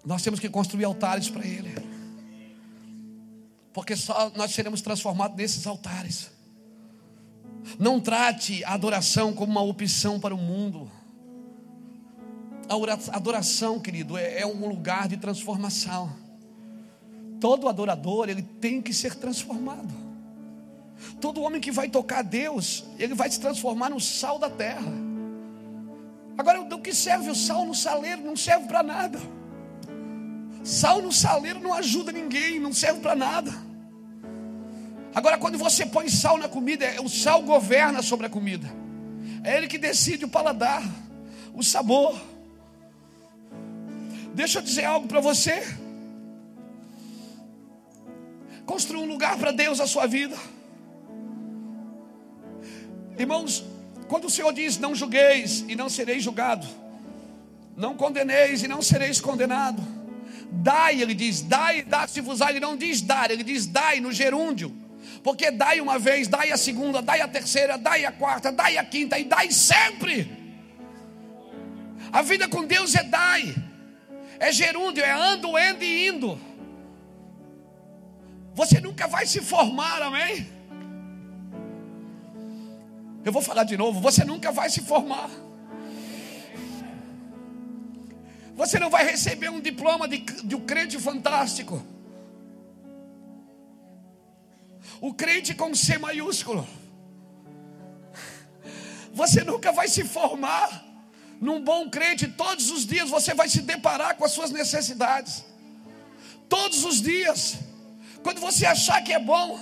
nós 0.05 0.21
temos 0.21 0.39
que 0.39 0.51
construir 0.51 0.85
altares 0.85 1.31
para 1.31 1.47
Ele 1.47 1.98
porque 3.79 3.95
só 3.95 4.33
nós 4.35 4.51
seremos 4.51 4.83
transformados 4.83 5.37
nesses 5.37 5.65
altares. 5.65 6.33
Não 7.79 8.01
trate 8.01 8.65
a 8.65 8.75
adoração 8.75 9.33
como 9.33 9.53
uma 9.53 9.63
opção 9.63 10.19
para 10.19 10.35
o 10.35 10.37
mundo. 10.37 10.91
A 12.69 13.17
adoração, 13.17 13.79
querido, 13.79 14.19
é, 14.19 14.41
é 14.41 14.45
um 14.45 14.69
lugar 14.69 15.07
de 15.07 15.17
transformação. 15.17 16.13
Todo 17.41 17.69
adorador, 17.69 18.29
ele 18.29 18.43
tem 18.43 18.83
que 18.83 18.93
ser 18.93 19.15
transformado. 19.15 19.95
Todo 21.21 21.41
homem 21.43 21.61
que 21.61 21.71
vai 21.71 21.89
tocar 21.89 22.19
a 22.19 22.23
Deus, 22.23 22.85
ele 22.99 23.15
vai 23.15 23.31
se 23.31 23.39
transformar 23.39 23.91
no 23.91 24.01
sal 24.01 24.41
da 24.41 24.51
terra. 24.51 24.93
Agora, 26.37 26.65
do 26.65 26.81
que 26.81 26.93
serve 26.93 27.31
o 27.31 27.35
sal 27.37 27.65
no 27.65 27.77
saleiro? 27.77 28.23
Não 28.23 28.35
serve 28.35 28.67
para 28.67 28.83
nada. 28.83 29.21
Sal 30.65 31.01
no 31.01 31.13
saleiro 31.13 31.61
não 31.61 31.73
ajuda 31.73 32.11
ninguém, 32.11 32.59
não 32.59 32.73
serve 32.73 32.99
para 32.99 33.15
nada. 33.15 33.68
Agora, 35.15 35.39
quando 35.39 35.59
você 35.59 35.87
põe 35.87 36.09
sal 36.09 36.37
na 36.37 36.49
comida, 36.49 36.85
é, 36.85 37.01
o 37.01 37.09
sal 37.09 37.43
governa 37.43 38.03
sobre 38.03 38.27
a 38.27 38.31
comida. 38.31 38.69
É 39.43 39.57
ele 39.57 39.67
que 39.67 39.79
decide 39.79 40.25
o 40.25 40.29
paladar, 40.29 40.83
o 41.55 41.63
sabor. 41.63 42.19
Deixa 44.35 44.59
eu 44.59 44.63
dizer 44.63 44.85
algo 44.85 45.09
para 45.09 45.21
você. 45.21 45.63
Construa 48.67 49.03
um 49.03 49.07
lugar 49.07 49.39
para 49.39 49.51
Deus 49.51 49.79
na 49.79 49.87
sua 49.87 50.07
vida. 50.07 50.37
Irmãos, 53.19 53.65
quando 54.09 54.27
o 54.27 54.31
Senhor 54.31 54.53
diz: 54.53 54.79
Não 54.79 54.95
julgueis 54.95 55.65
e 55.69 55.75
não 55.75 55.89
sereis 55.89 56.23
julgado, 56.23 56.67
não 57.77 57.97
condeneis 57.97 58.63
e 58.63 58.69
não 58.69 58.83
sereis 58.83 59.21
condenado. 59.21 59.83
Dai, 60.51 61.01
ele 61.03 61.15
diz, 61.15 61.43
dai, 61.43 61.83
dá-se-vos-á, 61.83 62.51
ele 62.51 62.61
não 62.61 62.77
diz 62.77 63.03
dar, 63.03 63.31
ele 63.31 63.43
diz 63.43 63.67
dai 63.67 64.01
no 64.01 64.13
gerúndio. 64.13 64.75
Porque 65.29 65.51
dai 65.51 65.79
uma 65.79 65.99
vez, 65.99 66.27
dai 66.27 66.51
a 66.51 66.57
segunda, 66.57 67.03
dai 67.03 67.21
a 67.21 67.29
terceira, 67.29 67.77
dai 67.77 68.07
a 68.07 68.11
quarta, 68.11 68.51
dai 68.51 68.79
a 68.79 68.85
quinta 68.87 69.19
e 69.19 69.25
dai 69.25 69.53
sempre. 69.53 70.27
A 72.11 72.23
vida 72.23 72.49
com 72.49 72.65
Deus 72.65 72.95
é 72.95 73.03
dai, 73.03 73.55
é 74.41 74.51
gerúndio, 74.51 75.05
é 75.05 75.11
ando, 75.11 75.59
endo 75.59 75.85
e 75.85 76.09
indo. 76.09 76.41
Você 78.55 78.81
nunca 78.81 79.07
vai 79.07 79.27
se 79.27 79.43
formar, 79.43 80.01
amém? 80.01 80.51
Eu 83.23 83.31
vou 83.31 83.43
falar 83.43 83.65
de 83.65 83.77
novo: 83.77 84.01
você 84.01 84.25
nunca 84.25 84.51
vai 84.51 84.71
se 84.71 84.81
formar. 84.81 85.29
Você 88.55 88.79
não 88.79 88.89
vai 88.89 89.05
receber 89.05 89.51
um 89.51 89.61
diploma 89.61 90.09
de, 90.09 90.21
de 90.21 90.57
um 90.57 90.65
crente 90.65 90.99
fantástico. 90.99 91.98
O 95.01 95.15
crente 95.15 95.55
com 95.55 95.75
C 95.75 95.99
maiúsculo. 95.99 96.67
Você 99.13 99.43
nunca 99.45 99.73
vai 99.73 99.89
se 99.89 100.05
formar 100.05 100.85
num 101.41 101.63
bom 101.63 101.89
crente. 101.89 102.27
Todos 102.29 102.71
os 102.71 102.87
dias 102.87 103.11
você 103.11 103.35
vai 103.35 103.49
se 103.49 103.63
deparar 103.63 104.17
com 104.17 104.25
as 104.25 104.33
suas 104.33 104.51
necessidades. 104.51 105.45
Todos 106.49 106.85
os 106.85 107.01
dias. 107.01 107.59
Quando 108.23 108.41
você 108.41 108.67
achar 108.67 109.03
que 109.03 109.13
é 109.13 109.19
bom, 109.19 109.59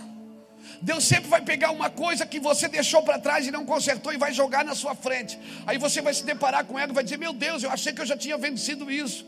Deus 0.81 1.05
sempre 1.05 1.29
vai 1.29 1.41
pegar 1.41 1.71
uma 1.71 1.91
coisa 1.91 2.27
que 2.27 2.41
você 2.41 2.69
deixou 2.69 3.03
para 3.03 3.19
trás 3.19 3.47
e 3.47 3.51
não 3.51 3.65
consertou 3.65 4.13
e 4.13 4.17
vai 4.17 4.33
jogar 4.33 4.65
na 4.65 4.75
sua 4.75 4.95
frente. 4.95 5.39
Aí 5.67 5.79
você 5.79 6.01
vai 6.01 6.15
se 6.15 6.25
deparar 6.25 6.65
com 6.65 6.79
ela 6.79 6.93
e 6.93 6.95
vai 6.95 7.05
dizer: 7.05 7.19
Meu 7.19 7.33
Deus, 7.33 7.63
eu 7.63 7.71
achei 7.71 7.93
que 7.93 8.01
eu 8.01 8.07
já 8.07 8.17
tinha 8.17 8.37
vencido 8.39 8.91
isso. 8.91 9.27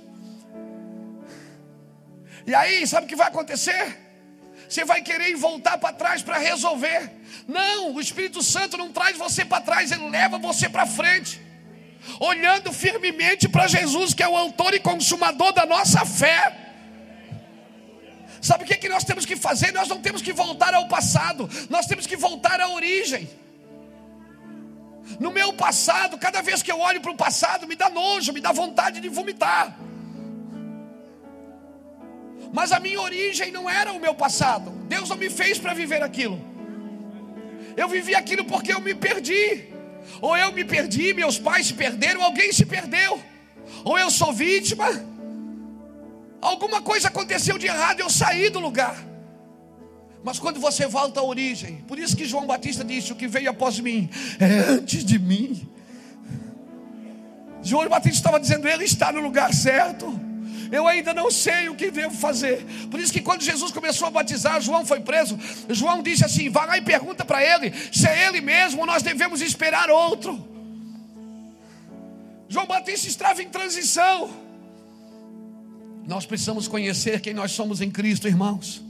E 2.47 2.55
aí, 2.55 2.87
sabe 2.87 3.05
o 3.07 3.09
que 3.09 3.17
vai 3.17 3.29
acontecer? 3.29 4.08
Você 4.69 4.85
vai 4.85 5.01
querer 5.01 5.35
voltar 5.35 5.79
para 5.79 5.95
trás 5.95 6.23
para 6.23 6.39
resolver. 6.39 7.11
Não, 7.47 7.95
o 7.95 8.01
Espírito 8.01 8.43
Santo 8.43 8.77
não 8.77 8.93
traz 8.93 9.16
você 9.16 9.45
para 9.45 9.62
trás, 9.62 9.91
ele 9.91 10.09
leva 10.11 10.39
você 10.39 10.69
para 10.69 10.87
frente. 10.87 11.41
Olhando 12.21 12.73
firmemente 12.73 13.49
para 13.49 13.66
Jesus, 13.66 14.12
que 14.12 14.23
é 14.23 14.29
o 14.29 14.37
autor 14.37 14.75
e 14.75 14.81
consumador 14.81 15.53
da 15.53 15.64
nossa 15.64 16.05
fé. 16.05 16.66
Sabe 18.43 18.64
o 18.64 18.66
que, 18.66 18.75
é 18.75 18.77
que 18.77 18.89
nós 18.89 19.05
temos 19.05 19.25
que 19.25 19.37
fazer? 19.37 19.73
Nós 19.73 19.89
não 19.89 20.01
temos 20.01 20.21
que 20.21 20.33
voltar 20.33 20.75
ao 20.75 20.87
passado, 20.87 21.49
nós 21.71 21.87
temos 21.87 22.07
que 22.07 22.16
voltar 22.16 22.61
à 22.61 22.69
origem. 22.69 23.29
No 25.19 25.33
meu 25.33 25.55
passado, 25.55 26.19
cada 26.19 26.43
vez 26.43 26.62
que 26.62 26.71
eu 26.71 26.79
olho 26.79 27.01
para 27.01 27.11
o 27.11 27.16
passado, 27.16 27.66
me 27.66 27.75
dá 27.75 27.89
nojo, 27.89 28.33
me 28.33 28.41
dá 28.41 28.53
vontade 28.53 29.01
de 29.01 29.09
vomitar. 29.09 29.88
Mas 32.53 32.73
a 32.73 32.81
minha 32.81 33.01
origem 33.01 33.51
não 33.51 33.69
era 33.69 33.93
o 33.93 34.01
meu 34.01 34.15
passado. 34.15 34.71
Deus 34.89 35.09
não 35.09 35.17
me 35.17 35.29
fez 35.29 35.59
para 35.59 35.75
viver 35.75 36.03
aquilo. 36.03 36.41
Eu 37.77 37.89
vivi 37.89 38.15
aquilo 38.15 38.45
porque 38.45 38.73
eu 38.73 38.81
me 38.81 38.95
perdi. 38.95 39.67
Ou 40.21 40.37
eu 40.37 40.53
me 40.53 40.65
perdi, 40.65 41.13
meus 41.13 41.39
pais 41.39 41.67
se 41.67 41.75
perderam, 41.75 42.23
alguém 42.23 42.53
se 42.53 42.65
perdeu. 42.65 43.21
Ou 43.85 43.99
eu 43.99 44.11
sou 44.11 44.33
vítima. 44.33 44.87
Alguma 46.41 46.81
coisa 46.81 47.09
aconteceu 47.09 47.59
de 47.59 47.67
errado, 47.67 48.01
eu 48.01 48.09
saí 48.09 48.49
do 48.49 48.59
lugar. 48.59 49.05
Mas 50.25 50.39
quando 50.39 50.59
você 50.59 50.87
volta 50.87 51.21
à 51.21 51.23
origem, 51.23 51.85
por 51.87 51.99
isso 51.99 52.17
que 52.17 52.25
João 52.25 52.47
Batista 52.47 52.85
disse: 52.85 53.13
O 53.13 53.17
que 53.17 53.29
veio 53.29 53.51
após 53.51 53.79
mim 53.79 54.09
é 54.41 54.71
antes 54.71 55.05
de 55.05 55.19
mim. 55.19 55.69
João 57.63 57.89
Batista 57.89 58.17
estava 58.17 58.41
dizendo: 58.41 58.67
Ele 58.67 58.85
está 58.85 59.13
no 59.13 59.21
lugar 59.21 59.53
certo 59.53 60.28
eu 60.71 60.87
ainda 60.87 61.14
não 61.14 61.31
sei 61.31 61.69
o 61.69 61.75
que 61.75 61.91
devo 61.91 62.14
fazer. 62.14 62.64
Por 62.91 63.01
isso 63.01 63.12
que 63.12 63.21
quando 63.21 63.43
Jesus 63.43 63.71
começou 63.71 64.09
a 64.09 64.11
batizar, 64.11 64.61
João 64.61 64.85
foi 64.85 65.01
preso. 65.01 65.39
João 65.69 66.03
disse 66.03 66.25
assim: 66.25 66.49
vá 66.49 66.64
lá 66.64 66.79
e 66.79 66.83
pergunta 66.83 67.25
para 67.25 67.43
ele 67.43 67.73
se 67.93 68.07
é 68.07 68.27
ele 68.27 68.41
mesmo 68.41 68.81
ou 68.81 68.87
nós 68.87 69.03
devemos 69.03 69.41
esperar 69.41 69.91
outro. 69.91 70.47
João 72.49 72.66
Batista 72.66 73.09
estava 73.09 73.43
em 73.43 73.49
transição. 73.49 74.31
Nós 76.07 76.25
precisamos 76.25 76.66
conhecer 76.66 77.21
quem 77.21 77.35
nós 77.35 77.53
somos 77.53 77.81
em 77.81 77.91
Cristo, 77.91 78.27
irmãos. 78.27 78.83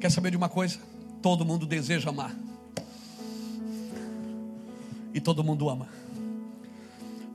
Quer 0.00 0.10
saber 0.10 0.32
de 0.32 0.36
uma 0.36 0.48
coisa? 0.48 0.80
Todo 1.22 1.44
mundo 1.44 1.64
deseja 1.64 2.10
amar 2.10 2.34
e 5.14 5.20
todo 5.20 5.44
mundo 5.44 5.68
ama. 5.68 5.88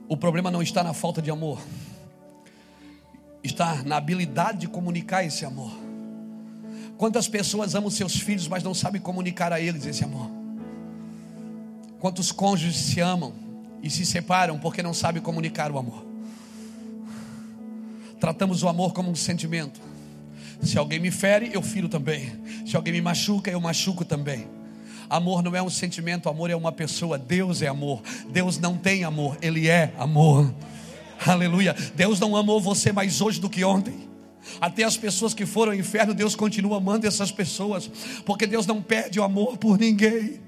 O 0.08 0.16
problema 0.16 0.50
não 0.50 0.62
está 0.62 0.82
na 0.82 0.94
falta 0.94 1.20
de 1.20 1.30
amor, 1.30 1.60
está 3.42 3.82
na 3.82 3.96
habilidade 3.96 4.58
de 4.58 4.68
comunicar 4.68 5.24
esse 5.24 5.44
amor. 5.44 5.72
Quantas 6.96 7.28
pessoas 7.28 7.74
amam 7.74 7.90
seus 7.90 8.18
filhos, 8.18 8.48
mas 8.48 8.62
não 8.62 8.74
sabem 8.74 9.00
comunicar 9.00 9.52
a 9.52 9.60
eles 9.60 9.86
esse 9.86 10.02
amor? 10.02 10.28
Quantos 12.00 12.32
cônjuges 12.32 12.76
se 12.76 13.00
amam 13.00 13.32
e 13.82 13.90
se 13.90 14.04
separam 14.04 14.58
porque 14.58 14.82
não 14.82 14.94
sabem 14.94 15.22
comunicar 15.22 15.70
o 15.70 15.78
amor? 15.78 16.06
Tratamos 18.18 18.62
o 18.62 18.68
amor 18.68 18.92
como 18.92 19.10
um 19.10 19.14
sentimento. 19.14 19.80
Se 20.62 20.76
alguém 20.76 20.98
me 20.98 21.10
fere, 21.10 21.50
eu 21.52 21.62
firo 21.62 21.88
também. 21.88 22.32
Se 22.66 22.74
alguém 22.74 22.92
me 22.92 23.00
machuca, 23.00 23.50
eu 23.50 23.60
machuco 23.60 24.04
também. 24.04 24.48
Amor 25.08 25.42
não 25.42 25.56
é 25.56 25.62
um 25.62 25.70
sentimento, 25.70 26.28
amor 26.28 26.50
é 26.50 26.56
uma 26.56 26.72
pessoa. 26.72 27.18
Deus 27.18 27.62
é 27.62 27.66
amor. 27.66 28.02
Deus 28.30 28.58
não 28.58 28.76
tem 28.76 29.04
amor, 29.04 29.38
Ele 29.40 29.68
é 29.68 29.92
amor. 29.98 30.52
Aleluia. 31.26 31.74
Deus 31.94 32.20
não 32.20 32.36
amou 32.36 32.60
você 32.60 32.92
mais 32.92 33.20
hoje 33.20 33.40
do 33.40 33.48
que 33.48 33.64
ontem. 33.64 34.08
Até 34.60 34.84
as 34.84 34.96
pessoas 34.96 35.34
que 35.34 35.44
foram 35.44 35.72
ao 35.72 35.78
inferno, 35.78 36.14
Deus 36.14 36.34
continua 36.34 36.78
amando 36.78 37.06
essas 37.06 37.30
pessoas, 37.30 37.90
porque 38.24 38.46
Deus 38.46 38.66
não 38.66 38.82
perde 38.82 39.18
o 39.18 39.22
amor 39.22 39.56
por 39.56 39.78
ninguém. 39.78 40.40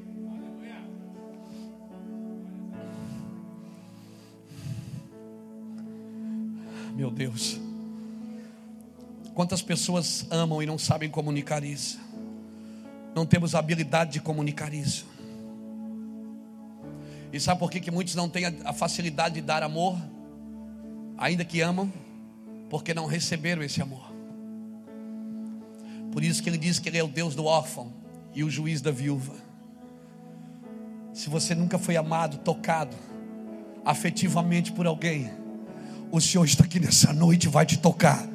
Meu 6.94 7.10
Deus. 7.10 7.58
Quantas 9.34 9.62
pessoas 9.62 10.26
amam 10.30 10.62
e 10.62 10.66
não 10.66 10.76
sabem 10.76 11.08
comunicar 11.08 11.64
isso? 11.64 11.98
Não 13.14 13.26
temos 13.26 13.54
habilidade 13.54 14.12
de 14.12 14.20
comunicar 14.20 14.72
isso. 14.72 15.06
E 17.32 17.38
sabe 17.38 17.60
por 17.60 17.70
que, 17.70 17.80
que 17.80 17.90
muitos 17.90 18.14
não 18.14 18.28
têm 18.28 18.44
a 18.64 18.72
facilidade 18.72 19.36
de 19.36 19.40
dar 19.40 19.62
amor, 19.62 19.96
ainda 21.16 21.44
que 21.44 21.60
amam? 21.60 21.92
Porque 22.68 22.92
não 22.92 23.06
receberam 23.06 23.62
esse 23.62 23.80
amor. 23.80 24.10
Por 26.12 26.24
isso 26.24 26.42
que 26.42 26.50
ele 26.50 26.58
diz 26.58 26.78
que 26.78 26.88
ele 26.88 26.98
é 26.98 27.04
o 27.04 27.08
Deus 27.08 27.34
do 27.34 27.44
órfão 27.44 27.92
e 28.34 28.42
o 28.42 28.50
juiz 28.50 28.80
da 28.80 28.90
viúva. 28.90 29.34
Se 31.12 31.28
você 31.28 31.54
nunca 31.54 31.78
foi 31.78 31.96
amado, 31.96 32.38
tocado 32.38 32.96
afetivamente 33.84 34.72
por 34.72 34.86
alguém, 34.86 35.30
o 36.10 36.20
Senhor 36.20 36.44
está 36.44 36.64
aqui 36.64 36.80
nessa 36.80 37.12
noite 37.12 37.44
e 37.44 37.48
vai 37.48 37.64
te 37.64 37.78
tocar 37.78 38.28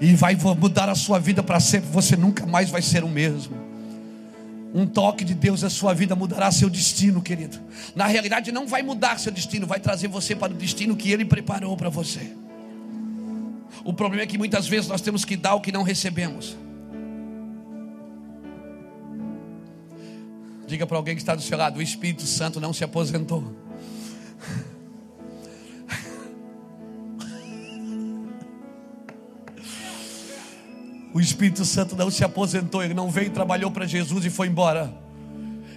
e 0.00 0.14
vai 0.14 0.36
mudar 0.58 0.88
a 0.88 0.94
sua 0.94 1.18
vida 1.18 1.42
para 1.42 1.60
sempre. 1.60 1.88
Você 1.90 2.16
nunca 2.16 2.46
mais 2.46 2.68
vai 2.68 2.82
ser 2.82 3.02
o 3.02 3.08
mesmo. 3.08 3.65
Um 4.74 4.86
toque 4.86 5.24
de 5.24 5.34
Deus 5.34 5.62
na 5.62 5.70
sua 5.70 5.94
vida 5.94 6.14
mudará 6.14 6.50
seu 6.50 6.68
destino, 6.68 7.22
querido. 7.22 7.58
Na 7.94 8.06
realidade, 8.06 8.52
não 8.52 8.66
vai 8.66 8.82
mudar 8.82 9.18
seu 9.18 9.32
destino, 9.32 9.66
vai 9.66 9.80
trazer 9.80 10.08
você 10.08 10.34
para 10.34 10.52
o 10.52 10.56
destino 10.56 10.96
que 10.96 11.10
Ele 11.10 11.24
preparou 11.24 11.76
para 11.76 11.88
você. 11.88 12.32
O 13.84 13.92
problema 13.92 14.24
é 14.24 14.26
que 14.26 14.36
muitas 14.36 14.66
vezes 14.66 14.88
nós 14.88 15.00
temos 15.00 15.24
que 15.24 15.36
dar 15.36 15.54
o 15.54 15.60
que 15.60 15.72
não 15.72 15.82
recebemos. 15.82 16.56
Diga 20.66 20.86
para 20.86 20.96
alguém 20.96 21.14
que 21.14 21.22
está 21.22 21.34
do 21.34 21.42
seu 21.42 21.56
lado: 21.56 21.78
o 21.78 21.82
Espírito 21.82 22.26
Santo 22.26 22.60
não 22.60 22.72
se 22.72 22.82
aposentou. 22.82 23.65
O 31.16 31.20
Espírito 31.20 31.64
Santo 31.64 31.96
não 31.96 32.10
se 32.10 32.22
aposentou, 32.22 32.84
ele 32.84 32.92
não 32.92 33.10
veio, 33.10 33.30
trabalhou 33.30 33.70
para 33.70 33.86
Jesus 33.86 34.26
e 34.26 34.28
foi 34.28 34.48
embora. 34.48 34.94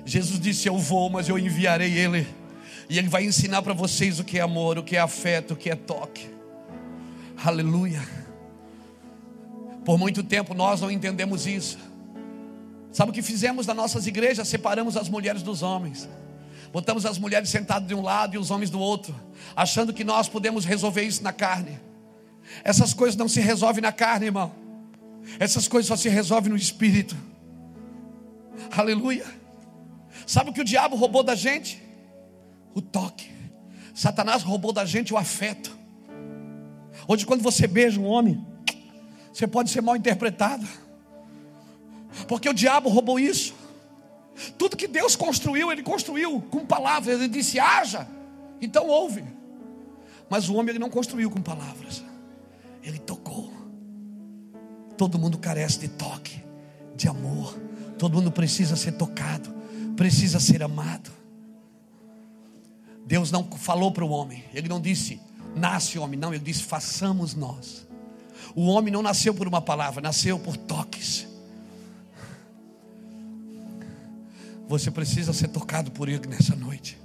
Jesus 0.06 0.38
disse: 0.38 0.68
Eu 0.68 0.78
vou, 0.78 1.10
mas 1.10 1.30
eu 1.30 1.40
enviarei 1.40 1.98
ele. 1.98 2.28
E 2.90 2.98
ele 2.98 3.08
vai 3.08 3.24
ensinar 3.24 3.62
para 3.62 3.74
vocês 3.74 4.20
o 4.20 4.26
que 4.26 4.38
é 4.38 4.42
amor, 4.42 4.78
o 4.78 4.84
que 4.84 4.98
é 4.98 5.00
afeto, 5.00 5.54
o 5.54 5.56
que 5.56 5.70
é 5.70 5.78
toque. 5.78 6.30
Aleluia. 7.42 8.06
Por 9.86 9.98
muito 9.98 10.24
tempo 10.24 10.54
nós 10.54 10.82
não 10.82 10.92
entendemos 10.92 11.48
isso. 11.48 11.78
Sabe 12.92 13.12
o 13.12 13.14
que 13.14 13.22
fizemos 13.22 13.66
nas 13.66 13.78
nossas 13.78 14.08
igrejas? 14.08 14.46
Separamos 14.46 14.98
as 14.98 15.08
mulheres 15.08 15.42
dos 15.42 15.64
homens. 15.64 16.10
Botamos 16.74 17.06
as 17.06 17.18
mulheres 17.18 17.48
sentadas 17.48 17.88
de 17.88 17.96
um 17.96 18.02
lado 18.02 18.36
e 18.36 18.38
os 18.38 18.52
homens 18.52 18.70
do 18.70 18.80
outro, 18.82 19.16
achando 19.56 19.94
que 19.94 20.04
nós 20.04 20.28
podemos 20.28 20.66
resolver 20.66 21.04
isso 21.04 21.24
na 21.24 21.32
carne. 21.32 21.80
Essas 22.62 22.94
coisas 22.94 23.16
não 23.16 23.30
se 23.30 23.40
resolvem 23.40 23.82
na 23.82 23.94
carne, 23.94 24.26
irmão. 24.26 24.59
Essas 25.38 25.68
coisas 25.68 25.88
só 25.88 25.96
se 25.96 26.10
resolvem 26.10 26.50
no 26.50 26.58
espírito. 26.58 27.16
Aleluia. 28.72 29.26
Sabe 30.26 30.50
o 30.50 30.54
que 30.54 30.62
o 30.62 30.66
diabo 30.66 30.96
roubou 30.96 31.24
da 31.24 31.36
gente? 31.36 31.82
O 32.74 32.82
toque. 32.82 33.30
Satanás 33.94 34.44
roubou 34.44 34.72
da 34.72 34.86
gente 34.86 35.14
o 35.14 35.18
afeto. 35.18 35.78
Hoje, 37.08 37.26
quando 37.26 37.42
você 37.42 37.68
beija 37.68 38.00
um 38.00 38.06
homem, 38.06 38.46
você 39.34 39.48
pode 39.48 39.70
ser 39.70 39.82
mal 39.82 39.96
interpretado. 39.96 40.66
Porque 42.28 42.50
o 42.50 42.54
diabo 42.54 42.90
roubou 42.90 43.20
isso. 43.20 43.54
Tudo 44.58 44.78
que 44.78 44.88
Deus 44.88 45.16
construiu, 45.16 45.72
Ele 45.72 45.84
construiu 45.84 46.42
com 46.42 46.66
palavras. 46.66 47.20
Ele 47.20 47.28
disse: 47.28 47.60
haja, 47.60 48.08
então 48.62 48.88
ouve. 48.88 49.24
Mas 50.30 50.48
o 50.48 50.56
homem 50.56 50.70
ele 50.70 50.80
não 50.80 50.90
construiu 50.90 51.30
com 51.32 51.42
palavras, 51.42 52.04
ele 52.84 53.00
tocou. 53.00 53.52
Todo 55.00 55.18
mundo 55.18 55.38
carece 55.38 55.80
de 55.80 55.88
toque, 55.88 56.44
de 56.94 57.08
amor. 57.08 57.58
Todo 57.98 58.16
mundo 58.16 58.34
precisa 58.34 58.76
ser 58.76 58.92
tocado, 58.92 59.50
precisa 59.96 60.42
ser 60.42 60.62
amado. 60.62 61.10
Deus 63.06 63.32
não 63.32 63.50
falou 63.50 63.94
para 63.94 64.04
o 64.04 64.10
homem, 64.10 64.44
Ele 64.54 64.68
não 64.68 64.82
disse, 64.82 65.22
nasce 65.56 65.98
homem, 65.98 66.20
não, 66.20 66.34
Ele 66.34 66.44
disse, 66.44 66.64
façamos 66.64 67.34
nós. 67.34 67.88
O 68.54 68.66
homem 68.66 68.92
não 68.92 69.02
nasceu 69.02 69.34
por 69.34 69.48
uma 69.48 69.62
palavra, 69.62 70.02
nasceu 70.02 70.38
por 70.38 70.58
toques. 70.58 71.26
Você 74.68 74.92
precisa 74.92 75.32
ser 75.32 75.48
tocado 75.48 75.92
por 75.92 76.10
Ele 76.10 76.28
nessa 76.28 76.58
noite. 76.58 77.00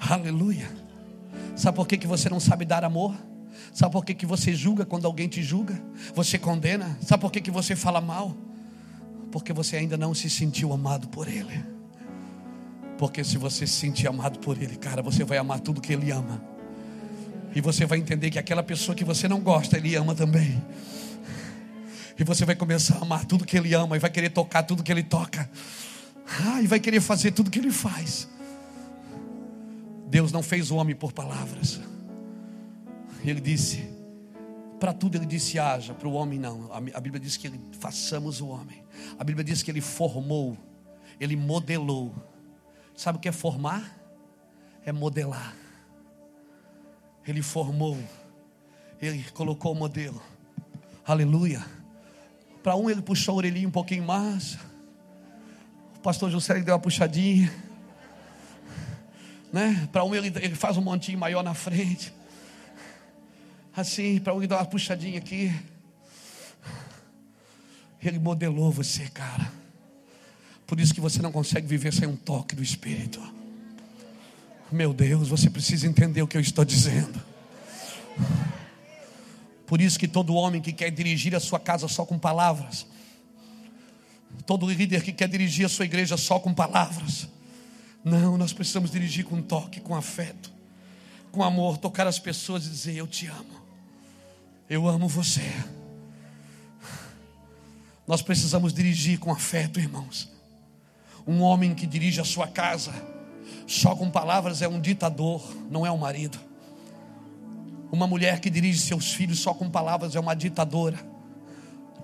Aleluia. 0.00 0.68
Sabe 1.54 1.76
por 1.76 1.86
que, 1.86 1.96
que 1.96 2.08
você 2.08 2.28
não 2.28 2.40
sabe 2.40 2.64
dar 2.64 2.82
amor? 2.82 3.14
Sabe 3.72 3.92
por 3.92 4.04
que, 4.04 4.14
que 4.14 4.26
você 4.26 4.54
julga 4.54 4.84
quando 4.84 5.06
alguém 5.06 5.28
te 5.28 5.42
julga? 5.42 5.80
Você 6.14 6.38
condena? 6.38 6.96
Sabe 7.00 7.20
por 7.20 7.30
que, 7.30 7.40
que 7.40 7.50
você 7.50 7.76
fala 7.76 8.00
mal? 8.00 8.36
Porque 9.30 9.52
você 9.52 9.76
ainda 9.76 9.96
não 9.96 10.14
se 10.14 10.28
sentiu 10.28 10.72
amado 10.72 11.08
por 11.08 11.28
Ele. 11.28 11.64
Porque 12.98 13.24
se 13.24 13.38
você 13.38 13.66
se 13.66 13.74
sentir 13.74 14.06
amado 14.06 14.38
por 14.38 14.60
Ele, 14.60 14.76
cara, 14.76 15.02
você 15.02 15.24
vai 15.24 15.38
amar 15.38 15.60
tudo 15.60 15.80
que 15.80 15.92
Ele 15.92 16.10
ama. 16.10 16.42
E 17.54 17.60
você 17.60 17.84
vai 17.84 17.98
entender 17.98 18.30
que 18.30 18.38
aquela 18.38 18.62
pessoa 18.62 18.94
que 18.94 19.04
você 19.04 19.28
não 19.28 19.40
gosta, 19.40 19.76
Ele 19.76 19.94
ama 19.94 20.14
também. 20.14 20.62
E 22.18 22.24
você 22.24 22.44
vai 22.44 22.54
começar 22.54 22.96
a 22.96 23.02
amar 23.02 23.24
tudo 23.24 23.44
que 23.44 23.56
Ele 23.56 23.74
ama 23.74 23.96
e 23.96 23.98
vai 23.98 24.10
querer 24.10 24.30
tocar 24.30 24.62
tudo 24.62 24.82
que 24.82 24.92
Ele 24.92 25.02
toca. 25.02 25.50
Ah, 26.26 26.62
e 26.62 26.66
vai 26.66 26.80
querer 26.80 27.00
fazer 27.00 27.32
tudo 27.32 27.50
que 27.50 27.58
ele 27.58 27.70
faz. 27.70 28.28
Deus 30.08 30.32
não 30.32 30.42
fez 30.42 30.70
o 30.70 30.76
homem 30.76 30.94
por 30.94 31.12
palavras. 31.12 31.80
Ele 33.24 33.40
disse, 33.40 33.88
para 34.80 34.92
tudo 34.92 35.16
ele 35.16 35.26
disse 35.26 35.58
haja, 35.58 35.94
para 35.94 36.08
o 36.08 36.12
homem 36.12 36.38
não. 36.38 36.70
A 36.72 37.00
Bíblia 37.00 37.20
diz 37.20 37.36
que 37.36 37.46
ele 37.46 37.60
façamos 37.78 38.40
o 38.40 38.48
homem. 38.48 38.84
A 39.18 39.24
Bíblia 39.24 39.44
diz 39.44 39.62
que 39.62 39.70
ele 39.70 39.80
formou, 39.80 40.56
ele 41.20 41.36
modelou. 41.36 42.14
Sabe 42.96 43.18
o 43.18 43.20
que 43.20 43.28
é 43.28 43.32
formar? 43.32 43.98
É 44.84 44.92
modelar. 44.92 45.54
Ele 47.26 47.42
formou, 47.42 47.96
ele 49.00 49.24
colocou 49.32 49.72
o 49.72 49.76
modelo. 49.76 50.20
Aleluia. 51.06 51.64
Para 52.62 52.76
um 52.76 52.90
ele 52.90 53.02
puxou 53.02 53.34
a 53.34 53.36
orelhinha 53.38 53.68
um 53.68 53.72
pouquinho 53.72 54.04
mais 54.04 54.58
pastor 56.02 56.30
José 56.30 56.60
deu 56.60 56.74
uma 56.74 56.80
puxadinha. 56.80 57.50
Né? 59.52 59.88
Para 59.92 60.02
um 60.04 60.14
ele, 60.14 60.32
ele 60.40 60.56
faz 60.56 60.76
um 60.76 60.82
montinho 60.82 61.18
maior 61.18 61.42
na 61.44 61.54
frente. 61.54 62.12
Assim, 63.74 64.18
para 64.18 64.34
ele 64.34 64.46
dá 64.46 64.56
uma 64.56 64.64
puxadinha 64.64 65.18
aqui. 65.18 65.52
Ele 68.02 68.18
modelou 68.18 68.70
você, 68.70 69.08
cara. 69.08 69.50
Por 70.66 70.80
isso 70.80 70.94
que 70.94 71.00
você 71.00 71.22
não 71.22 71.32
consegue 71.32 71.66
viver 71.66 71.92
sem 71.92 72.08
um 72.08 72.16
toque 72.16 72.54
do 72.54 72.62
Espírito. 72.62 73.20
Meu 74.70 74.92
Deus, 74.92 75.28
você 75.28 75.50
precisa 75.50 75.86
entender 75.86 76.22
o 76.22 76.26
que 76.26 76.36
eu 76.36 76.40
estou 76.40 76.64
dizendo. 76.64 77.22
Por 79.66 79.80
isso 79.80 79.98
que 79.98 80.08
todo 80.08 80.34
homem 80.34 80.60
que 80.60 80.72
quer 80.72 80.90
dirigir 80.90 81.34
a 81.34 81.40
sua 81.40 81.60
casa 81.60 81.88
só 81.88 82.04
com 82.04 82.18
palavras, 82.18 82.86
Todo 84.46 84.68
líder 84.68 85.02
que 85.02 85.12
quer 85.12 85.28
dirigir 85.28 85.66
a 85.66 85.68
sua 85.68 85.84
igreja 85.84 86.16
só 86.16 86.38
com 86.38 86.52
palavras. 86.52 87.28
Não, 88.04 88.36
nós 88.36 88.52
precisamos 88.52 88.90
dirigir 88.90 89.24
com 89.24 89.40
toque, 89.40 89.80
com 89.80 89.94
afeto, 89.94 90.52
com 91.30 91.42
amor, 91.42 91.78
tocar 91.78 92.06
as 92.06 92.18
pessoas 92.18 92.66
e 92.66 92.70
dizer: 92.70 92.96
Eu 92.96 93.06
te 93.06 93.26
amo, 93.26 93.61
eu 94.68 94.88
amo 94.88 95.08
você. 95.08 95.42
Nós 98.06 98.22
precisamos 98.22 98.72
dirigir 98.72 99.18
com 99.18 99.32
afeto, 99.32 99.78
irmãos. 99.78 100.28
Um 101.26 101.40
homem 101.40 101.74
que 101.74 101.86
dirige 101.86 102.20
a 102.20 102.24
sua 102.24 102.48
casa 102.48 102.92
só 103.66 103.94
com 103.94 104.10
palavras 104.10 104.60
é 104.60 104.68
um 104.68 104.80
ditador, 104.80 105.42
não 105.70 105.86
é 105.86 105.90
um 105.90 105.98
marido. 105.98 106.38
Uma 107.90 108.06
mulher 108.06 108.40
que 108.40 108.50
dirige 108.50 108.80
seus 108.80 109.12
filhos 109.12 109.38
só 109.38 109.54
com 109.54 109.70
palavras 109.70 110.16
é 110.16 110.20
uma 110.20 110.34
ditadora, 110.34 110.98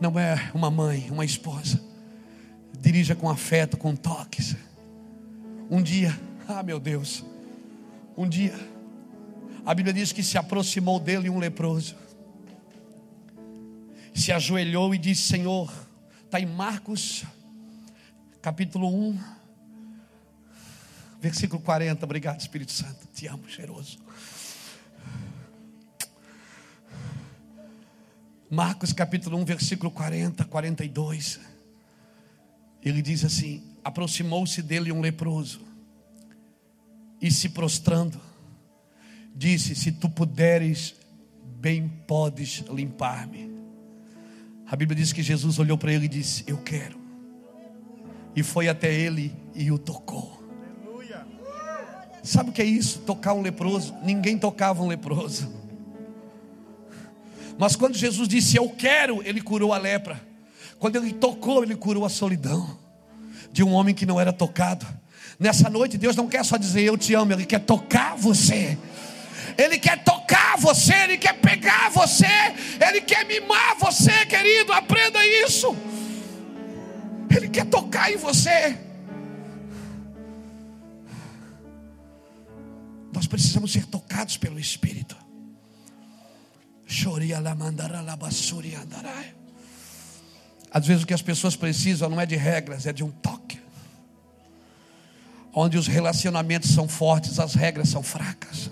não 0.00 0.18
é 0.18 0.50
uma 0.54 0.70
mãe, 0.70 1.08
uma 1.10 1.24
esposa. 1.24 1.80
Dirija 2.78 3.14
com 3.14 3.28
afeto, 3.28 3.76
com 3.76 3.96
toques. 3.96 4.54
Um 5.70 5.82
dia, 5.82 6.18
ah 6.46 6.62
meu 6.62 6.78
Deus, 6.78 7.24
um 8.16 8.28
dia, 8.28 8.54
a 9.64 9.74
Bíblia 9.74 9.92
diz 9.92 10.12
que 10.12 10.22
se 10.22 10.38
aproximou 10.38 10.98
dele 10.98 11.28
um 11.28 11.38
leproso, 11.38 11.94
se 14.18 14.32
ajoelhou 14.32 14.94
e 14.94 14.98
disse: 14.98 15.22
Senhor, 15.22 15.72
está 16.24 16.40
em 16.40 16.46
Marcos, 16.46 17.24
capítulo 18.42 18.88
1, 18.88 19.18
versículo 21.20 21.62
40. 21.62 22.04
Obrigado, 22.04 22.40
Espírito 22.40 22.72
Santo, 22.72 23.06
te 23.14 23.26
amo, 23.26 23.48
cheiroso. 23.48 23.98
Marcos 28.50 28.92
capítulo 28.92 29.36
1, 29.38 29.44
versículo 29.44 29.90
40, 29.90 30.44
42. 30.44 31.40
Ele 32.82 33.02
diz 33.02 33.24
assim: 33.24 33.62
aproximou-se 33.84 34.60
dele 34.62 34.90
um 34.90 35.00
leproso 35.00 35.60
e 37.20 37.30
se 37.30 37.50
prostrando, 37.50 38.20
disse: 39.34 39.74
Se 39.76 39.92
tu 39.92 40.08
puderes, 40.08 40.94
bem 41.60 41.88
podes 41.88 42.64
limpar-me. 42.70 43.57
A 44.70 44.76
Bíblia 44.76 44.96
diz 44.96 45.12
que 45.12 45.22
Jesus 45.22 45.58
olhou 45.58 45.78
para 45.78 45.92
ele 45.92 46.04
e 46.04 46.08
disse: 46.08 46.44
Eu 46.46 46.58
quero. 46.58 46.98
E 48.36 48.42
foi 48.42 48.68
até 48.68 48.92
ele 48.92 49.34
e 49.54 49.72
o 49.72 49.78
tocou. 49.78 50.38
Sabe 52.22 52.50
o 52.50 52.52
que 52.52 52.60
é 52.60 52.64
isso? 52.64 53.00
Tocar 53.00 53.32
um 53.32 53.40
leproso. 53.40 53.94
Ninguém 54.02 54.38
tocava 54.38 54.82
um 54.82 54.86
leproso. 54.86 55.50
Mas 57.58 57.74
quando 57.74 57.96
Jesus 57.96 58.28
disse 58.28 58.56
eu 58.56 58.68
quero, 58.68 59.22
ele 59.26 59.40
curou 59.40 59.72
a 59.72 59.78
lepra. 59.78 60.20
Quando 60.78 60.96
ele 60.96 61.12
tocou, 61.12 61.62
ele 61.62 61.74
curou 61.74 62.04
a 62.04 62.08
solidão 62.08 62.78
de 63.50 63.64
um 63.64 63.72
homem 63.72 63.94
que 63.94 64.06
não 64.06 64.20
era 64.20 64.32
tocado. 64.32 64.86
Nessa 65.38 65.70
noite, 65.70 65.96
Deus 65.96 66.14
não 66.14 66.28
quer 66.28 66.44
só 66.44 66.56
dizer 66.56 66.82
eu 66.82 66.98
te 66.98 67.14
amo, 67.14 67.32
Ele 67.32 67.46
quer 67.46 67.60
tocar 67.60 68.16
você. 68.16 68.76
Ele 69.58 69.76
quer 69.76 70.04
tocar 70.04 70.56
você, 70.56 70.94
Ele 70.94 71.18
quer 71.18 71.32
pegar 71.40 71.90
você, 71.90 72.26
Ele 72.80 73.00
quer 73.00 73.26
mimar 73.26 73.76
você, 73.76 74.24
querido. 74.24 74.72
Aprenda 74.72 75.18
isso. 75.26 75.76
Ele 77.28 77.48
quer 77.48 77.66
tocar 77.66 78.12
em 78.12 78.16
você. 78.16 78.78
Nós 83.12 83.26
precisamos 83.26 83.72
ser 83.72 83.84
tocados 83.86 84.36
pelo 84.36 84.60
Espírito. 84.60 85.16
Às 90.70 90.86
vezes 90.86 91.02
o 91.02 91.06
que 91.06 91.14
as 91.14 91.22
pessoas 91.22 91.56
precisam 91.56 92.08
não 92.08 92.20
é 92.20 92.26
de 92.26 92.36
regras, 92.36 92.86
é 92.86 92.92
de 92.92 93.02
um 93.02 93.10
toque. 93.10 93.60
Onde 95.52 95.76
os 95.76 95.88
relacionamentos 95.88 96.70
são 96.70 96.86
fortes, 96.86 97.40
as 97.40 97.54
regras 97.54 97.88
são 97.88 98.02
fracas. 98.02 98.70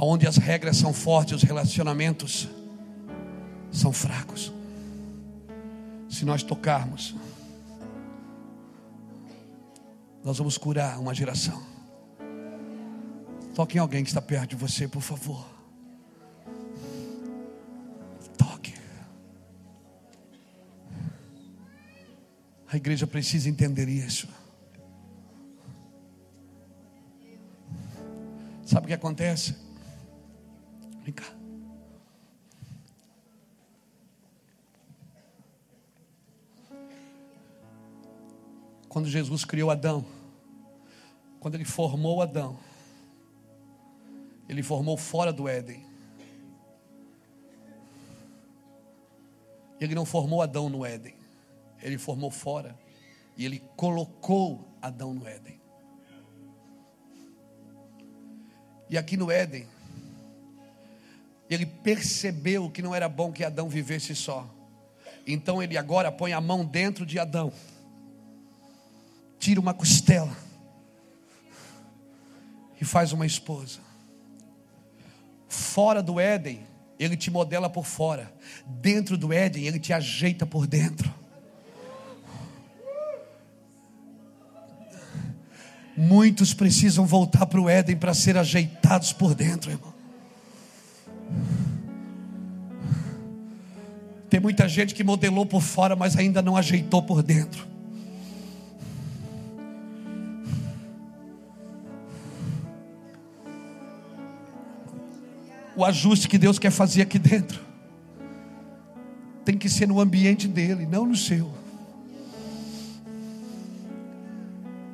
Onde 0.00 0.28
as 0.28 0.36
regras 0.36 0.76
são 0.76 0.92
fortes, 0.92 1.34
os 1.34 1.42
relacionamentos 1.42 2.48
são 3.72 3.92
fracos. 3.92 4.52
Se 6.08 6.24
nós 6.24 6.44
tocarmos, 6.44 7.16
nós 10.22 10.38
vamos 10.38 10.56
curar 10.56 11.00
uma 11.00 11.12
geração. 11.12 11.60
Toque 13.56 13.76
em 13.76 13.80
alguém 13.80 14.04
que 14.04 14.10
está 14.10 14.22
perto 14.22 14.50
de 14.50 14.56
você, 14.56 14.86
por 14.86 15.02
favor. 15.02 15.44
Toque. 18.36 18.74
A 22.68 22.76
igreja 22.76 23.04
precisa 23.04 23.48
entender 23.48 23.88
isso. 23.88 24.28
Sabe 28.64 28.84
o 28.84 28.88
que 28.88 28.94
acontece? 28.94 29.67
Vem 31.08 31.14
cá. 31.14 31.24
Quando 38.90 39.08
Jesus 39.08 39.42
criou 39.42 39.70
Adão, 39.70 40.04
quando 41.40 41.54
ele 41.54 41.64
formou 41.64 42.20
Adão, 42.20 42.58
ele 44.50 44.62
formou 44.62 44.98
fora 44.98 45.32
do 45.32 45.48
Éden. 45.48 45.82
Ele 49.80 49.94
não 49.94 50.04
formou 50.04 50.42
Adão 50.42 50.68
no 50.68 50.84
Éden, 50.84 51.16
ele 51.80 51.96
formou 51.96 52.30
fora 52.30 52.78
e 53.34 53.46
ele 53.46 53.60
colocou 53.78 54.68
Adão 54.82 55.14
no 55.14 55.26
Éden. 55.26 55.58
E 58.90 58.98
aqui 58.98 59.16
no 59.16 59.30
Éden, 59.30 59.66
ele 61.48 61.66
percebeu 61.66 62.70
que 62.70 62.82
não 62.82 62.94
era 62.94 63.08
bom 63.08 63.32
que 63.32 63.44
Adão 63.44 63.68
vivesse 63.68 64.14
só. 64.14 64.48
Então 65.26 65.62
ele 65.62 65.76
agora 65.76 66.10
põe 66.10 66.32
a 66.32 66.40
mão 66.40 66.64
dentro 66.64 67.04
de 67.04 67.18
Adão, 67.18 67.52
tira 69.38 69.60
uma 69.60 69.74
costela 69.74 70.36
e 72.80 72.84
faz 72.84 73.12
uma 73.12 73.26
esposa. 73.26 73.80
Fora 75.48 76.02
do 76.02 76.20
Éden, 76.20 76.66
ele 76.98 77.16
te 77.16 77.30
modela 77.30 77.70
por 77.70 77.86
fora. 77.86 78.32
Dentro 78.66 79.16
do 79.16 79.32
Éden, 79.32 79.66
ele 79.66 79.78
te 79.78 79.92
ajeita 79.92 80.44
por 80.44 80.66
dentro. 80.66 81.12
Muitos 85.96 86.54
precisam 86.54 87.04
voltar 87.06 87.46
para 87.46 87.60
o 87.60 87.68
Éden 87.68 87.96
para 87.96 88.14
ser 88.14 88.36
ajeitados 88.36 89.12
por 89.12 89.34
dentro, 89.34 89.70
irmão. 89.70 89.97
Tem 94.28 94.40
muita 94.40 94.68
gente 94.68 94.94
que 94.94 95.02
modelou 95.02 95.46
por 95.46 95.62
fora, 95.62 95.96
mas 95.96 96.16
ainda 96.16 96.42
não 96.42 96.56
ajeitou 96.56 97.02
por 97.02 97.22
dentro. 97.22 97.68
o 105.78 105.84
ajuste 105.84 106.26
que 106.26 106.36
Deus 106.36 106.58
quer 106.58 106.72
fazer 106.72 107.02
aqui 107.02 107.20
dentro 107.20 107.60
tem 109.44 109.56
que 109.56 109.68
ser 109.68 109.86
no 109.86 110.00
ambiente 110.00 110.48
dele, 110.48 110.84
não 110.84 111.06
no 111.06 111.16
seu. 111.16 111.50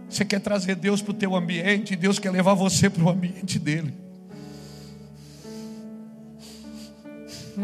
Você 0.08 0.24
quer 0.26 0.40
trazer 0.40 0.76
Deus 0.76 1.00
para 1.00 1.10
o 1.10 1.14
teu 1.14 1.34
ambiente, 1.34 1.96
Deus 1.96 2.18
quer 2.18 2.30
levar 2.30 2.52
você 2.52 2.88
para 2.88 3.02
o 3.02 3.08
ambiente 3.08 3.58
dele. 3.58 3.94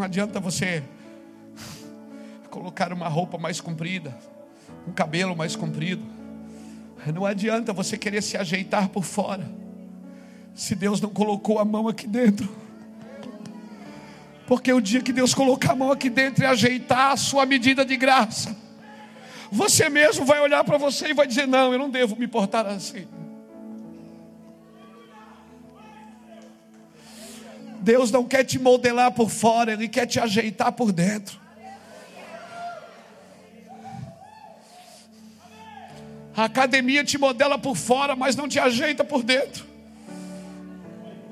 Não 0.00 0.06
adianta 0.06 0.40
você 0.40 0.82
colocar 2.48 2.90
uma 2.90 3.06
roupa 3.06 3.36
mais 3.36 3.60
comprida, 3.60 4.16
um 4.88 4.92
cabelo 4.92 5.36
mais 5.36 5.54
comprido. 5.54 6.02
Não 7.14 7.26
adianta 7.26 7.70
você 7.74 7.98
querer 7.98 8.22
se 8.22 8.34
ajeitar 8.34 8.88
por 8.88 9.04
fora, 9.04 9.46
se 10.54 10.74
Deus 10.74 11.02
não 11.02 11.10
colocou 11.10 11.58
a 11.58 11.66
mão 11.66 11.86
aqui 11.86 12.06
dentro. 12.06 12.48
Porque 14.46 14.72
o 14.72 14.80
dia 14.80 15.02
que 15.02 15.12
Deus 15.12 15.34
colocar 15.34 15.72
a 15.72 15.76
mão 15.76 15.92
aqui 15.92 16.08
dentro 16.08 16.44
e 16.44 16.46
ajeitar 16.46 17.12
a 17.12 17.16
sua 17.18 17.44
medida 17.44 17.84
de 17.84 17.98
graça, 17.98 18.56
você 19.52 19.90
mesmo 19.90 20.24
vai 20.24 20.40
olhar 20.40 20.64
para 20.64 20.78
você 20.78 21.08
e 21.08 21.12
vai 21.12 21.26
dizer: 21.26 21.46
Não, 21.46 21.74
eu 21.74 21.78
não 21.78 21.90
devo 21.90 22.16
me 22.16 22.26
portar 22.26 22.64
assim. 22.64 23.06
Deus 27.80 28.10
não 28.10 28.24
quer 28.24 28.44
te 28.44 28.58
modelar 28.58 29.12
por 29.12 29.30
fora, 29.30 29.72
Ele 29.72 29.88
quer 29.88 30.06
te 30.06 30.20
ajeitar 30.20 30.72
por 30.72 30.92
dentro. 30.92 31.38
A 36.36 36.44
academia 36.44 37.04
te 37.04 37.18
modela 37.18 37.58
por 37.58 37.76
fora, 37.76 38.14
mas 38.14 38.36
não 38.36 38.48
te 38.48 38.58
ajeita 38.58 39.04
por 39.04 39.22
dentro. 39.22 39.64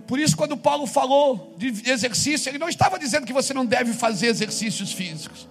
Por 0.06 0.18
isso, 0.18 0.36
quando 0.36 0.56
Paulo 0.56 0.86
falou 0.86 1.54
de 1.56 1.88
exercício, 1.90 2.48
ele 2.48 2.58
não 2.58 2.68
estava 2.68 2.98
dizendo 2.98 3.26
que 3.26 3.32
você 3.32 3.52
não 3.52 3.64
deve 3.64 3.92
fazer 3.92 4.28
exercícios 4.28 4.92
físicos. 4.92 5.46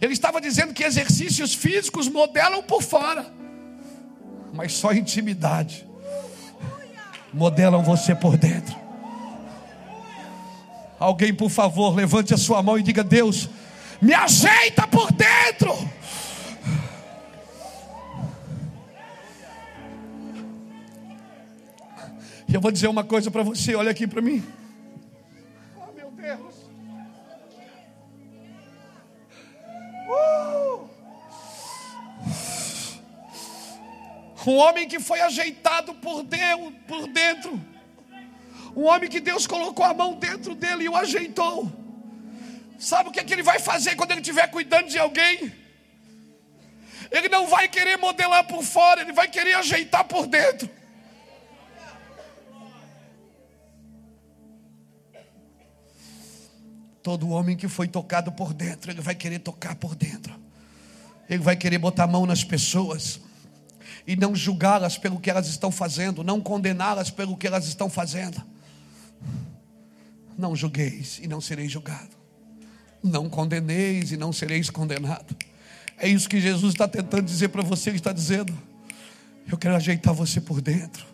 Ele 0.00 0.12
estava 0.12 0.40
dizendo 0.40 0.74
que 0.74 0.82
exercícios 0.82 1.54
físicos 1.54 2.08
modelam 2.08 2.62
por 2.62 2.82
fora, 2.82 3.26
mas 4.52 4.72
só 4.72 4.92
intimidade 4.92 5.86
modelam 7.32 7.82
você 7.82 8.14
por 8.14 8.36
dentro. 8.36 8.76
Alguém, 11.00 11.32
por 11.32 11.48
favor, 11.48 11.96
levante 11.96 12.34
a 12.34 12.36
sua 12.36 12.62
mão 12.62 12.78
e 12.78 12.82
diga: 12.82 13.02
Deus, 13.02 13.48
me 14.02 14.12
ajeita 14.12 14.86
por 14.86 15.10
dentro. 15.10 15.74
E 22.46 22.54
eu 22.54 22.60
vou 22.60 22.70
dizer 22.70 22.88
uma 22.88 23.02
coisa 23.02 23.30
para 23.30 23.42
você, 23.42 23.74
olha 23.74 23.90
aqui 23.90 24.06
para 24.06 24.20
mim. 24.20 24.44
Oh, 25.74 25.92
meu 25.92 26.10
Deus. 26.10 26.54
Uh! 30.06 30.90
Um 34.46 34.56
homem 34.56 34.86
que 34.86 35.00
foi 35.00 35.20
ajeitado 35.20 35.94
por 35.94 36.24
Deus, 36.24 36.74
por 36.86 37.06
dentro. 37.06 37.58
Um 38.76 38.84
homem 38.84 39.08
que 39.08 39.20
Deus 39.20 39.46
colocou 39.46 39.84
a 39.84 39.92
mão 39.92 40.14
dentro 40.14 40.54
dele 40.54 40.84
e 40.84 40.88
o 40.88 40.96
ajeitou. 40.96 41.70
Sabe 42.78 43.10
o 43.10 43.12
que, 43.12 43.20
é 43.20 43.24
que 43.24 43.32
ele 43.32 43.42
vai 43.42 43.58
fazer 43.58 43.94
quando 43.96 44.12
ele 44.12 44.20
estiver 44.20 44.46
cuidando 44.48 44.88
de 44.88 44.98
alguém? 44.98 45.52
Ele 47.10 47.28
não 47.28 47.46
vai 47.46 47.68
querer 47.68 47.96
modelar 47.98 48.46
por 48.46 48.62
fora, 48.62 49.02
ele 49.02 49.12
vai 49.12 49.28
querer 49.28 49.54
ajeitar 49.54 50.04
por 50.04 50.26
dentro. 50.26 50.70
Todo 57.02 57.30
homem 57.30 57.56
que 57.56 57.66
foi 57.66 57.88
tocado 57.88 58.30
por 58.30 58.52
dentro, 58.52 58.90
ele 58.90 59.00
vai 59.00 59.14
querer 59.14 59.40
tocar 59.40 59.74
por 59.74 59.94
dentro. 59.94 60.38
Ele 61.28 61.42
vai 61.42 61.56
querer 61.56 61.78
botar 61.78 62.04
a 62.04 62.06
mão 62.06 62.26
nas 62.26 62.44
pessoas 62.44 63.20
e 64.06 64.16
não 64.16 64.34
julgá-las 64.34 64.98
pelo 64.98 65.20
que 65.20 65.30
elas 65.30 65.48
estão 65.48 65.70
fazendo, 65.70 66.22
não 66.22 66.40
condená-las 66.40 67.10
pelo 67.10 67.36
que 67.36 67.46
elas 67.46 67.66
estão 67.66 67.88
fazendo. 67.88 68.42
Não 70.40 70.56
julgueis 70.56 71.20
e 71.22 71.28
não 71.28 71.38
sereis 71.38 71.70
julgado. 71.70 72.16
Não 73.02 73.28
condeneis 73.28 74.10
e 74.10 74.16
não 74.16 74.32
sereis 74.32 74.70
condenado. 74.70 75.36
É 75.98 76.08
isso 76.08 76.26
que 76.26 76.40
Jesus 76.40 76.72
está 76.72 76.88
tentando 76.88 77.24
dizer 77.24 77.48
para 77.48 77.60
você. 77.60 77.90
Ele 77.90 77.98
está 77.98 78.10
dizendo: 78.10 78.58
Eu 79.46 79.58
quero 79.58 79.76
ajeitar 79.76 80.14
você 80.14 80.40
por 80.40 80.62
dentro, 80.62 81.04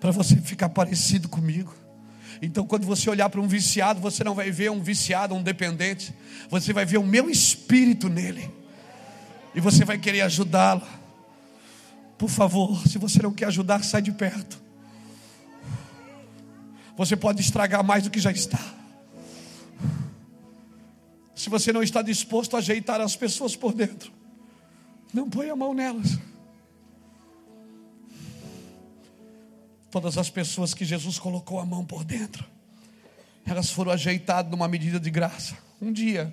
para 0.00 0.10
você 0.10 0.36
ficar 0.36 0.70
parecido 0.70 1.28
comigo. 1.28 1.74
Então, 2.40 2.66
quando 2.66 2.86
você 2.86 3.10
olhar 3.10 3.28
para 3.28 3.42
um 3.42 3.46
viciado, 3.46 4.00
você 4.00 4.24
não 4.24 4.34
vai 4.34 4.50
ver 4.50 4.70
um 4.70 4.82
viciado, 4.82 5.34
um 5.34 5.42
dependente, 5.42 6.14
você 6.48 6.72
vai 6.72 6.86
ver 6.86 6.96
o 6.96 7.06
meu 7.06 7.28
espírito 7.28 8.08
nele, 8.08 8.50
e 9.54 9.60
você 9.60 9.84
vai 9.84 9.98
querer 9.98 10.22
ajudá-lo. 10.22 10.86
Por 12.16 12.30
favor, 12.30 12.88
se 12.88 12.96
você 12.96 13.20
não 13.20 13.34
quer 13.34 13.48
ajudar, 13.48 13.84
sai 13.84 14.00
de 14.00 14.12
perto. 14.12 14.69
Você 17.00 17.16
pode 17.16 17.40
estragar 17.40 17.82
mais 17.82 18.04
do 18.04 18.10
que 18.10 18.20
já 18.20 18.30
está. 18.30 18.60
Se 21.34 21.48
você 21.48 21.72
não 21.72 21.82
está 21.82 22.02
disposto 22.02 22.56
a 22.56 22.58
ajeitar 22.58 23.00
as 23.00 23.16
pessoas 23.16 23.56
por 23.56 23.72
dentro, 23.72 24.12
não 25.10 25.30
põe 25.30 25.48
a 25.48 25.56
mão 25.56 25.72
nelas. 25.72 26.18
Todas 29.90 30.18
as 30.18 30.28
pessoas 30.28 30.74
que 30.74 30.84
Jesus 30.84 31.18
colocou 31.18 31.58
a 31.58 31.64
mão 31.64 31.86
por 31.86 32.04
dentro, 32.04 32.44
elas 33.46 33.70
foram 33.70 33.92
ajeitadas 33.92 34.50
numa 34.50 34.68
medida 34.68 35.00
de 35.00 35.10
graça. 35.10 35.56
Um 35.80 35.90
dia. 35.90 36.30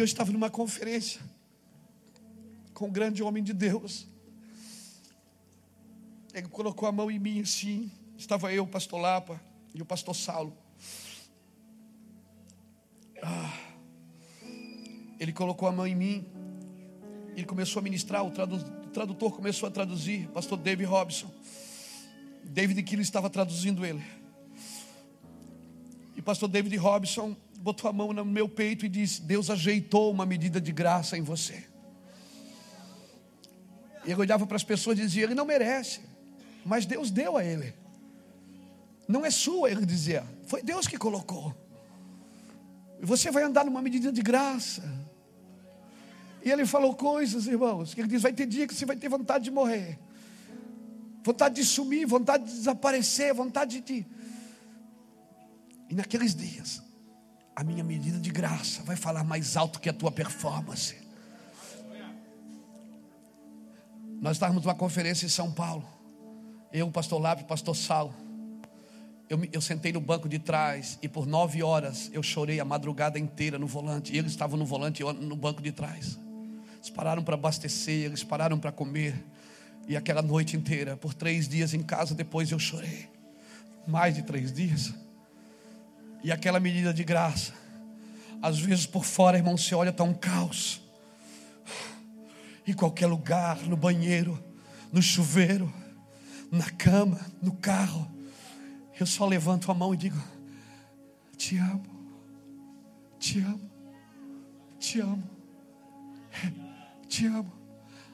Dia 0.00 0.02
eu 0.02 0.06
estava 0.06 0.32
numa 0.32 0.48
conferência 0.48 1.20
com 2.72 2.86
um 2.86 2.90
grande 2.90 3.22
homem 3.22 3.44
de 3.44 3.52
Deus. 3.52 4.06
Ele 6.32 6.48
colocou 6.48 6.88
a 6.88 6.92
mão 6.92 7.10
em 7.10 7.18
mim 7.18 7.42
assim. 7.42 7.92
Estava 8.16 8.50
eu, 8.50 8.64
o 8.64 8.66
pastor 8.66 8.98
Lapa 8.98 9.38
e 9.74 9.82
o 9.82 9.84
pastor 9.84 10.16
Saulo. 10.16 10.56
Ah, 13.22 13.52
ele 15.18 15.34
colocou 15.34 15.68
a 15.68 15.72
mão 15.72 15.86
em 15.86 15.94
mim, 15.94 16.26
ele 17.36 17.44
começou 17.44 17.80
a 17.80 17.82
ministrar, 17.82 18.24
o 18.24 18.30
tradutor 18.30 19.32
começou 19.32 19.68
a 19.68 19.70
traduzir, 19.70 20.28
pastor 20.28 20.56
David 20.56 20.88
Robson. 20.88 21.30
David 22.42 22.82
Kilo 22.84 23.02
estava 23.02 23.28
traduzindo 23.28 23.84
ele. 23.84 24.02
E 26.16 26.22
pastor 26.22 26.48
David 26.48 26.74
Robson 26.78 27.36
botou 27.60 27.88
a 27.90 27.92
mão 27.92 28.12
no 28.12 28.24
meu 28.24 28.48
peito 28.48 28.86
e 28.86 28.88
disse: 28.88 29.22
Deus 29.22 29.50
ajeitou 29.50 30.10
uma 30.10 30.24
medida 30.24 30.60
de 30.60 30.72
graça 30.72 31.16
em 31.16 31.22
você. 31.22 31.66
E 34.04 34.10
ele 34.10 34.20
olhava 34.20 34.46
para 34.46 34.56
as 34.56 34.64
pessoas 34.64 34.98
e 34.98 35.02
dizia: 35.02 35.24
Ele 35.24 35.34
não 35.34 35.44
merece, 35.44 36.00
mas 36.64 36.86
Deus 36.86 37.10
deu 37.10 37.36
a 37.36 37.44
ele. 37.44 37.74
Não 39.06 39.26
é 39.26 39.30
sua, 39.30 39.70
ele 39.70 39.84
dizia, 39.84 40.24
foi 40.46 40.62
Deus 40.62 40.86
que 40.86 40.96
colocou. 40.96 41.54
E 43.00 43.04
você 43.04 43.30
vai 43.30 43.42
andar 43.42 43.64
numa 43.64 43.82
medida 43.82 44.12
de 44.12 44.22
graça. 44.22 44.82
E 46.42 46.50
ele 46.50 46.64
falou 46.64 46.94
coisas, 46.94 47.46
irmãos, 47.46 47.92
que 47.92 48.00
ele 48.00 48.08
diz: 48.08 48.22
vai 48.22 48.32
ter 48.32 48.46
dia 48.46 48.66
que 48.66 48.74
você 48.74 48.86
vai 48.86 48.96
ter 48.96 49.08
vontade 49.08 49.44
de 49.44 49.50
morrer, 49.50 49.98
vontade 51.22 51.56
de 51.56 51.64
sumir, 51.64 52.06
vontade 52.06 52.44
de 52.44 52.52
desaparecer, 52.52 53.34
vontade 53.34 53.80
de. 53.80 54.06
E 55.90 55.94
naqueles 55.94 56.34
dias, 56.34 56.80
a 57.54 57.64
minha 57.64 57.84
medida 57.84 58.18
de 58.18 58.30
graça 58.30 58.82
vai 58.82 58.96
falar 58.96 59.24
mais 59.24 59.56
alto 59.56 59.80
que 59.80 59.88
a 59.88 59.92
tua 59.92 60.10
performance. 60.10 60.96
Nós 64.20 64.36
estávamos 64.36 64.64
numa 64.64 64.74
conferência 64.74 65.26
em 65.26 65.30
São 65.30 65.50
Paulo, 65.50 65.86
eu, 66.72 66.86
o 66.86 66.92
pastor 66.92 67.20
Lápio, 67.20 67.44
o 67.44 67.48
pastor 67.48 67.74
Saulo 67.74 68.14
eu, 69.30 69.40
eu 69.52 69.60
sentei 69.60 69.92
no 69.92 70.00
banco 70.00 70.28
de 70.28 70.40
trás 70.40 70.98
e 71.00 71.08
por 71.08 71.24
nove 71.24 71.62
horas 71.62 72.10
eu 72.12 72.20
chorei 72.20 72.58
a 72.58 72.64
madrugada 72.64 73.16
inteira 73.16 73.60
no 73.60 73.66
volante. 73.66 74.12
E 74.12 74.18
eles 74.18 74.32
estavam 74.32 74.58
no 74.58 74.66
volante 74.66 75.00
e 75.00 75.02
eu 75.04 75.12
no 75.12 75.36
banco 75.36 75.62
de 75.62 75.70
trás. 75.70 76.18
Eles 76.74 76.90
pararam 76.90 77.22
para 77.22 77.34
abastecer, 77.34 78.06
eles 78.06 78.24
pararam 78.24 78.58
para 78.58 78.72
comer. 78.72 79.24
E 79.86 79.96
aquela 79.96 80.20
noite 80.20 80.56
inteira, 80.56 80.96
por 80.96 81.14
três 81.14 81.48
dias 81.48 81.72
em 81.72 81.82
casa, 81.82 82.12
depois 82.12 82.50
eu 82.50 82.58
chorei. 82.58 83.08
Mais 83.86 84.16
de 84.16 84.24
três 84.24 84.52
dias. 84.52 84.92
E 86.22 86.30
aquela 86.30 86.60
medida 86.60 86.92
de 86.92 87.04
graça. 87.04 87.52
Às 88.42 88.58
vezes 88.58 88.86
por 88.86 89.04
fora, 89.04 89.36
irmão, 89.36 89.56
você 89.56 89.74
olha, 89.74 89.90
está 89.90 90.04
um 90.04 90.14
caos. 90.14 90.80
Em 92.66 92.72
qualquer 92.72 93.06
lugar, 93.06 93.58
no 93.62 93.76
banheiro, 93.76 94.42
no 94.92 95.02
chuveiro, 95.02 95.72
na 96.50 96.70
cama, 96.70 97.20
no 97.42 97.52
carro 97.52 98.10
eu 99.00 99.06
só 99.06 99.26
levanto 99.26 99.70
a 99.72 99.74
mão 99.74 99.94
e 99.94 99.96
digo: 99.96 100.22
Te 101.36 101.56
amo, 101.56 101.82
te 103.18 103.40
amo, 103.40 103.70
te 104.78 105.00
amo, 105.00 105.30
te 107.08 107.26
amo. 107.26 107.52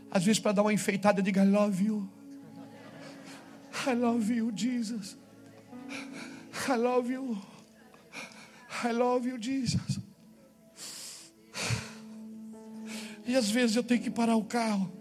Às 0.08 0.24
vezes, 0.24 0.38
para 0.38 0.52
dar 0.52 0.62
uma 0.62 0.72
enfeitada, 0.72 1.18
eu 1.18 1.24
digo: 1.24 1.40
I 1.40 1.44
love 1.44 1.84
you. 1.84 2.08
I 3.84 3.94
love 3.94 4.32
you, 4.32 4.52
Jesus. 4.54 5.18
I 6.68 6.76
love 6.76 7.12
you. 7.12 7.36
I 8.84 8.92
love 8.92 9.28
you, 9.28 9.38
Jesus. 9.40 9.98
E 13.26 13.34
às 13.34 13.50
vezes 13.50 13.74
eu 13.74 13.82
tenho 13.82 14.00
que 14.00 14.10
parar 14.10 14.36
o 14.36 14.44
carro 14.44 14.92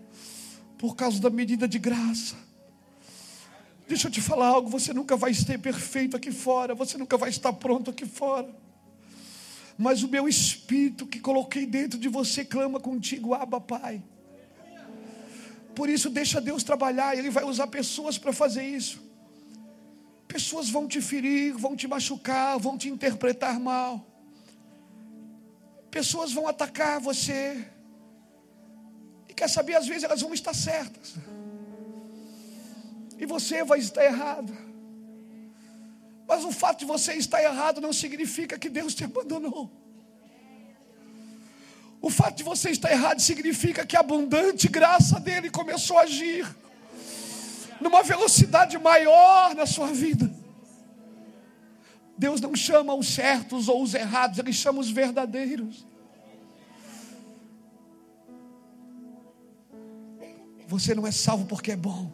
por 0.77 0.95
causa 0.95 1.19
da 1.19 1.29
medida 1.29 1.67
de 1.67 1.77
graça. 1.77 2.35
Deixa 3.87 4.07
eu 4.07 4.11
te 4.11 4.19
falar 4.19 4.47
algo, 4.47 4.67
você 4.67 4.93
nunca 4.93 5.15
vai 5.15 5.33
ser 5.33 5.59
perfeito 5.59 6.17
aqui 6.17 6.31
fora, 6.31 6.73
você 6.73 6.97
nunca 6.97 7.17
vai 7.17 7.29
estar 7.29 7.53
pronto 7.53 7.91
aqui 7.91 8.05
fora. 8.05 8.49
Mas 9.77 10.01
o 10.01 10.07
meu 10.07 10.27
espírito 10.27 11.05
que 11.05 11.19
coloquei 11.19 11.67
dentro 11.67 11.99
de 11.99 12.07
você 12.07 12.43
clama 12.43 12.79
contigo, 12.79 13.33
Abba, 13.33 13.61
Pai. 13.61 14.01
Por 15.75 15.89
isso 15.89 16.09
deixa 16.09 16.41
Deus 16.41 16.63
trabalhar, 16.63 17.15
ele 17.15 17.29
vai 17.29 17.43
usar 17.43 17.67
pessoas 17.67 18.17
para 18.17 18.33
fazer 18.33 18.63
isso. 18.63 19.04
Pessoas 20.35 20.69
vão 20.69 20.85
te 20.85 20.99
ferir, 21.01 21.53
vão 21.53 21.77
te 21.77 21.87
machucar, 21.87 22.59
vão 22.59 22.77
te 22.77 22.89
interpretar 22.89 23.57
mal. 23.57 24.05
Pessoas 25.89 26.33
vão 26.33 26.45
atacar 26.45 26.99
você. 26.99 27.65
E 29.29 29.33
quer 29.33 29.49
saber, 29.49 29.75
às 29.75 29.87
vezes 29.87 30.03
elas 30.03 30.19
vão 30.19 30.33
estar 30.33 30.53
certas 30.53 31.15
e 33.17 33.25
você 33.25 33.63
vai 33.63 33.79
estar 33.79 34.03
errado. 34.03 34.51
Mas 36.27 36.43
o 36.43 36.51
fato 36.51 36.79
de 36.79 36.85
você 36.85 37.13
estar 37.13 37.41
errado 37.41 37.79
não 37.79 37.93
significa 37.93 38.59
que 38.59 38.67
Deus 38.67 38.93
te 38.93 39.05
abandonou. 39.05 39.71
O 42.01 42.09
fato 42.09 42.35
de 42.35 42.43
você 42.43 42.71
estar 42.71 42.91
errado 42.91 43.21
significa 43.21 43.85
que 43.85 43.95
a 43.95 44.01
abundante 44.01 44.67
graça 44.67 45.17
dele 45.17 45.49
começou 45.49 45.97
a 45.97 46.01
agir 46.01 46.45
numa 47.85 48.01
velocidade 48.01 48.79
maior 48.79 49.53
na 49.53 49.67
sua 49.67 49.93
vida. 49.93 50.29
Deus 52.17 52.41
não 52.41 52.55
chama 52.55 52.95
os 52.95 53.07
certos 53.07 53.69
ou 53.69 53.83
os 53.83 53.93
errados, 53.93 54.39
Ele 54.39 54.51
chama 54.51 54.79
os 54.79 54.89
verdadeiros. 54.89 55.85
Você 60.67 60.95
não 60.95 61.05
é 61.05 61.11
salvo 61.11 61.45
porque 61.45 61.71
é 61.71 61.75
bom 61.75 62.11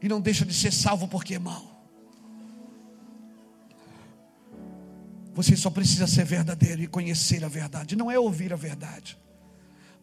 e 0.00 0.08
não 0.08 0.18
deixa 0.18 0.46
de 0.46 0.54
ser 0.54 0.72
salvo 0.72 1.06
porque 1.06 1.34
é 1.34 1.38
mau. 1.38 1.76
Você 5.34 5.54
só 5.54 5.68
precisa 5.68 6.06
ser 6.06 6.24
verdadeiro 6.24 6.82
e 6.82 6.86
conhecer 6.86 7.44
a 7.44 7.48
verdade, 7.48 7.94
não 7.94 8.10
é 8.10 8.18
ouvir 8.18 8.54
a 8.54 8.56
verdade. 8.56 9.18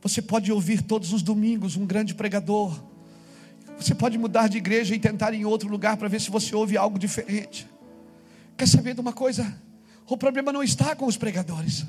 Você 0.03 0.21
pode 0.21 0.51
ouvir 0.51 0.83
todos 0.83 1.11
os 1.11 1.23
domingos 1.23 1.75
um 1.75 1.87
grande 1.87 2.13
pregador. 2.13 2.92
Você 3.77 3.93
pode 3.93 4.17
mudar 4.17 4.47
de 4.47 4.57
igreja 4.57 4.95
e 4.95 4.99
tentar 4.99 5.33
em 5.33 5.45
outro 5.45 5.67
lugar 5.67 5.97
para 5.97 6.07
ver 6.07 6.21
se 6.21 6.29
você 6.29 6.55
ouve 6.55 6.77
algo 6.77 6.97
diferente. 6.97 7.67
Quer 8.57 8.67
saber 8.67 8.93
de 8.93 9.01
uma 9.01 9.13
coisa? 9.13 9.55
O 10.07 10.17
problema 10.17 10.51
não 10.51 10.63
está 10.63 10.95
com 10.95 11.05
os 11.05 11.17
pregadores. 11.17 11.85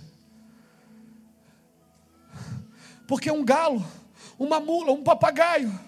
Porque 3.07 3.31
um 3.31 3.45
galo, 3.45 3.85
uma 4.39 4.59
mula, 4.61 4.93
um 4.93 5.03
papagaio, 5.03 5.79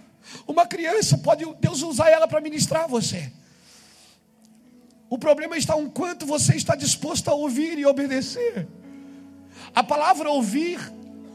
uma 0.47 0.66
criança 0.66 1.18
pode 1.18 1.44
Deus 1.61 1.82
usar 1.82 2.11
ela 2.11 2.28
para 2.28 2.40
ministrar 2.40 2.88
você. 2.88 3.32
O 5.09 5.18
problema 5.18 5.57
está 5.57 5.78
em 5.78 5.88
quanto 5.88 6.26
você 6.26 6.57
está 6.57 6.74
disposto 6.74 7.28
a 7.28 7.34
ouvir 7.34 7.78
e 7.78 7.86
obedecer. 7.86 8.68
A 9.74 9.82
palavra 9.82 10.28
ouvir 10.30 10.80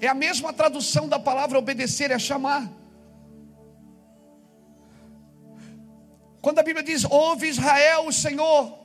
é 0.02 0.08
a 0.08 0.14
mesma 0.14 0.52
tradução 0.52 1.08
da 1.08 1.18
palavra 1.18 1.58
obedecer, 1.58 2.12
é 2.12 2.20
chamar. 2.20 2.70
Quando 6.42 6.60
a 6.60 6.64
Bíblia 6.64 6.84
diz 6.84 7.06
ouve 7.06 7.48
Israel, 7.48 8.08
o 8.08 8.14
Senhor, 8.14 8.78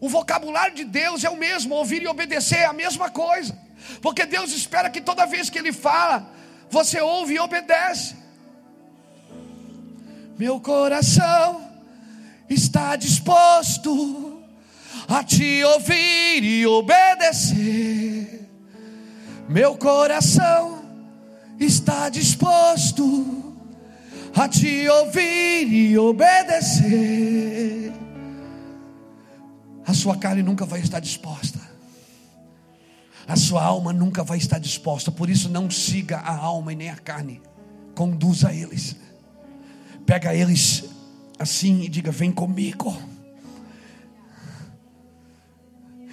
o 0.00 0.08
vocabulário 0.08 0.74
de 0.74 0.84
Deus 0.84 1.24
é 1.24 1.30
o 1.30 1.36
mesmo, 1.36 1.74
ouvir 1.74 2.02
e 2.02 2.06
obedecer 2.06 2.58
é 2.58 2.66
a 2.66 2.72
mesma 2.72 3.10
coisa. 3.10 3.58
Porque 4.02 4.26
Deus 4.26 4.52
espera 4.52 4.90
que 4.90 5.00
toda 5.00 5.26
vez 5.26 5.48
que 5.48 5.58
Ele 5.58 5.72
fala, 5.72 6.30
você 6.70 7.00
ouve 7.00 7.34
e 7.34 7.40
obedece. 7.40 8.16
Meu 10.38 10.60
coração 10.60 11.68
está 12.48 12.94
disposto 12.96 14.42
a 15.08 15.24
te 15.24 15.64
ouvir 15.64 16.44
e 16.44 16.66
obedecer. 16.66 18.46
Meu 19.48 19.76
coração 19.76 20.84
está 21.58 22.08
disposto 22.08 23.37
a 24.34 24.48
te 24.48 24.88
ouvir 24.88 25.72
e 25.72 25.98
obedecer. 25.98 27.92
A 29.86 29.94
sua 29.94 30.16
carne 30.16 30.42
nunca 30.42 30.66
vai 30.66 30.80
estar 30.80 31.00
disposta. 31.00 31.58
A 33.26 33.36
sua 33.36 33.62
alma 33.62 33.92
nunca 33.92 34.24
vai 34.24 34.38
estar 34.38 34.58
disposta. 34.58 35.10
Por 35.10 35.28
isso, 35.28 35.48
não 35.48 35.70
siga 35.70 36.18
a 36.18 36.34
alma 36.36 36.72
e 36.72 36.76
nem 36.76 36.90
a 36.90 36.96
carne. 36.96 37.42
Conduza 37.94 38.52
eles. 38.52 38.96
Pega 40.06 40.34
eles 40.34 40.84
assim 41.38 41.82
e 41.82 41.88
diga: 41.88 42.10
Vem 42.10 42.32
comigo. 42.32 42.96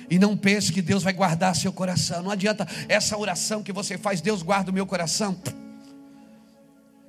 E 0.09 0.20
não 0.20 0.38
pense 0.38 0.72
que 0.72 0.82
Deus 0.82 1.03
vai 1.03 1.13
guardar 1.13 1.55
seu 1.55 1.74
coração. 1.74 2.22
Não 2.22 2.32
adianta 2.32 2.68
essa 2.88 3.18
oração 3.18 3.63
que 3.63 3.74
você 3.74 3.97
faz, 3.97 4.22
Deus 4.22 4.43
guarda 4.43 4.70
o 4.72 4.74
meu 4.74 4.86
coração. 4.86 5.36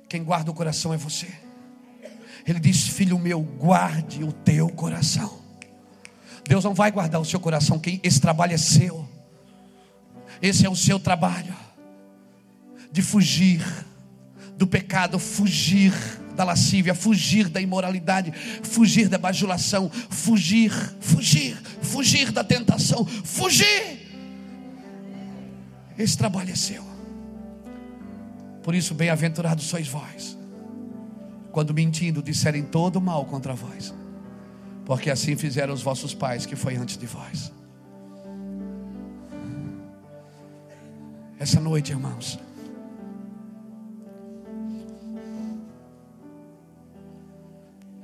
Quem 0.07 0.23
guarda 0.23 0.51
o 0.51 0.53
coração 0.53 0.93
é 0.93 0.97
você. 0.97 1.27
Ele 2.45 2.59
diz: 2.59 2.87
Filho 2.87 3.19
meu, 3.19 3.41
guarde 3.41 4.23
o 4.23 4.31
teu 4.31 4.69
coração. 4.69 5.41
Deus 6.47 6.63
não 6.63 6.73
vai 6.73 6.89
guardar 6.91 7.19
o 7.19 7.25
seu 7.25 7.39
coração, 7.39 7.77
quem 7.77 7.99
esse 8.01 8.21
trabalho 8.21 8.53
é 8.53 8.57
seu. 8.57 9.07
Esse 10.41 10.65
é 10.65 10.69
o 10.69 10.75
seu 10.75 10.99
trabalho 10.99 11.53
de 12.91 13.01
fugir 13.01 13.61
do 14.55 14.65
pecado, 14.65 15.19
fugir 15.19 15.93
da 16.35 16.43
lascívia, 16.43 16.95
fugir 16.95 17.49
da 17.49 17.59
imoralidade, 17.59 18.31
fugir 18.63 19.09
da 19.09 19.17
bajulação, 19.17 19.89
fugir, 19.89 20.71
fugir, 21.01 21.57
fugir 21.81 22.31
da 22.31 22.43
tentação, 22.43 23.05
fugir. 23.05 24.07
Esse 25.97 26.17
trabalho 26.17 26.51
é 26.51 26.55
seu. 26.55 26.86
Por 28.67 28.75
isso, 28.75 28.93
bem-aventurados 28.93 29.63
sois 29.63 29.87
vós, 29.87 30.37
quando 31.53 31.73
mentindo 31.73 32.21
disserem 32.21 32.65
todo 32.65 32.99
mal 32.99 33.23
contra 33.23 33.53
vós, 33.53 33.93
porque 34.85 35.09
assim 35.09 35.37
fizeram 35.37 35.73
os 35.73 35.81
vossos 35.81 36.13
pais 36.13 36.45
que 36.45 36.53
foi 36.53 36.75
antes 36.75 36.97
de 36.97 37.05
vós. 37.05 37.49
Essa 41.39 41.61
noite, 41.61 41.93
irmãos, 41.93 42.37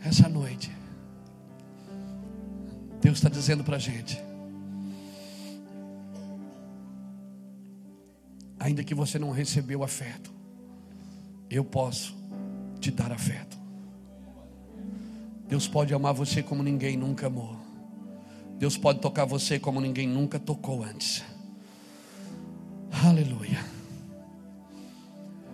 essa 0.02 0.30
noite, 0.30 0.72
Deus 3.02 3.18
está 3.18 3.28
dizendo 3.28 3.66
para 3.66 3.76
a 3.76 3.80
gente: 3.80 4.18
ainda 8.58 8.82
que 8.82 8.96
você 8.96 9.20
não 9.20 9.30
recebeu 9.32 9.84
afeto, 9.84 10.32
eu 11.58 11.64
posso 11.64 12.16
te 12.80 12.92
dar 12.92 13.12
afeto. 13.12 13.58
Deus 15.48 15.68
pode 15.68 15.94
amar 15.94 16.14
você 16.14 16.42
como 16.42 16.64
ninguém 16.64 16.98
nunca 16.98 17.28
amou. 17.28 17.58
Deus 18.58 18.78
pode 18.78 19.00
tocar 19.00 19.26
você 19.26 19.60
como 19.60 19.82
ninguém 19.82 20.08
nunca 20.08 20.40
tocou 20.40 20.84
antes. 20.84 21.24
Aleluia. 23.04 23.64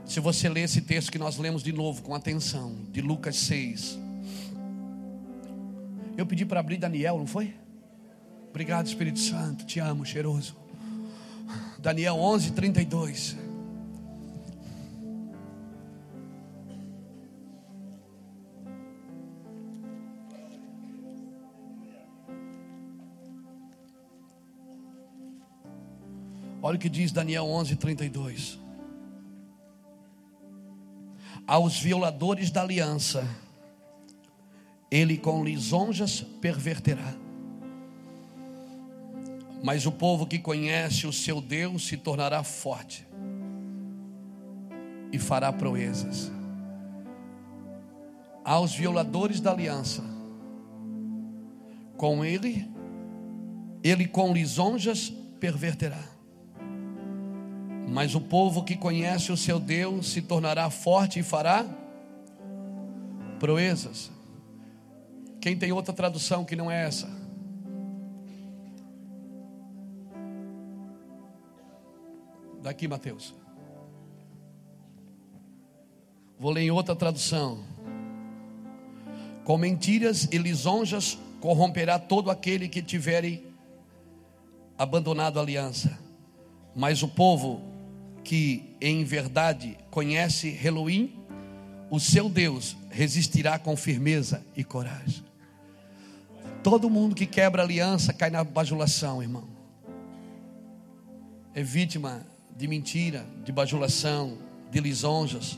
Se 0.06 0.20
você 0.20 0.50
ler 0.50 0.62
esse 0.62 0.82
texto 0.82 1.12
que 1.12 1.20
nós 1.20 1.38
lemos 1.38 1.64
de 1.64 1.72
novo 1.72 2.02
com 2.02 2.16
atenção, 2.16 2.76
de 2.92 3.02
Lucas 3.02 3.36
6, 3.38 4.00
eu 6.18 6.26
pedi 6.26 6.46
para 6.46 6.60
abrir 6.60 6.78
Daniel, 6.78 7.18
não 7.18 7.28
foi? 7.28 7.54
Obrigado, 8.50 8.88
Espírito 8.88 9.20
Santo. 9.20 9.66
Te 9.66 9.80
amo, 9.80 10.06
cheiroso. 10.06 10.56
Daniel 11.80 12.16
11, 12.16 12.52
32. 12.52 13.49
Olha 26.70 26.76
o 26.76 26.80
que 26.80 26.88
diz 26.88 27.12
Daniel 27.12 27.46
11, 27.46 27.78
32. 27.78 28.60
Aos 31.48 31.80
violadores 31.80 32.52
da 32.52 32.62
aliança, 32.62 33.28
ele 34.92 35.18
com 35.18 35.44
lisonjas 35.44 36.22
perverterá. 36.22 37.16
Mas 39.64 39.88
o 39.88 39.92
povo 39.92 40.28
que 40.28 40.38
conhece 40.38 41.08
o 41.08 41.12
seu 41.12 41.42
Deus 41.42 41.88
se 41.88 41.98
tornará 41.98 42.44
forte 42.44 43.04
e 45.12 45.18
fará 45.18 45.52
proezas. 45.52 46.32
Aos 48.46 48.76
violadores 48.76 49.40
da 49.40 49.52
aliança, 49.54 50.04
com 51.98 52.24
ele, 52.24 52.70
ele 53.84 54.08
com 54.08 54.32
lisonjas 54.32 55.12
perverterá. 55.40 56.19
Mas 57.92 58.14
o 58.14 58.22
povo 58.22 58.64
que 58.64 58.78
conhece 58.78 59.32
o 59.32 59.38
seu 59.38 59.60
Deus 59.60 60.12
se 60.12 60.22
tornará 60.22 60.70
forte 60.70 61.20
e 61.20 61.24
fará 61.24 61.66
proezas. 63.40 64.12
Quem 65.42 65.58
tem 65.58 65.72
outra 65.72 65.94
tradução 65.94 66.46
que 66.46 66.56
não 66.56 66.70
é 66.70 66.86
essa? 66.86 67.10
Daqui, 72.62 72.88
Mateus. 72.88 73.34
Vou 76.38 76.52
ler 76.52 76.62
em 76.62 76.72
outra 76.72 76.96
tradução. 76.96 77.64
Com 79.44 79.58
mentiras 79.58 80.28
e 80.32 80.38
lisonjas 80.38 81.18
corromperá 81.40 81.98
todo 81.98 82.30
aquele 82.30 82.68
que 82.68 82.82
tiverem 82.82 83.44
abandonado 84.78 85.40
a 85.40 85.42
aliança. 85.42 85.98
Mas 86.76 87.02
o 87.02 87.08
povo 87.08 87.69
que 88.30 88.76
em 88.80 89.04
verdade 89.04 89.76
conhece 89.90 90.56
Elohim, 90.64 91.16
o 91.90 92.00
seu 92.00 92.30
Deus, 92.30 92.78
resistirá 92.92 93.58
com 93.58 93.76
firmeza 93.76 94.46
e 94.56 94.64
coragem. 94.64 95.26
Todo 96.62 96.92
mundo 96.92 97.16
que 97.16 97.26
quebra 97.26 97.64
aliança 97.64 98.14
cai 98.14 98.30
na 98.30 98.44
bajulação, 98.44 99.20
irmão. 99.20 99.46
É 101.56 101.64
vítima 101.64 102.24
de 102.56 102.68
mentira, 102.68 103.26
de 103.44 103.52
bajulação, 103.52 104.38
de 104.70 104.80
lisonjas. 104.80 105.58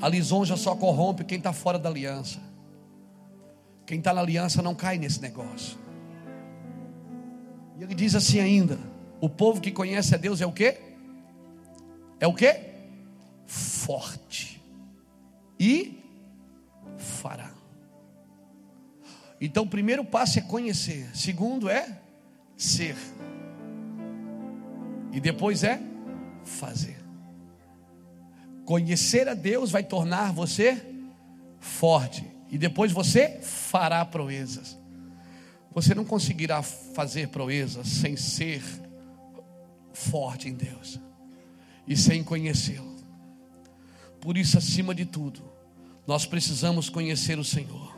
A 0.00 0.08
lisonja 0.08 0.56
só 0.56 0.74
corrompe 0.74 1.22
quem 1.22 1.36
está 1.36 1.52
fora 1.52 1.78
da 1.78 1.90
aliança. 1.90 2.40
Quem 3.84 3.98
está 3.98 4.14
na 4.14 4.22
aliança 4.22 4.62
não 4.62 4.74
cai 4.74 4.96
nesse 4.96 5.20
negócio. 5.20 5.76
E 7.78 7.82
ele 7.82 7.94
diz 7.94 8.14
assim 8.14 8.40
ainda: 8.40 8.78
o 9.20 9.28
povo 9.28 9.60
que 9.60 9.70
conhece 9.70 10.14
a 10.14 10.16
Deus 10.16 10.40
é 10.40 10.46
o 10.46 10.52
que? 10.52 10.93
É 12.24 12.26
o 12.26 12.32
que? 12.32 12.58
Forte. 13.46 14.58
E 15.60 16.02
fará. 16.96 17.52
Então, 19.38 19.64
o 19.64 19.68
primeiro 19.68 20.02
passo 20.06 20.38
é 20.38 20.40
conhecer, 20.40 21.14
segundo 21.14 21.68
é 21.68 22.00
ser, 22.56 22.96
e 25.12 25.20
depois 25.20 25.62
é 25.64 25.78
fazer. 26.44 26.96
Conhecer 28.64 29.28
a 29.28 29.34
Deus 29.34 29.70
vai 29.70 29.82
tornar 29.82 30.32
você 30.32 30.82
forte, 31.60 32.26
e 32.50 32.56
depois 32.56 32.90
você 32.90 33.38
fará 33.42 34.02
proezas. 34.02 34.78
Você 35.72 35.94
não 35.94 36.06
conseguirá 36.06 36.62
fazer 36.62 37.28
proezas 37.28 37.86
sem 37.86 38.16
ser 38.16 38.62
forte 39.92 40.48
em 40.48 40.54
Deus 40.54 41.04
e 41.86 41.96
sem 41.96 42.22
conhecê-lo. 42.24 42.94
Por 44.20 44.36
isso, 44.36 44.56
acima 44.56 44.94
de 44.94 45.04
tudo, 45.04 45.42
nós 46.06 46.24
precisamos 46.26 46.88
conhecer 46.88 47.38
o 47.38 47.44
Senhor. 47.44 47.94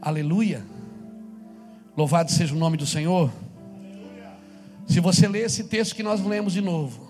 Aleluia. 0.00 0.64
Louvado 1.96 2.30
seja 2.30 2.54
o 2.54 2.58
nome 2.58 2.76
do 2.76 2.86
Senhor. 2.86 3.30
Se 4.86 5.00
você 5.00 5.26
ler 5.26 5.46
esse 5.46 5.64
texto 5.64 5.94
que 5.94 6.02
nós 6.02 6.20
lemos 6.20 6.52
de 6.52 6.60
novo, 6.60 7.08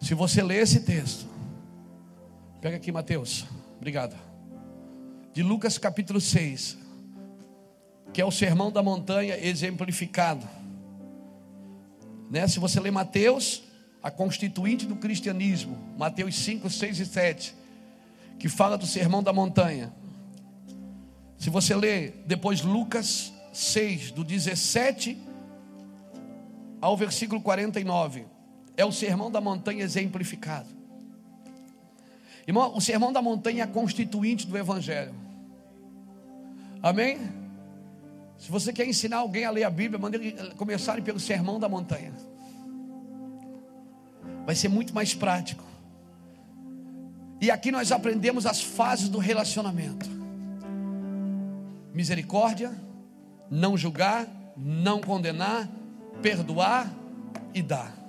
se 0.00 0.14
você 0.14 0.42
ler 0.42 0.62
esse 0.62 0.80
texto, 0.80 1.26
pega 2.60 2.76
aqui, 2.76 2.92
Mateus, 2.92 3.46
obrigado. 3.76 4.16
De 5.32 5.42
Lucas 5.42 5.78
capítulo 5.78 6.20
6, 6.20 6.78
que 8.12 8.20
é 8.20 8.24
o 8.24 8.30
sermão 8.30 8.70
da 8.70 8.82
montanha 8.82 9.36
exemplificado. 9.36 10.46
Né? 12.30 12.46
Se 12.46 12.60
você 12.60 12.78
ler 12.78 12.92
Mateus, 12.92 13.62
a 14.04 14.10
constituinte 14.10 14.84
do 14.84 14.96
cristianismo, 14.96 15.78
Mateus 15.96 16.34
5, 16.34 16.68
6 16.68 17.00
e 17.00 17.06
7, 17.06 17.54
que 18.38 18.50
fala 18.50 18.76
do 18.76 18.86
sermão 18.86 19.22
da 19.22 19.32
montanha. 19.32 19.90
Se 21.38 21.48
você 21.48 21.74
ler 21.74 22.22
depois 22.26 22.60
Lucas 22.60 23.32
6, 23.54 24.10
do 24.10 24.22
17 24.22 25.16
ao 26.82 26.94
versículo 26.98 27.40
49, 27.40 28.26
é 28.76 28.84
o 28.84 28.92
sermão 28.92 29.30
da 29.30 29.40
montanha 29.40 29.82
exemplificado. 29.82 30.68
Irmão, 32.46 32.76
o 32.76 32.82
sermão 32.82 33.10
da 33.10 33.22
montanha 33.22 33.62
é 33.62 33.64
a 33.64 33.66
constituinte 33.66 34.46
do 34.46 34.58
evangelho. 34.58 35.14
Amém? 36.82 37.18
Se 38.36 38.50
você 38.50 38.70
quer 38.70 38.86
ensinar 38.86 39.18
alguém 39.18 39.46
a 39.46 39.50
ler 39.50 39.64
a 39.64 39.70
Bíblia, 39.70 39.98
manda 39.98 40.18
ele 40.18 40.54
começar 40.56 41.00
pelo 41.00 41.18
sermão 41.18 41.58
da 41.58 41.70
montanha. 41.70 42.12
Vai 44.44 44.54
ser 44.54 44.68
muito 44.68 44.94
mais 44.94 45.14
prático. 45.14 45.64
E 47.40 47.50
aqui 47.50 47.70
nós 47.70 47.92
aprendemos 47.92 48.46
as 48.46 48.62
fases 48.62 49.08
do 49.08 49.18
relacionamento: 49.18 50.08
misericórdia, 51.92 52.72
não 53.50 53.76
julgar, 53.76 54.26
não 54.56 55.00
condenar, 55.00 55.68
perdoar 56.22 56.92
e 57.52 57.62
dar. 57.62 58.04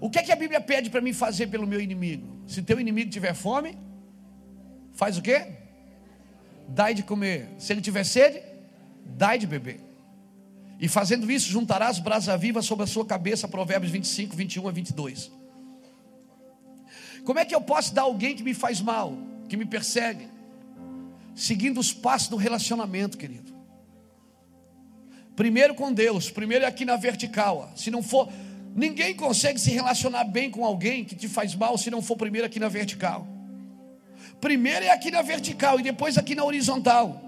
O 0.00 0.10
que 0.10 0.18
é 0.18 0.22
que 0.22 0.32
a 0.32 0.36
Bíblia 0.36 0.60
pede 0.60 0.90
para 0.90 1.00
mim 1.00 1.12
fazer 1.12 1.46
pelo 1.46 1.66
meu 1.66 1.80
inimigo? 1.80 2.26
Se 2.46 2.62
teu 2.62 2.78
inimigo 2.78 3.10
tiver 3.10 3.34
fome, 3.34 3.78
faz 4.92 5.16
o 5.16 5.22
quê? 5.22 5.46
Dai 6.68 6.94
de 6.94 7.02
comer. 7.02 7.48
Se 7.58 7.72
ele 7.72 7.80
tiver 7.80 8.04
sede, 8.04 8.42
dai 9.04 9.38
de 9.38 9.46
beber. 9.46 9.80
E 10.78 10.88
fazendo 10.88 11.30
isso, 11.30 11.50
juntarás 11.50 11.98
brasa 11.98 12.36
viva 12.36 12.60
sobre 12.62 12.84
a 12.84 12.86
sua 12.86 13.06
cabeça. 13.06 13.48
Provérbios 13.48 13.92
25, 13.92 14.34
21 14.34 14.68
a 14.68 14.72
22. 14.72 15.30
Como 17.24 17.38
é 17.38 17.44
que 17.44 17.54
eu 17.54 17.60
posso 17.60 17.94
dar 17.94 18.02
alguém 18.02 18.36
que 18.36 18.42
me 18.42 18.52
faz 18.52 18.80
mal, 18.80 19.16
que 19.48 19.56
me 19.56 19.64
persegue? 19.64 20.28
Seguindo 21.34 21.80
os 21.80 21.92
passos 21.92 22.28
do 22.28 22.36
relacionamento, 22.36 23.16
querido. 23.16 23.52
Primeiro 25.34 25.74
com 25.74 25.92
Deus, 25.92 26.30
primeiro 26.30 26.66
aqui 26.66 26.84
na 26.84 26.96
vertical. 26.96 27.72
Se 27.74 27.90
não 27.90 28.02
for, 28.02 28.30
ninguém 28.74 29.14
consegue 29.14 29.58
se 29.58 29.70
relacionar 29.70 30.24
bem 30.24 30.50
com 30.50 30.64
alguém 30.64 31.04
que 31.04 31.16
te 31.16 31.28
faz 31.28 31.54
mal 31.54 31.76
se 31.76 31.90
não 31.90 32.02
for 32.02 32.16
primeiro 32.16 32.46
aqui 32.46 32.60
na 32.60 32.68
vertical. 32.68 33.26
Primeiro 34.40 34.84
é 34.84 34.90
aqui 34.90 35.10
na 35.10 35.22
vertical 35.22 35.80
e 35.80 35.82
depois 35.82 36.18
aqui 36.18 36.34
na 36.34 36.44
horizontal. 36.44 37.23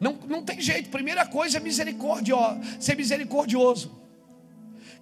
Não, 0.00 0.18
não 0.26 0.42
tem 0.42 0.60
jeito. 0.60 0.88
Primeira 0.88 1.26
coisa 1.26 1.58
é 1.58 1.60
misericórdia, 1.60 2.36
ser 2.80 2.96
misericordioso. 2.96 4.00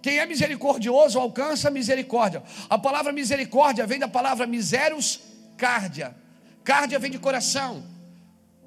Quem 0.01 0.19
é 0.19 0.25
misericordioso 0.25 1.17
alcança 1.17 1.71
misericórdia. 1.71 2.43
A 2.69 2.77
palavra 2.77 3.11
misericórdia 3.11 3.85
vem 3.85 3.99
da 3.99 4.07
palavra 4.07 4.45
miseros 4.45 5.19
cardia. 5.57 6.15
Cardia 6.63 6.99
vem 6.99 7.09
de 7.09 7.17
coração. 7.17 7.83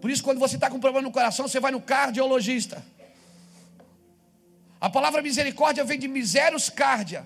Por 0.00 0.10
isso, 0.10 0.22
quando 0.22 0.38
você 0.38 0.56
está 0.56 0.68
com 0.68 0.80
problema 0.80 1.06
no 1.06 1.12
coração, 1.12 1.46
você 1.46 1.60
vai 1.60 1.70
no 1.70 1.80
cardiologista. 1.80 2.84
A 4.80 4.90
palavra 4.90 5.22
misericórdia 5.22 5.84
vem 5.84 5.98
de 5.98 6.08
miseros 6.08 6.68
cardia 6.68 7.24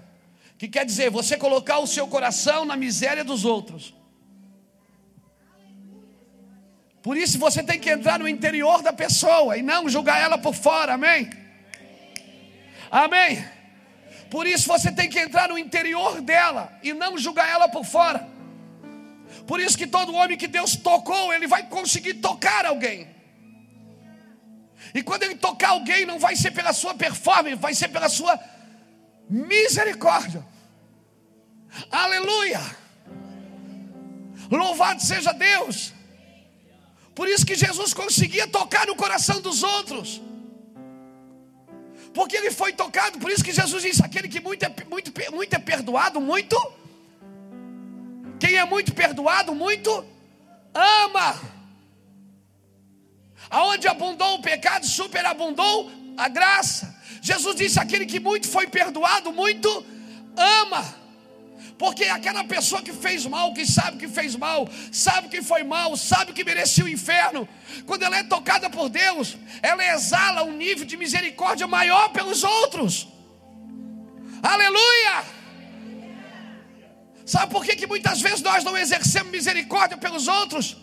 que 0.59 0.69
quer 0.69 0.85
dizer 0.85 1.11
você 1.11 1.37
colocar 1.37 1.79
o 1.79 1.87
seu 1.87 2.07
coração 2.07 2.65
na 2.65 2.77
miséria 2.77 3.25
dos 3.25 3.45
outros. 3.45 3.95
Por 7.07 7.17
isso 7.17 7.39
você 7.39 7.63
tem 7.63 7.79
que 7.79 7.89
entrar 7.89 8.19
no 8.19 8.27
interior 8.27 8.83
da 8.83 8.93
pessoa 8.93 9.57
e 9.57 9.63
não 9.63 9.89
julgar 9.89 10.21
ela 10.21 10.37
por 10.37 10.53
fora, 10.53 10.95
amém? 10.95 11.31
Amém. 12.91 13.47
Por 14.29 14.45
isso 14.45 14.67
você 14.67 14.91
tem 14.91 15.09
que 15.09 15.21
entrar 15.21 15.49
no 15.49 15.57
interior 15.57 16.21
dela 16.21 16.77
e 16.83 16.93
não 16.93 17.17
julgar 17.17 17.49
ela 17.49 17.69
por 17.69 17.85
fora. 17.85 18.29
Por 19.47 19.61
isso 19.61 19.79
que 19.79 19.87
todo 19.87 20.17
homem 20.17 20.37
que 20.37 20.49
Deus 20.49 20.75
tocou, 20.75 21.33
ele 21.33 21.47
vai 21.47 21.69
conseguir 21.69 22.15
tocar 22.15 22.67
alguém. 22.67 23.07
E 24.93 25.01
quando 25.01 25.23
ele 25.23 25.37
tocar 25.37 25.69
alguém, 25.69 26.05
não 26.05 26.19
vai 26.19 26.35
ser 26.35 26.51
pela 26.51 26.73
sua 26.73 26.93
performance, 26.93 27.55
vai 27.55 27.73
ser 27.73 27.87
pela 27.87 28.09
sua 28.09 28.37
misericórdia. 29.31 30.45
Aleluia! 31.89 32.61
Louvado 34.51 35.01
seja 35.01 35.33
Deus. 35.33 35.95
Por 37.17 37.27
isso 37.27 37.47
que 37.47 37.55
Jesus 37.55 37.95
conseguia 37.95 38.47
tocar 38.47 38.87
no 38.87 38.95
coração 38.95 39.41
dos 39.41 39.63
outros. 39.63 40.21
Porque 42.13 42.37
ele 42.37 42.51
foi 42.51 42.75
tocado, 42.75 43.19
por 43.19 43.31
isso 43.31 43.43
que 43.43 43.53
Jesus 43.53 43.83
disse: 43.83 44.05
aquele 44.05 44.29
que 44.29 44.39
muito 44.39 44.63
é, 44.63 44.75
muito, 44.87 45.11
muito 45.33 45.55
é 45.55 45.59
perdoado, 45.59 46.21
muito. 46.21 46.57
Quem 48.39 48.57
é 48.57 48.65
muito 48.67 48.93
perdoado, 48.93 49.55
muito 49.55 50.05
ama. 50.75 51.41
Aonde 53.49 53.89
abundou 53.89 54.35
o 54.35 54.43
pecado, 54.43 54.85
superabundou 54.85 55.91
a 56.19 56.29
graça. 56.29 56.95
Jesus 57.23 57.57
disse: 57.57 57.81
aquele 57.81 58.05
que 58.05 58.21
muito 58.21 58.47
foi 58.47 58.67
perdoado, 58.67 59.33
muito 59.33 59.87
ama. 60.37 61.06
Porque 61.79 62.05
aquela 62.05 62.43
pessoa 62.45 62.81
que 62.81 62.93
fez 62.93 63.27
mal, 63.27 63.53
que 63.53 63.67
sabe 63.67 63.99
que 63.99 64.09
fez 64.09 64.35
mal, 64.35 64.69
sabe 64.91 65.29
que 65.29 65.43
foi 65.43 65.63
mal, 65.63 65.97
sabe 65.97 66.33
que 66.33 66.43
merecia 66.43 66.85
o 66.85 66.89
inferno, 66.89 67.47
quando 67.85 68.03
ela 68.03 68.17
é 68.17 68.23
tocada 68.23 68.71
por 68.71 68.89
Deus, 68.89 69.37
ela 69.63 69.85
exala 69.95 70.43
um 70.43 70.57
nível 70.57 70.87
de 70.87 70.97
misericórdia 70.97 71.67
maior 71.67 72.09
pelos 72.11 72.43
outros. 72.43 73.09
Aleluia! 74.43 75.25
Sabe 77.27 77.53
por 77.53 77.65
que, 77.65 77.77
que 77.77 77.87
muitas 77.87 78.21
vezes 78.21 78.41
nós 78.41 78.65
não 78.65 78.77
exercemos 78.77 79.31
misericórdia 79.31 79.99
pelos 79.99 80.29
outros? 80.29 80.77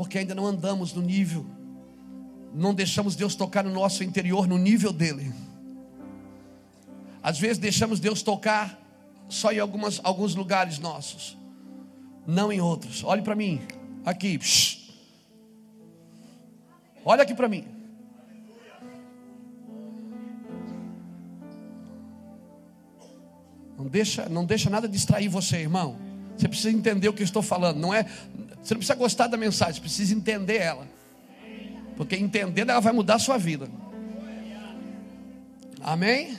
porque 0.00 0.16
ainda 0.16 0.34
não 0.34 0.46
andamos 0.46 0.94
no 0.94 1.02
nível, 1.02 1.44
não 2.52 2.74
deixamos 2.74 3.14
Deus 3.14 3.34
tocar 3.34 3.64
no 3.64 3.70
nosso 3.70 4.02
interior, 4.02 4.46
no 4.46 4.58
nível 4.58 4.92
dele. 4.92 5.32
Às 7.22 7.38
vezes 7.38 7.58
deixamos 7.58 8.00
Deus 8.00 8.22
tocar 8.22 8.78
só 9.28 9.52
em 9.52 9.58
algumas, 9.58 10.00
alguns 10.02 10.34
lugares 10.34 10.78
nossos, 10.78 11.36
não 12.26 12.52
em 12.52 12.60
outros. 12.60 13.04
Olhe 13.04 13.22
para 13.22 13.34
mim, 13.34 13.60
aqui. 14.04 14.38
Psh. 14.38 14.90
Olha 17.04 17.22
aqui 17.22 17.34
para 17.34 17.48
mim. 17.48 17.64
Não 23.78 23.86
deixa, 23.86 24.28
não 24.28 24.44
deixa 24.44 24.68
nada 24.68 24.86
distrair 24.86 25.28
você, 25.28 25.58
irmão. 25.58 25.96
Você 26.36 26.48
precisa 26.48 26.70
entender 26.70 27.08
o 27.08 27.12
que 27.12 27.22
eu 27.22 27.24
estou 27.24 27.42
falando. 27.42 27.78
Não 27.78 27.94
é, 27.94 28.04
você 28.62 28.74
não 28.74 28.78
precisa 28.78 28.94
gostar 28.94 29.26
da 29.26 29.36
mensagem, 29.36 29.80
precisa 29.80 30.14
entender 30.14 30.56
ela. 30.56 30.86
Porque 32.00 32.16
entendendo 32.16 32.70
ela 32.70 32.80
vai 32.80 32.94
mudar 32.94 33.16
a 33.16 33.18
sua 33.18 33.36
vida. 33.36 33.68
Amém? 35.82 36.38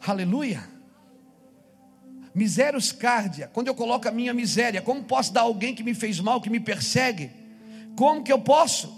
Aleluia. 0.00 0.66
Misérios 2.34 2.90
cardia. 2.90 3.50
Quando 3.52 3.66
eu 3.66 3.74
coloco 3.74 4.08
a 4.08 4.10
minha 4.10 4.32
miséria, 4.32 4.80
como 4.80 5.04
posso 5.04 5.34
dar 5.34 5.42
alguém 5.42 5.74
que 5.74 5.82
me 5.82 5.92
fez 5.92 6.18
mal, 6.18 6.40
que 6.40 6.48
me 6.48 6.58
persegue? 6.58 7.30
Como 7.94 8.22
que 8.22 8.32
eu 8.32 8.38
posso? 8.38 8.96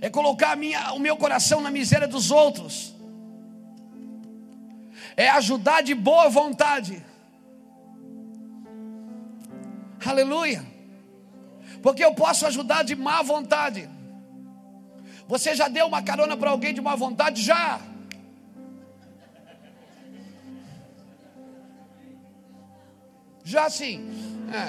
É 0.00 0.10
colocar 0.10 0.56
minha, 0.56 0.92
o 0.94 0.98
meu 0.98 1.16
coração 1.16 1.60
na 1.60 1.70
miséria 1.70 2.08
dos 2.08 2.32
outros. 2.32 2.92
É 5.16 5.28
ajudar 5.28 5.84
de 5.84 5.94
boa 5.94 6.28
vontade. 6.28 7.00
Aleluia 10.04 10.72
porque 11.80 12.04
eu 12.04 12.12
posso 12.12 12.44
ajudar 12.46 12.82
de 12.82 12.96
má 12.96 13.22
vontade. 13.22 13.88
Você 15.32 15.54
já 15.54 15.66
deu 15.66 15.86
uma 15.86 16.02
carona 16.02 16.36
para 16.36 16.50
alguém 16.50 16.74
de 16.74 16.82
má 16.82 16.94
vontade? 16.94 17.40
Já. 17.40 17.80
Já 23.42 23.70
sim. 23.70 23.96
É. 24.52 24.66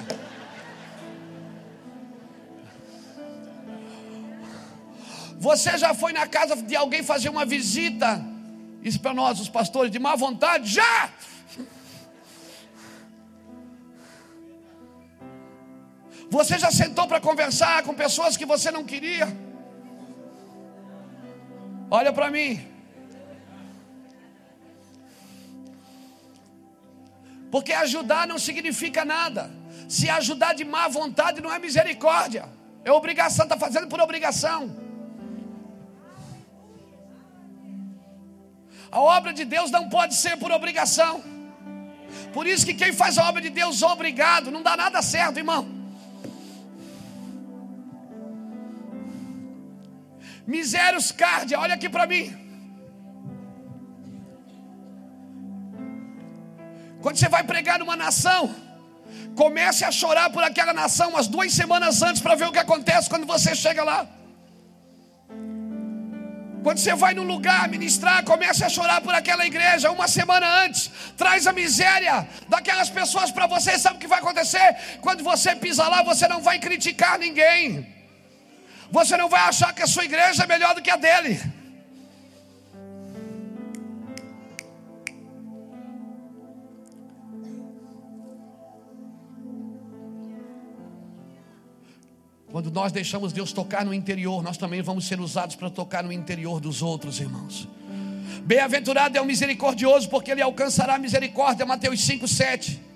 Você 5.38 5.78
já 5.78 5.94
foi 5.94 6.14
na 6.14 6.26
casa 6.28 6.56
de 6.56 6.78
alguém 6.78 7.04
fazer 7.04 7.28
uma 7.28 7.46
visita? 7.46 8.24
Isso 8.82 9.02
para 9.02 9.14
nós, 9.14 9.42
os 9.42 9.50
pastores, 9.50 9.92
de 9.92 10.00
má 10.00 10.16
vontade? 10.16 10.70
Já! 10.70 11.12
Você 16.30 16.58
já 16.58 16.72
sentou 16.72 17.06
para 17.06 17.20
conversar 17.20 17.84
com 17.84 17.94
pessoas 17.94 18.38
que 18.38 18.46
você 18.46 18.72
não 18.72 18.86
queria? 18.86 19.43
Olha 21.90 22.12
para 22.12 22.30
mim. 22.30 22.66
Porque 27.52 27.72
ajudar 27.72 28.28
não 28.28 28.40
significa 28.40 29.06
nada. 29.06 29.52
Se 29.88 30.10
ajudar 30.10 30.54
de 30.54 30.66
má 30.66 30.88
vontade 30.88 31.40
não 31.40 31.54
é 31.54 31.60
misericórdia, 31.60 32.50
é 32.84 32.92
obrigação, 32.92 33.46
está 33.46 33.58
fazendo 33.58 33.88
por 33.88 34.00
obrigação. 34.00 34.76
A 38.92 39.00
obra 39.00 39.34
de 39.34 39.46
Deus 39.46 39.70
não 39.72 39.90
pode 39.90 40.16
ser 40.16 40.38
por 40.38 40.52
obrigação. 40.52 41.24
Por 42.32 42.48
isso 42.48 42.66
que 42.66 42.74
quem 42.74 42.94
faz 42.94 43.18
a 43.18 43.28
obra 43.28 43.42
de 43.42 43.50
Deus 43.50 43.82
obrigado 43.82 44.52
não 44.52 44.64
dá 44.64 44.76
nada 44.76 45.02
certo, 45.02 45.38
irmão. 45.38 45.83
Misérios 50.46 51.12
cardia, 51.12 51.60
olha 51.60 51.76
aqui 51.76 51.90
para 51.90 52.06
mim. 52.06 52.26
Quando 57.02 57.18
você 57.18 57.30
vai 57.30 57.44
pregar 57.44 57.80
numa 57.80 57.96
nação, 57.96 58.54
comece 59.36 59.84
a 59.84 59.92
chorar 59.92 60.30
por 60.30 60.44
aquela 60.44 60.74
nação 60.74 61.10
umas 61.10 61.28
duas 61.28 61.52
semanas 61.54 62.02
antes 62.02 62.22
para 62.22 62.36
ver 62.36 62.48
o 62.48 62.52
que 62.52 62.60
acontece 62.60 63.10
quando 63.10 63.26
você 63.26 63.56
chega 63.56 63.84
lá. 63.84 64.08
Quando 66.64 66.78
você 66.78 66.96
vai 66.96 67.14
num 67.14 67.24
lugar 67.24 67.68
ministrar, 67.68 68.24
comece 68.24 68.64
a 68.64 68.70
chorar 68.70 69.02
por 69.02 69.14
aquela 69.14 69.46
igreja 69.46 69.92
uma 69.92 70.08
semana 70.08 70.64
antes. 70.64 70.90
Traz 71.18 71.46
a 71.46 71.52
miséria 71.52 72.26
daquelas 72.48 72.90
pessoas 72.90 73.32
para 73.32 73.48
você. 73.48 73.78
Sabe 73.78 73.98
o 73.98 74.00
que 74.00 74.08
vai 74.08 74.20
acontecer? 74.20 74.78
Quando 75.02 75.26
você 75.26 75.56
pisa 75.58 75.86
lá, 75.90 76.02
você 76.04 76.26
não 76.26 76.42
vai 76.42 76.60
criticar 76.60 77.20
ninguém. 77.20 77.93
Você 78.94 79.18
não 79.18 79.28
vai 79.28 79.42
achar 79.42 79.74
que 79.74 79.82
a 79.82 79.88
sua 79.88 80.06
igreja 80.06 80.44
é 80.44 80.48
melhor 80.48 80.76
do 80.76 80.82
que 80.82 80.92
a 80.92 80.96
dele. 80.96 81.42
Quando 92.52 92.70
nós 92.70 92.92
deixamos 92.92 93.34
Deus 93.34 93.52
tocar 93.52 93.84
no 93.84 93.96
interior, 93.96 94.44
nós 94.44 94.58
também 94.58 94.84
vamos 94.84 95.08
ser 95.08 95.20
usados 95.20 95.56
para 95.56 95.72
tocar 95.72 96.04
no 96.04 96.12
interior 96.12 96.60
dos 96.62 96.84
outros, 96.84 97.20
irmãos. 97.20 97.68
Bem-aventurado 98.44 99.18
é 99.18 99.22
o 99.22 99.26
misericordioso, 99.26 100.08
porque 100.08 100.30
ele 100.30 100.44
alcançará 100.44 100.94
a 100.94 101.00
misericórdia. 101.00 101.66
Mateus 101.66 102.00
5, 102.06 102.28
7. 102.28 102.93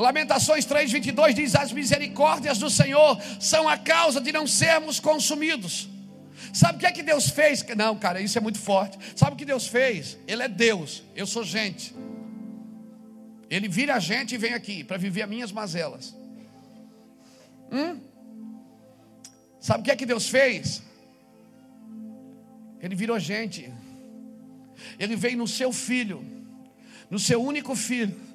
Lamentações 0.00 0.64
3, 0.64 0.90
22 0.92 1.34
diz: 1.34 1.54
As 1.54 1.72
misericórdias 1.72 2.56
do 2.58 2.70
Senhor 2.70 3.20
são 3.38 3.68
a 3.68 3.76
causa 3.76 4.18
de 4.18 4.32
não 4.32 4.46
sermos 4.46 4.98
consumidos. 4.98 5.88
Sabe 6.54 6.76
o 6.76 6.80
que 6.80 6.86
é 6.86 6.92
que 6.92 7.02
Deus 7.02 7.28
fez? 7.28 7.62
Não, 7.76 7.94
cara, 7.96 8.18
isso 8.20 8.38
é 8.38 8.40
muito 8.40 8.58
forte. 8.58 8.98
Sabe 9.14 9.34
o 9.34 9.36
que 9.36 9.44
Deus 9.44 9.66
fez? 9.66 10.16
Ele 10.26 10.42
é 10.42 10.48
Deus, 10.48 11.02
eu 11.14 11.26
sou 11.26 11.44
gente. 11.44 11.94
Ele 13.50 13.68
vira 13.68 13.96
a 13.96 13.98
gente 13.98 14.34
e 14.34 14.38
vem 14.38 14.54
aqui 14.54 14.82
para 14.82 14.96
viver 14.96 15.22
as 15.22 15.28
minhas 15.28 15.52
mazelas. 15.52 16.16
Hum? 17.70 18.00
Sabe 19.60 19.82
o 19.82 19.84
que 19.84 19.90
é 19.90 19.96
que 19.96 20.06
Deus 20.06 20.30
fez? 20.30 20.82
Ele 22.80 22.94
virou 22.94 23.18
gente. 23.20 23.70
Ele 24.98 25.14
veio 25.14 25.36
no 25.36 25.46
seu 25.46 25.72
filho, 25.74 26.24
no 27.10 27.18
seu 27.18 27.42
único 27.42 27.76
filho. 27.76 28.29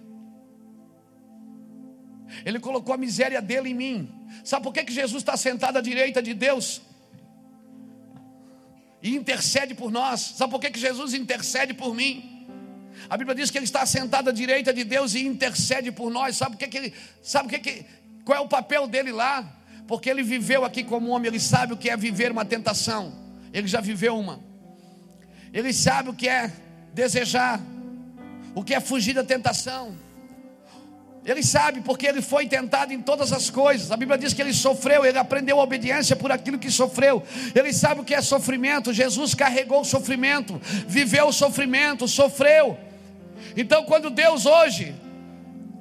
Ele 2.46 2.60
colocou 2.60 2.94
a 2.94 2.98
miséria 2.98 3.42
dele 3.42 3.70
em 3.70 3.74
mim. 3.74 4.28
Sabe 4.44 4.64
por 4.64 4.74
que, 4.74 4.84
que 4.84 4.94
Jesus 4.94 5.22
está 5.22 5.38
sentado 5.38 5.78
à 5.78 5.82
direita 5.82 6.22
de 6.22 6.34
Deus? 6.34 6.82
E 9.02 9.16
intercede 9.16 9.74
por 9.76 9.92
nós. 9.92 10.20
Sabe 10.22 10.52
por 10.52 10.60
que, 10.60 10.72
que 10.72 10.80
Jesus 10.80 11.14
intercede 11.14 11.74
por 11.74 11.94
mim? 11.94 12.48
A 13.10 13.18
Bíblia 13.18 13.36
diz 13.36 13.52
que 13.52 13.58
ele 13.58 13.66
está 13.66 13.86
sentado 13.86 14.30
à 14.30 14.34
direita 14.34 14.74
de 14.74 14.84
Deus 14.84 15.14
e 15.14 15.26
intercede 15.26 15.92
por 15.92 16.10
nós. 16.10 16.38
Sabe 16.38 16.56
o 16.56 16.58
que, 16.58 16.68
que 16.68 16.78
ele. 16.78 16.94
Sabe 17.22 17.48
o 17.48 17.50
que, 17.50 17.60
que. 17.60 17.86
Qual 18.24 18.38
é 18.38 18.42
o 18.42 18.48
papel 18.48 18.88
dele 18.88 19.12
lá? 19.12 19.56
porque 19.88 20.10
ele 20.10 20.24
viveu 20.24 20.66
aqui 20.66 20.84
como 20.84 21.12
homem, 21.12 21.28
ele 21.28 21.40
sabe 21.40 21.74
o 21.74 21.78
que 21.78 21.90
é 21.90 21.98
viver 21.98 22.32
uma 22.32 22.46
tentação. 22.46 23.14
Ele 23.54 23.68
já 23.68 23.80
viveu 23.82 24.18
uma. 24.18 24.40
Ele 25.54 25.72
sabe 25.72 26.10
o 26.10 26.14
que 26.14 26.28
é 26.28 26.52
desejar, 26.94 27.62
o 28.54 28.64
que 28.64 28.74
é 28.74 28.80
fugir 28.80 29.14
da 29.14 29.24
tentação. 29.24 29.96
Ele 31.26 31.42
sabe 31.42 31.82
porque 31.82 32.06
ele 32.06 32.22
foi 32.22 32.46
tentado 32.48 32.94
em 32.94 33.02
todas 33.02 33.34
as 33.34 33.50
coisas. 33.50 33.92
A 33.92 33.98
Bíblia 33.98 34.16
diz 34.16 34.32
que 34.32 34.42
ele 34.42 34.54
sofreu, 34.54 35.04
ele 35.04 35.18
aprendeu 35.18 35.60
a 35.60 35.64
obediência 35.64 36.16
por 36.16 36.32
aquilo 36.32 36.60
que 36.60 36.70
sofreu. 36.70 37.24
Ele 37.56 37.74
sabe 37.74 38.02
o 38.02 38.04
que 38.04 38.14
é 38.14 38.22
sofrimento. 38.22 38.94
Jesus 38.94 39.34
carregou 39.34 39.82
o 39.82 39.86
sofrimento, 39.86 40.62
viveu 40.88 41.28
o 41.28 41.34
sofrimento, 41.34 42.08
sofreu. 42.08 42.78
Então, 43.58 43.86
quando 43.86 44.12
Deus 44.12 44.46
hoje 44.46 44.94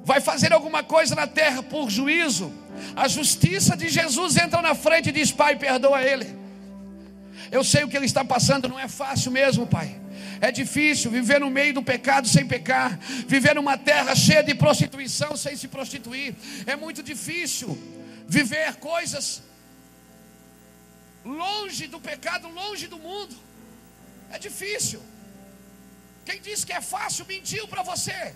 vai 0.03 0.19
fazer 0.19 0.51
alguma 0.51 0.81
coisa 0.81 1.13
na 1.13 1.27
terra 1.27 1.61
por 1.61 1.91
juízo, 1.91 2.51
a 2.95 3.07
justiça 3.07 3.77
de 3.77 3.87
Jesus 3.87 4.37
entra 4.37 4.63
na 4.63 4.73
frente 4.73 5.09
e 5.09 5.11
diz: 5.11 5.31
Pai, 5.31 5.55
perdoa 5.57 6.01
ele. 6.01 6.27
Eu 7.51 7.63
sei 7.63 7.83
o 7.83 7.87
que 7.87 7.95
ele 7.95 8.07
está 8.07 8.25
passando, 8.25 8.67
não 8.67 8.79
é 8.79 8.87
fácil 8.87 9.31
mesmo, 9.31 9.67
Pai. 9.67 9.95
É 10.41 10.51
difícil 10.51 11.11
viver 11.11 11.39
no 11.39 11.49
meio 11.49 11.73
do 11.73 11.83
pecado 11.83 12.27
sem 12.27 12.45
pecar, 12.47 12.97
viver 13.27 13.55
numa 13.55 13.77
terra 13.77 14.15
cheia 14.15 14.43
de 14.43 14.53
prostituição 14.53 15.35
sem 15.35 15.55
se 15.55 15.67
prostituir. 15.67 16.35
É 16.65 16.75
muito 16.75 17.01
difícil 17.01 17.77
viver 18.27 18.75
coisas 18.75 19.43
longe 21.23 21.87
do 21.87 21.99
pecado, 21.99 22.47
longe 22.47 22.87
do 22.87 22.99
mundo. 22.99 23.35
É 24.29 24.37
difícil. 24.37 25.01
Quem 26.25 26.41
disse 26.41 26.65
que 26.65 26.73
é 26.73 26.81
fácil 26.81 27.25
mentiu 27.25 27.67
para 27.67 27.83
você. 27.83 28.33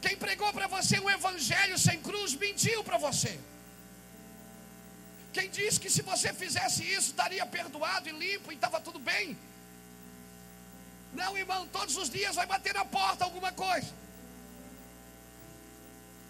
Quem 0.00 0.16
pregou 0.16 0.52
para 0.52 0.66
você 0.66 0.98
um 0.98 1.10
evangelho 1.10 1.78
sem 1.78 2.00
cruz 2.00 2.34
mentiu 2.34 2.82
para 2.82 2.98
você. 2.98 3.38
Quem 5.32 5.48
disse 5.50 5.78
que 5.78 5.90
se 5.90 6.02
você 6.02 6.32
fizesse 6.32 6.82
isso 6.82 7.08
estaria 7.10 7.44
perdoado 7.46 8.08
e 8.08 8.12
limpo 8.12 8.50
e 8.50 8.54
estava 8.54 8.80
tudo 8.80 8.98
bem. 8.98 9.36
Não, 11.14 11.36
irmão, 11.36 11.66
todos 11.68 11.96
os 11.96 12.08
dias 12.08 12.36
vai 12.36 12.46
bater 12.46 12.74
na 12.74 12.84
porta 12.84 13.24
alguma 13.24 13.52
coisa. 13.52 13.92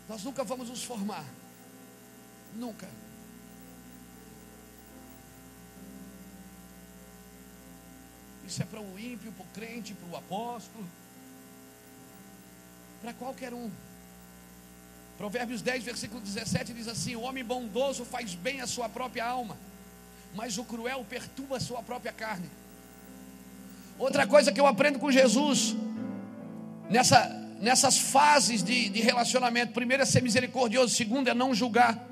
Nós 0.08 0.22
nunca 0.24 0.42
vamos 0.42 0.68
nos 0.68 0.82
formar. 0.82 1.24
Nunca. 2.54 2.88
Isso 8.46 8.62
é 8.62 8.64
para 8.64 8.80
o 8.80 8.98
ímpio, 8.98 9.30
para 9.32 9.44
o 9.44 9.48
crente, 9.48 9.94
para 9.94 10.08
o 10.08 10.16
apóstolo 10.16 10.88
para 13.00 13.12
qualquer 13.14 13.52
um. 13.52 13.70
Provérbios 15.16 15.62
10, 15.62 15.84
versículo 15.84 16.20
17 16.20 16.72
diz 16.72 16.88
assim: 16.88 17.16
O 17.16 17.22
homem 17.22 17.44
bondoso 17.44 18.04
faz 18.04 18.34
bem 18.34 18.60
à 18.60 18.66
sua 18.66 18.88
própria 18.88 19.24
alma, 19.24 19.56
mas 20.34 20.58
o 20.58 20.64
cruel 20.64 21.04
perturba 21.08 21.56
a 21.56 21.60
sua 21.60 21.82
própria 21.82 22.12
carne. 22.12 22.48
Outra 24.00 24.26
coisa 24.26 24.50
que 24.50 24.58
eu 24.58 24.66
aprendo 24.66 24.98
com 24.98 25.12
Jesus, 25.12 25.76
nessa, 26.88 27.28
nessas 27.60 27.98
fases 27.98 28.62
de, 28.62 28.88
de 28.88 29.02
relacionamento: 29.02 29.74
primeiro 29.74 30.02
é 30.02 30.06
ser 30.06 30.22
misericordioso, 30.22 30.94
segundo 30.94 31.28
é 31.28 31.34
não 31.34 31.54
julgar. 31.54 32.02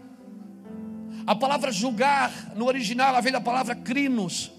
A 1.26 1.34
palavra 1.34 1.72
julgar, 1.72 2.30
no 2.54 2.66
original, 2.66 3.08
ela 3.08 3.22
vem 3.22 3.32
da 3.32 3.40
palavra 3.40 3.74
crinos, 3.74 4.52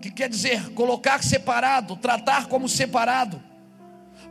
que 0.00 0.10
quer 0.10 0.28
dizer 0.28 0.70
colocar 0.70 1.22
separado, 1.22 1.94
tratar 1.94 2.48
como 2.48 2.68
separado. 2.68 3.40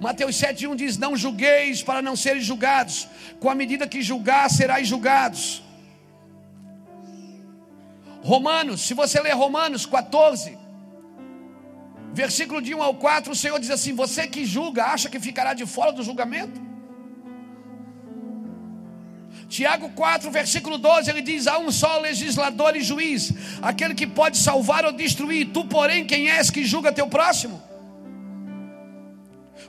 Mateus 0.01 0.35
7,1 0.35 0.75
diz: 0.75 0.97
Não 0.97 1.15
julgueis 1.15 1.81
para 1.81 2.01
não 2.01 2.17
serem 2.17 2.41
julgados, 2.41 3.07
com 3.39 3.49
a 3.49 3.55
medida 3.55 3.87
que 3.87 4.01
julgar, 4.01 4.49
serás 4.51 4.85
julgados. 4.89 5.63
Romanos, 8.21 8.81
se 8.81 8.93
você 8.93 9.21
ler 9.21 9.35
Romanos 9.35 9.85
14, 9.85 10.59
versículo 12.13 12.61
de 12.61 12.73
1 12.75 12.81
ao 12.81 12.95
4, 12.95 13.31
o 13.31 13.35
Senhor 13.35 13.59
diz 13.59 13.69
assim: 13.69 13.93
Você 13.93 14.27
que 14.27 14.45
julga, 14.45 14.85
acha 14.85 15.09
que 15.09 15.19
ficará 15.19 15.53
de 15.53 15.65
fora 15.65 15.91
do 15.91 16.03
julgamento? 16.03 16.69
Tiago 19.47 19.89
4, 19.89 20.31
versículo 20.31 20.77
12, 20.77 21.09
ele 21.09 21.21
diz: 21.21 21.47
Há 21.47 21.57
um 21.57 21.71
só 21.71 21.99
legislador 21.99 22.75
e 22.75 22.81
juiz, 22.81 23.33
aquele 23.61 23.93
que 23.93 24.07
pode 24.07 24.37
salvar 24.37 24.85
ou 24.85 24.91
destruir. 24.91 25.49
Tu, 25.51 25.65
porém, 25.65 26.05
quem 26.05 26.29
és 26.29 26.49
que 26.49 26.63
julga 26.63 26.91
teu 26.91 27.07
próximo? 27.07 27.71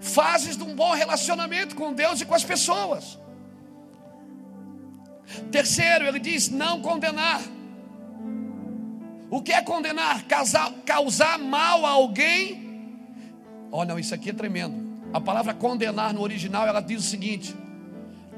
fases 0.03 0.57
de 0.57 0.65
um 0.65 0.75
bom 0.75 0.93
relacionamento 0.93 1.77
com 1.77 1.93
Deus 1.93 2.21
e 2.21 2.27
com 2.27 2.35
as 2.35 2.45
pessoas. 2.45 3.19
Terceiro, 5.51 6.07
ele 6.07 6.19
diz: 6.19 6.51
não 6.51 6.83
condenar. 6.83 7.41
O 9.33 9.41
que 9.41 9.51
é 9.51 9.63
condenar? 9.63 10.25
Causar, 10.25 10.71
causar 10.85 11.39
mal 11.39 11.87
a 11.87 11.89
alguém. 11.93 13.01
Não, 13.71 13.99
isso 13.99 14.15
aqui 14.15 14.29
é 14.29 14.33
tremendo. 14.35 15.01
A 15.11 15.19
palavra 15.19 15.55
condenar 15.55 16.13
no 16.13 16.21
original 16.21 16.67
ela 16.67 16.83
diz 16.83 17.03
o 17.03 17.09
seguinte: 17.09 17.57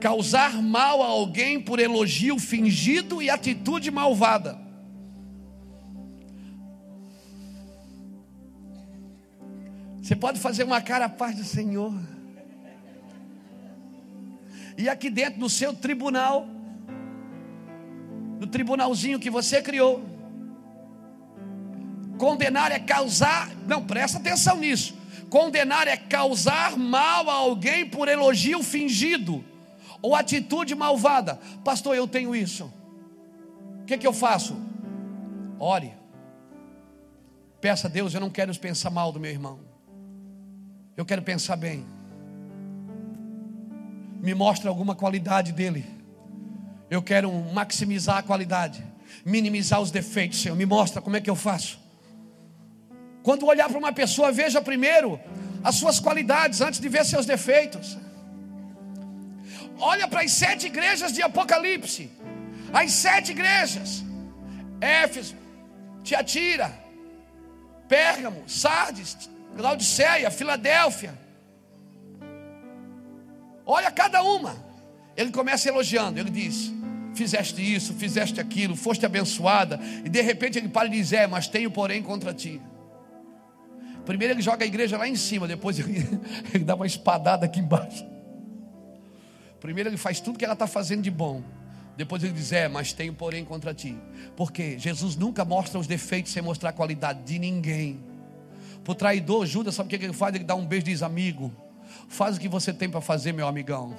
causar 0.01 0.63
mal 0.63 1.03
a 1.03 1.07
alguém 1.07 1.61
por 1.61 1.81
elogio 1.81 2.39
fingido 2.39 3.21
e 3.21 3.29
atitude 3.29 3.91
malvada. 3.91 4.57
Você 10.01 10.15
pode 10.15 10.39
fazer 10.39 10.63
uma 10.63 10.81
cara 10.81 11.07
a 11.07 11.09
paz 11.09 11.35
do 11.35 11.43
Senhor. 11.43 11.93
E 14.79 14.89
aqui 14.89 15.11
dentro 15.11 15.41
do 15.41 15.51
seu 15.51 15.75
tribunal, 15.75 16.47
no 18.39 18.47
tribunalzinho 18.47 19.19
que 19.19 19.29
você 19.29 19.61
criou, 19.61 20.14
condenar 22.19 22.73
é 22.73 22.79
causar, 22.79 23.51
não, 23.67 23.85
presta 23.85 24.19
atenção 24.19 24.59
nisso. 24.59 24.95
Condenar 25.29 25.89
é 25.89 25.97
causar 25.97 26.77
mal 26.77 27.29
a 27.29 27.35
alguém 27.35 27.89
por 27.89 28.09
elogio 28.09 28.63
fingido 28.63 29.45
ou 30.01 30.15
atitude 30.15 30.75
malvada. 30.75 31.41
Pastor, 31.65 31.97
eu 31.97 32.07
tenho 32.07 32.37
isso. 32.37 32.73
O 33.81 33.85
que, 33.85 33.99
que 33.99 34.07
eu 34.07 34.13
faço? 34.13 34.57
Ore. 35.59 35.93
Peça 37.61 37.89
a 37.89 37.91
Deus, 37.91 38.15
eu 38.15 38.21
não 38.21 38.31
quero 38.31 38.55
pensar 38.59 38.91
mal 38.91 39.11
do 39.11 39.19
meu 39.19 39.31
irmão. 39.31 39.59
Eu 40.97 41.05
quero 41.05 41.23
pensar 41.23 41.57
bem. 41.57 41.85
Me 44.21 44.35
mostre 44.35 44.69
alguma 44.69 44.95
qualidade 44.95 45.53
dele. 45.53 45.85
Eu 46.89 47.03
quero 47.03 47.33
maximizar 47.53 48.19
a 48.19 48.23
qualidade, 48.23 48.85
minimizar 49.25 49.81
os 49.81 49.91
defeitos, 49.91 50.41
Senhor. 50.41 50.55
Me 50.55 50.67
mostra 50.67 51.03
como 51.03 51.17
é 51.17 51.21
que 51.21 51.29
eu 51.29 51.35
faço. 51.35 51.84
Quando 53.25 53.47
olhar 53.47 53.71
para 53.71 53.79
uma 53.79 53.91
pessoa, 53.91 54.31
veja 54.31 54.61
primeiro 54.61 55.19
as 55.69 55.77
suas 55.77 55.99
qualidades 55.99 56.61
antes 56.61 56.79
de 56.79 56.89
ver 56.91 57.07
seus 57.07 57.25
defeitos. 57.25 57.97
Olha 59.79 60.07
para 60.07 60.21
as 60.21 60.33
sete 60.33 60.67
igrejas 60.67 61.11
de 61.11 61.23
Apocalipse. 61.23 62.11
As 62.71 62.93
sete 62.93 63.33
igrejas: 63.33 64.05
Éfeso, 64.79 65.35
Tiatira, 66.03 66.71
Pérgamo, 67.89 68.45
Sardes, 68.47 69.17
Laodiceia, 69.57 70.31
Filadélfia. 70.31 71.19
Olha 73.65 73.91
cada 73.91 74.23
uma. 74.23 74.55
Ele 75.17 75.31
começa 75.31 75.67
elogiando, 75.71 76.21
ele 76.21 76.31
diz: 76.31 76.71
Fizeste 77.15 77.75
isso, 77.75 77.95
fizeste 77.95 78.39
aquilo, 78.39 78.77
foste 78.77 79.07
abençoada. 79.07 79.81
E 80.05 80.11
de 80.11 80.21
repente 80.21 80.59
ele 80.59 80.69
para 80.69 80.89
e 80.89 80.91
diz: 80.91 81.11
É, 81.15 81.27
mas 81.27 81.49
tenho 81.49 81.71
porém 81.71 82.03
contra 82.03 82.35
ti. 82.35 82.61
Primeiro 84.05 84.35
ele 84.35 84.43
joga 84.43 84.65
a 84.65 84.67
igreja 84.67 84.99
lá 84.99 85.09
em 85.09 85.17
cima, 85.17 85.49
depois 85.49 85.79
ele, 85.79 86.07
ele 86.53 86.65
dá 86.65 86.75
uma 86.75 86.87
espadada 86.87 87.47
aqui 87.47 87.61
embaixo. 87.61 88.07
Primeiro 89.61 89.89
ele 89.89 89.97
faz 89.97 90.21
tudo 90.21 90.39
que 90.39 90.45
ela 90.45 90.55
está 90.55 90.67
fazendo 90.67 91.03
de 91.03 91.11
bom. 91.11 91.43
Depois 91.97 92.23
ele 92.23 92.33
diz: 92.33 92.53
É, 92.53 92.69
mas 92.69 92.93
tenho 92.93 93.15
porém 93.15 93.45
contra 93.45 93.73
ti. 93.73 93.97
Porque 94.37 94.79
Jesus 94.79 95.17
nunca 95.17 95.45
mostra 95.45 95.79
os 95.79 95.87
defeitos 95.87 96.33
sem 96.33 96.43
mostrar 96.43 96.71
a 96.71 96.73
qualidade 96.73 97.23
de 97.23 97.39
ninguém. 97.39 97.99
Para 98.83 98.93
o 98.93 98.95
traidor, 98.95 99.47
Judas, 99.47 99.75
sabe 99.75 99.87
o 99.87 99.99
que 99.99 100.05
ele 100.05 100.13
faz? 100.13 100.35
Ele 100.35 100.45
dá 100.45 100.55
um 100.55 100.67
beijo 100.67 100.85
e 100.87 100.91
diz: 100.91 101.03
Amigo, 101.03 101.51
faz 102.09 102.37
o 102.37 102.41
que 102.41 102.49
você 102.49 102.73
tem 102.73 102.91
para 102.91 103.01
fazer, 103.01 103.33
meu 103.33 103.49
amigão. 103.49 103.97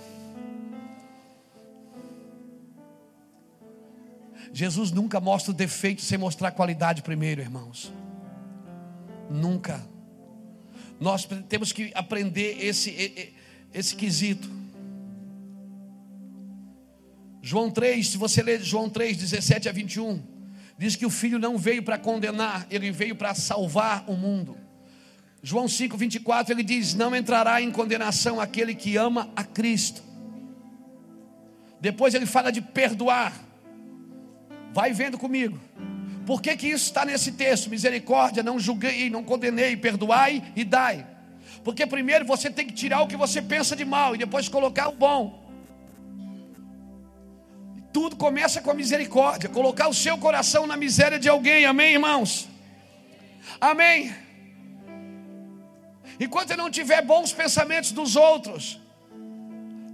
Jesus 4.54 4.92
nunca 4.92 5.20
mostra 5.20 5.52
o 5.52 5.54
defeito 5.54 6.02
sem 6.02 6.18
mostrar 6.18 6.50
a 6.50 6.52
qualidade 6.52 7.02
primeiro, 7.02 7.42
irmãos. 7.42 7.92
Nunca. 9.30 9.95
Nós 11.00 11.28
temos 11.50 11.72
que 11.72 11.92
aprender 11.94 12.58
esse, 12.64 13.34
esse 13.74 13.96
quesito. 13.96 14.50
João 17.42 17.70
3, 17.70 18.08
se 18.08 18.18
você 18.18 18.42
ler 18.42 18.62
João 18.64 18.90
3, 18.90 19.18
17 19.18 19.70
a 19.70 19.72
21, 19.72 20.22
diz 20.78 20.96
que 20.96 21.06
o 21.06 21.10
filho 21.10 21.38
não 21.38 21.58
veio 21.58 21.84
para 21.84 21.98
condenar, 21.98 22.66
ele 22.72 22.92
veio 22.92 23.16
para 23.16 23.36
salvar 23.36 24.04
o 24.10 24.16
mundo. 24.16 24.58
João 25.44 25.68
5, 25.68 25.96
24, 25.96 26.54
ele 26.54 26.64
diz: 26.64 26.96
Não 26.96 27.16
entrará 27.16 27.62
em 27.62 27.70
condenação 27.70 28.42
aquele 28.42 28.74
que 28.74 28.98
ama 28.98 29.30
a 29.36 29.44
Cristo. 29.44 30.02
Depois 31.80 32.16
ele 32.16 32.26
fala 32.26 32.52
de 32.52 32.62
perdoar. 32.62 33.32
Vai 34.74 34.92
vendo 34.92 35.20
comigo. 35.20 35.60
Por 36.26 36.42
que, 36.42 36.56
que 36.58 36.68
isso 36.68 36.86
está 36.86 37.06
nesse 37.06 37.34
texto? 37.34 37.70
Misericórdia, 37.70 38.42
não 38.42 38.60
julguei, 38.60 39.10
não 39.10 39.24
condenei, 39.24 39.78
perdoai 39.78 40.44
e 40.56 40.64
dai. 40.64 41.06
Porque 41.64 41.86
primeiro 41.86 42.26
você 42.26 42.50
tem 42.50 42.66
que 42.66 42.74
tirar 42.74 43.02
o 43.02 43.08
que 43.08 43.16
você 43.16 43.42
pensa 43.42 43.76
de 43.76 43.86
mal 43.86 44.16
e 44.16 44.18
depois 44.18 44.50
colocar 44.50 44.90
o 44.90 44.94
bom. 44.94 45.44
Tudo 47.94 48.16
começa 48.16 48.62
com 48.62 48.72
a 48.72 48.74
misericórdia, 48.74 49.48
colocar 49.50 49.88
o 49.88 49.94
seu 49.94 50.18
coração 50.18 50.68
na 50.68 50.76
miséria 50.76 51.18
de 51.18 51.30
alguém, 51.30 51.66
amém, 51.66 51.94
irmãos? 51.94 52.48
Amém. 53.62 54.14
Enquanto 56.20 56.52
eu 56.52 56.58
não 56.58 56.70
tiver 56.70 57.02
bons 57.02 57.32
pensamentos 57.32 57.92
dos 57.92 58.16
outros, 58.16 58.80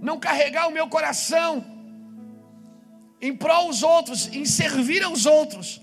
não 0.00 0.18
carregar 0.18 0.66
o 0.66 0.72
meu 0.72 0.88
coração 0.88 1.64
em 3.20 3.36
prol 3.36 3.68
dos 3.68 3.82
outros, 3.82 4.28
em 4.34 4.44
servir 4.44 5.02
aos 5.04 5.26
outros, 5.26 5.80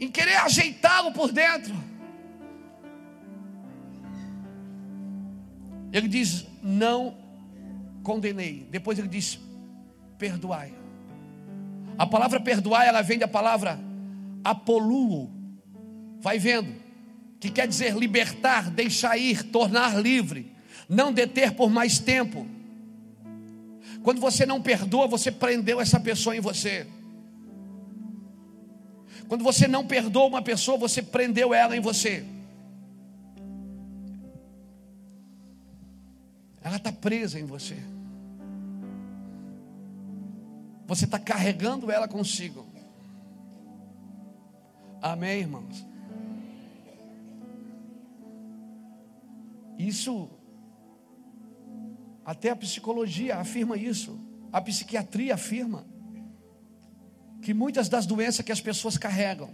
em 0.00 0.10
querer 0.10 0.36
ajeitá-lo 0.36 1.12
por 1.12 1.30
dentro. 1.30 1.74
Ele 5.92 6.08
diz: 6.08 6.46
Não 6.62 7.16
condenei. 8.02 8.66
Depois 8.70 8.98
ele 8.98 9.08
diz: 9.08 9.38
Perdoai. 10.18 10.74
A 11.98 12.06
palavra 12.06 12.40
perdoar, 12.40 12.86
ela 12.86 13.02
vem 13.02 13.18
da 13.18 13.28
palavra 13.28 13.78
apoluo. 14.42 15.30
Vai 16.20 16.38
vendo. 16.38 16.74
Que 17.38 17.50
quer 17.50 17.68
dizer 17.68 17.94
libertar, 17.96 18.70
deixar 18.70 19.16
ir, 19.16 19.44
tornar 19.44 19.98
livre, 20.00 20.52
não 20.88 21.12
deter 21.12 21.52
por 21.52 21.70
mais 21.70 21.98
tempo. 21.98 22.46
Quando 24.02 24.20
você 24.20 24.46
não 24.46 24.60
perdoa, 24.60 25.06
você 25.06 25.30
prendeu 25.30 25.80
essa 25.80 25.98
pessoa 26.00 26.36
em 26.36 26.40
você. 26.40 26.86
Quando 29.30 29.44
você 29.44 29.68
não 29.68 29.86
perdoa 29.86 30.26
uma 30.26 30.42
pessoa, 30.42 30.76
você 30.76 31.00
prendeu 31.00 31.54
ela 31.54 31.76
em 31.76 31.80
você. 31.80 32.26
Ela 36.60 36.78
está 36.78 36.90
presa 36.90 37.38
em 37.38 37.44
você. 37.44 37.76
Você 40.84 41.04
está 41.04 41.16
carregando 41.16 41.92
ela 41.92 42.08
consigo. 42.08 42.66
Amém, 45.00 45.42
irmãos? 45.42 45.86
Isso, 49.78 50.28
até 52.24 52.50
a 52.50 52.56
psicologia 52.56 53.36
afirma 53.36 53.76
isso, 53.76 54.18
a 54.52 54.60
psiquiatria 54.60 55.34
afirma 55.34 55.86
que 57.42 57.54
muitas 57.54 57.88
das 57.88 58.06
doenças 58.06 58.44
que 58.44 58.52
as 58.52 58.60
pessoas 58.60 58.98
carregam 58.98 59.50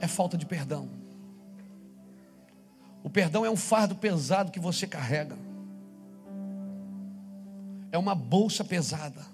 é 0.00 0.06
falta 0.06 0.36
de 0.36 0.46
perdão. 0.46 0.88
O 3.02 3.08
perdão 3.08 3.44
é 3.44 3.50
um 3.50 3.56
fardo 3.56 3.94
pesado 3.94 4.52
que 4.52 4.60
você 4.60 4.86
carrega, 4.86 5.36
é 7.90 7.98
uma 7.98 8.14
bolsa 8.14 8.64
pesada. 8.64 9.24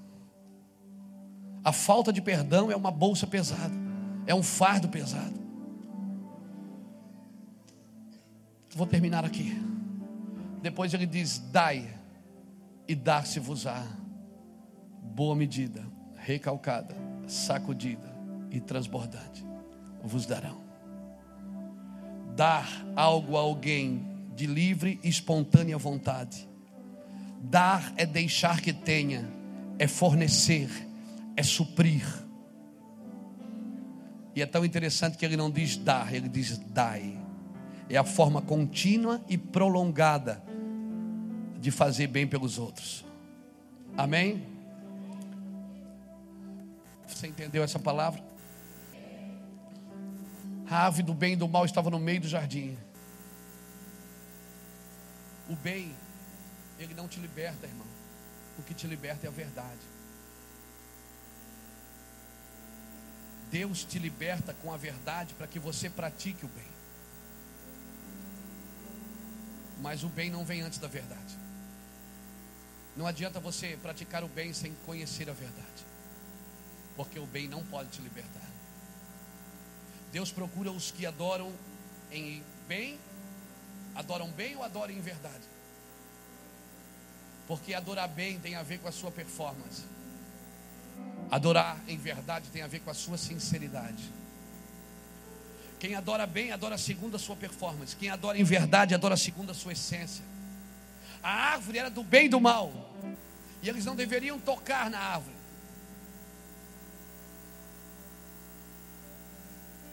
A 1.65 1.73
falta 1.73 2.13
de 2.13 2.23
perdão 2.23 2.71
é 2.71 2.77
uma 2.77 2.93
bolsa 2.93 3.27
pesada, 3.27 3.75
é 4.27 4.35
um 4.35 4.43
fardo 4.43 4.89
pesado. 4.89 5.35
Vou 8.71 8.87
terminar 8.87 9.25
aqui. 9.25 9.61
Depois 10.63 10.95
ele 10.95 11.07
diz: 11.07 11.39
Dai, 11.39 11.93
e 12.87 12.95
dar-se-vos-á 12.95 13.83
boa 15.03 15.35
medida, 15.35 15.85
recalcada, 16.17 16.95
sacudida 17.27 18.15
e 18.51 18.61
transbordante, 18.61 19.45
vos 20.03 20.27
darão. 20.27 20.65
Dar 22.35 22.69
algo 22.95 23.37
a 23.37 23.41
alguém 23.41 24.05
de 24.35 24.47
livre 24.47 25.01
e 25.03 25.09
espontânea 25.09 25.79
vontade. 25.79 26.49
Dar 27.41 27.93
é 27.97 28.05
deixar 28.05 28.61
que 28.61 28.73
tenha, 28.73 29.29
é 29.79 29.87
fornecer 29.87 30.87
é 31.37 31.43
suprir. 31.43 32.03
E 34.35 34.43
é 34.43 34.47
tão 34.47 34.65
interessante 34.65 35.17
que 35.17 35.25
ele 35.25 35.37
não 35.37 35.51
diz 35.51 35.77
dar, 35.77 36.13
ele 36.13 36.29
diz 36.29 36.59
dai. 36.59 37.17
É 37.89 37.97
a 37.97 38.05
forma 38.05 38.43
contínua 38.43 39.23
e 39.29 39.39
prolongada 39.39 40.43
de 41.61 41.71
fazer 41.71 42.07
bem 42.09 42.27
pelos 42.27 42.59
outros. 42.59 43.05
Amém? 43.97 44.43
Você 47.17 47.29
entendeu 47.29 47.63
essa 47.63 47.79
palavra? 47.79 48.23
A 50.69 50.85
ave 50.85 51.03
do 51.03 51.15
bem 51.15 51.33
e 51.33 51.37
do 51.37 51.49
mal 51.49 51.65
estava 51.65 51.89
no 51.89 51.99
meio 51.99 52.21
do 52.21 52.29
jardim. 52.29 52.77
O 55.49 55.57
bem, 55.57 55.97
ele 56.79 56.93
não 56.93 57.09
te 57.09 57.19
liberta, 57.19 57.67
irmão. 57.67 57.87
O 58.59 58.63
que 58.63 58.75
te 58.75 58.87
liberta 58.87 59.27
é 59.27 59.29
a 59.29 59.33
verdade. 59.33 59.81
Deus 63.51 63.83
te 63.83 63.99
liberta 63.99 64.53
com 64.53 64.71
a 64.71 64.77
verdade 64.77 65.33
para 65.33 65.47
que 65.47 65.59
você 65.59 65.89
pratique 65.89 66.45
o 66.45 66.49
bem. 66.49 66.69
Mas 69.81 70.05
o 70.05 70.09
bem 70.11 70.29
não 70.29 70.45
vem 70.45 70.61
antes 70.61 70.79
da 70.79 70.89
verdade. 70.89 71.39
Não 72.95 73.07
adianta 73.07 73.41
você 73.41 73.79
praticar 73.81 74.23
o 74.23 74.29
bem 74.29 74.53
sem 74.53 74.75
conhecer 74.85 75.31
a 75.31 75.33
verdade, 75.33 75.87
porque 76.97 77.19
o 77.19 77.27
bem 77.27 77.47
não 77.47 77.63
pode 77.65 77.91
te 77.91 78.01
libertar. 78.01 78.47
Deus 80.13 80.33
procura 80.33 80.71
os 80.71 80.91
que 80.91 81.05
adoram 81.05 81.53
em 82.11 82.43
bem, 82.67 82.99
adoram 83.95 84.29
bem 84.31 84.57
ou 84.57 84.63
adoram 84.63 84.95
em 84.95 85.01
verdade. 85.01 85.45
Porque 87.47 87.75
adorar 87.75 88.09
bem 88.09 88.39
tem 88.39 88.57
a 88.57 88.63
ver 88.63 88.79
com 88.79 88.89
a 88.89 88.93
sua 88.93 89.11
performance. 89.11 89.85
Adorar 91.31 91.79
em 91.87 91.97
verdade 91.97 92.49
tem 92.51 92.63
a 92.63 92.67
ver 92.67 92.81
com 92.81 92.91
a 92.91 92.95
sua 92.95 93.19
sinceridade. 93.19 94.03
Quem 95.79 95.95
adora 95.95 96.27
bem, 96.27 96.53
adora 96.53 96.79
segundo 96.79 97.17
a 97.17 97.19
sua 97.19 97.37
performance. 97.37 97.95
Quem 97.95 98.09
adora 98.09 98.39
em 98.39 98.45
verdade, 98.45 98.95
adora 98.95 99.17
segundo 99.17 99.51
a 99.51 99.55
sua 99.55 99.73
essência. 99.73 100.25
A 101.23 101.53
árvore 101.53 101.79
era 101.79 101.91
do 101.91 102.03
bem 102.03 102.27
e 102.27 102.29
do 102.29 102.41
mal. 102.41 102.73
E 103.63 103.69
eles 103.69 103.85
não 103.85 103.95
deveriam 103.95 104.39
tocar 104.41 104.89
na 104.89 104.99
árvore. 104.99 105.36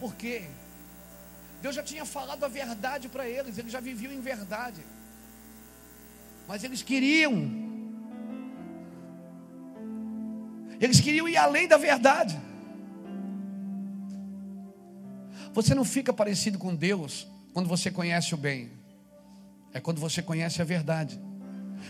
Por 0.04 0.16
quê? 0.16 0.50
Deus 1.62 1.76
já 1.76 1.82
tinha 1.82 2.04
falado 2.04 2.44
a 2.44 2.50
verdade 2.50 3.08
para 3.08 3.26
eles, 3.26 3.58
eles 3.58 3.72
já 3.72 3.80
viviam 3.80 4.12
em 4.12 4.20
verdade. 4.20 4.82
Mas 6.46 6.66
eles 6.66 6.84
queriam. 6.84 7.34
Eles 10.78 11.00
queriam 11.00 11.26
ir 11.26 11.38
além 11.38 11.70
da 11.70 11.78
verdade. 11.78 12.38
Você 15.54 15.74
não 15.74 15.86
fica 15.86 16.12
parecido 16.12 16.60
com 16.60 16.76
Deus 16.76 17.26
quando 17.54 17.70
você 17.70 17.90
conhece 17.90 18.34
o 18.34 18.38
bem, 18.38 18.74
é 19.74 19.80
quando 19.80 20.02
você 20.02 20.22
conhece 20.22 20.62
a 20.62 20.66
verdade. 20.66 21.18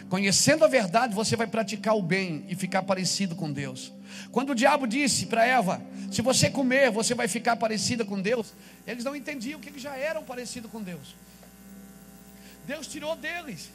Conhecendo 0.10 0.64
a 0.64 0.68
verdade, 0.68 1.14
você 1.14 1.36
vai 1.36 1.48
praticar 1.48 1.96
o 1.96 2.02
bem 2.02 2.46
e 2.48 2.56
ficar 2.56 2.84
parecido 2.84 3.36
com 3.36 3.52
Deus. 3.52 3.92
Quando 4.32 4.52
o 4.52 4.56
diabo 4.56 4.86
disse 4.86 5.26
para 5.26 5.46
Eva: 5.46 5.82
Se 6.12 6.22
você 6.22 6.50
comer, 6.50 6.92
você 6.92 7.14
vai 7.14 7.28
ficar 7.28 7.56
parecida 7.56 8.06
com 8.06 8.22
Deus, 8.22 8.54
eles 8.86 9.04
não 9.04 9.16
entendiam 9.16 9.60
que 9.60 9.70
eles 9.70 9.82
já 9.82 9.96
eram 9.96 10.24
parecidos 10.24 10.70
com 10.72 10.82
Deus. 10.82 11.16
Deus 12.66 12.88
tirou 12.88 13.16
deles, 13.16 13.70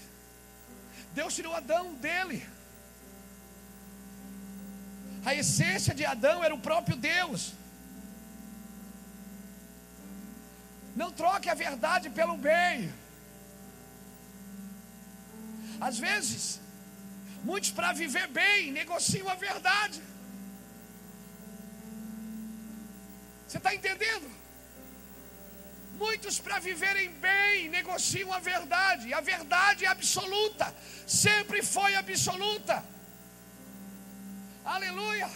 Deus 1.15 1.35
tirou 1.35 1.55
Adão 1.55 1.95
dele. 1.95 2.43
A 5.25 5.35
essência 5.35 5.95
de 5.95 6.05
Adão 6.05 6.43
era 6.43 6.55
o 6.55 6.61
próprio 6.61 6.97
Deus. 6.97 7.53
Não 10.95 11.11
troque 11.13 11.49
a 11.49 11.55
verdade 11.55 12.11
pelo 12.11 12.37
bem. 12.37 12.91
Às 15.81 15.99
vezes, 15.99 16.61
muitos 17.45 17.71
para 17.71 17.93
viver 17.93 18.27
bem 18.29 18.73
negociam 18.73 19.29
a 19.29 19.35
verdade. 19.35 20.03
Você 23.47 23.59
está 23.59 23.75
entendendo? 23.75 24.29
Muitos 25.99 26.39
para 26.39 26.59
viverem 26.59 27.11
bem 27.13 27.69
negociam 27.69 28.33
a 28.33 28.39
verdade. 28.39 29.13
A 29.13 29.21
verdade 29.21 29.85
é 29.85 29.89
absoluta. 29.89 30.75
Sempre 31.07 31.63
foi 31.63 31.95
absoluta. 31.95 32.85
Aleluia. 34.65 35.31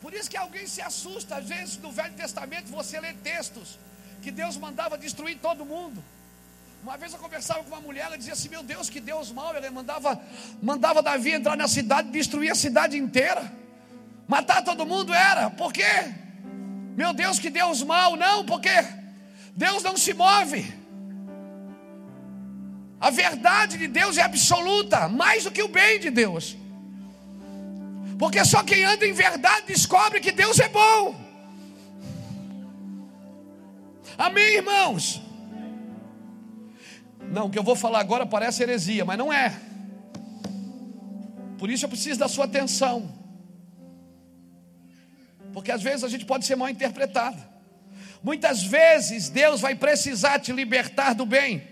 Por 0.00 0.14
isso 0.14 0.30
que 0.30 0.36
alguém 0.36 0.66
se 0.66 0.80
assusta, 0.80 1.36
às 1.36 1.48
vezes 1.48 1.78
no 1.78 1.90
Velho 1.90 2.14
Testamento 2.14 2.68
você 2.70 3.00
lê 3.00 3.12
textos 3.14 3.78
que 4.22 4.30
Deus 4.30 4.56
mandava 4.56 4.96
destruir 4.96 5.38
todo 5.38 5.64
mundo. 5.64 6.02
Uma 6.86 6.96
vez 6.96 7.12
eu 7.12 7.18
conversava 7.18 7.64
com 7.64 7.70
uma 7.70 7.80
mulher, 7.80 8.04
ela 8.04 8.16
dizia 8.16 8.32
assim: 8.32 8.48
Meu 8.48 8.62
Deus, 8.62 8.88
que 8.88 9.00
Deus 9.00 9.32
mal. 9.32 9.52
Ela 9.56 9.68
mandava, 9.72 10.22
mandava 10.62 11.02
Davi 11.02 11.32
entrar 11.32 11.56
na 11.56 11.66
cidade, 11.66 12.10
destruir 12.10 12.52
a 12.52 12.54
cidade 12.54 12.96
inteira, 12.96 13.52
matar 14.28 14.62
todo 14.62 14.86
mundo. 14.86 15.12
Era, 15.12 15.50
por 15.50 15.72
quê? 15.72 15.82
Meu 16.96 17.12
Deus, 17.12 17.40
que 17.40 17.50
Deus 17.50 17.82
mal. 17.82 18.14
Não, 18.14 18.46
porque 18.46 18.70
Deus 19.56 19.82
não 19.82 19.96
se 19.96 20.14
move. 20.14 20.64
A 23.00 23.10
verdade 23.10 23.78
de 23.78 23.88
Deus 23.88 24.16
é 24.16 24.22
absoluta, 24.22 25.08
mais 25.08 25.42
do 25.42 25.50
que 25.50 25.64
o 25.64 25.68
bem 25.68 25.98
de 25.98 26.08
Deus. 26.08 26.56
Porque 28.16 28.44
só 28.44 28.62
quem 28.62 28.84
anda 28.84 29.04
em 29.04 29.12
verdade 29.12 29.66
descobre 29.66 30.20
que 30.20 30.30
Deus 30.30 30.60
é 30.60 30.68
bom. 30.68 31.20
Amém, 34.16 34.58
irmãos? 34.58 35.25
Não, 37.30 37.46
o 37.46 37.50
que 37.50 37.58
eu 37.58 37.62
vou 37.62 37.76
falar 37.76 38.00
agora 38.00 38.24
parece 38.24 38.62
heresia, 38.62 39.04
mas 39.04 39.18
não 39.18 39.32
é. 39.32 39.58
Por 41.58 41.70
isso 41.70 41.84
eu 41.84 41.88
preciso 41.88 42.18
da 42.18 42.28
sua 42.28 42.44
atenção. 42.44 43.12
Porque 45.52 45.72
às 45.72 45.82
vezes 45.82 46.04
a 46.04 46.08
gente 46.08 46.24
pode 46.24 46.44
ser 46.44 46.56
mal 46.56 46.68
interpretado. 46.68 47.42
Muitas 48.22 48.62
vezes 48.62 49.28
Deus 49.28 49.60
vai 49.60 49.74
precisar 49.74 50.38
te 50.38 50.52
libertar 50.52 51.14
do 51.14 51.24
bem. 51.24 51.62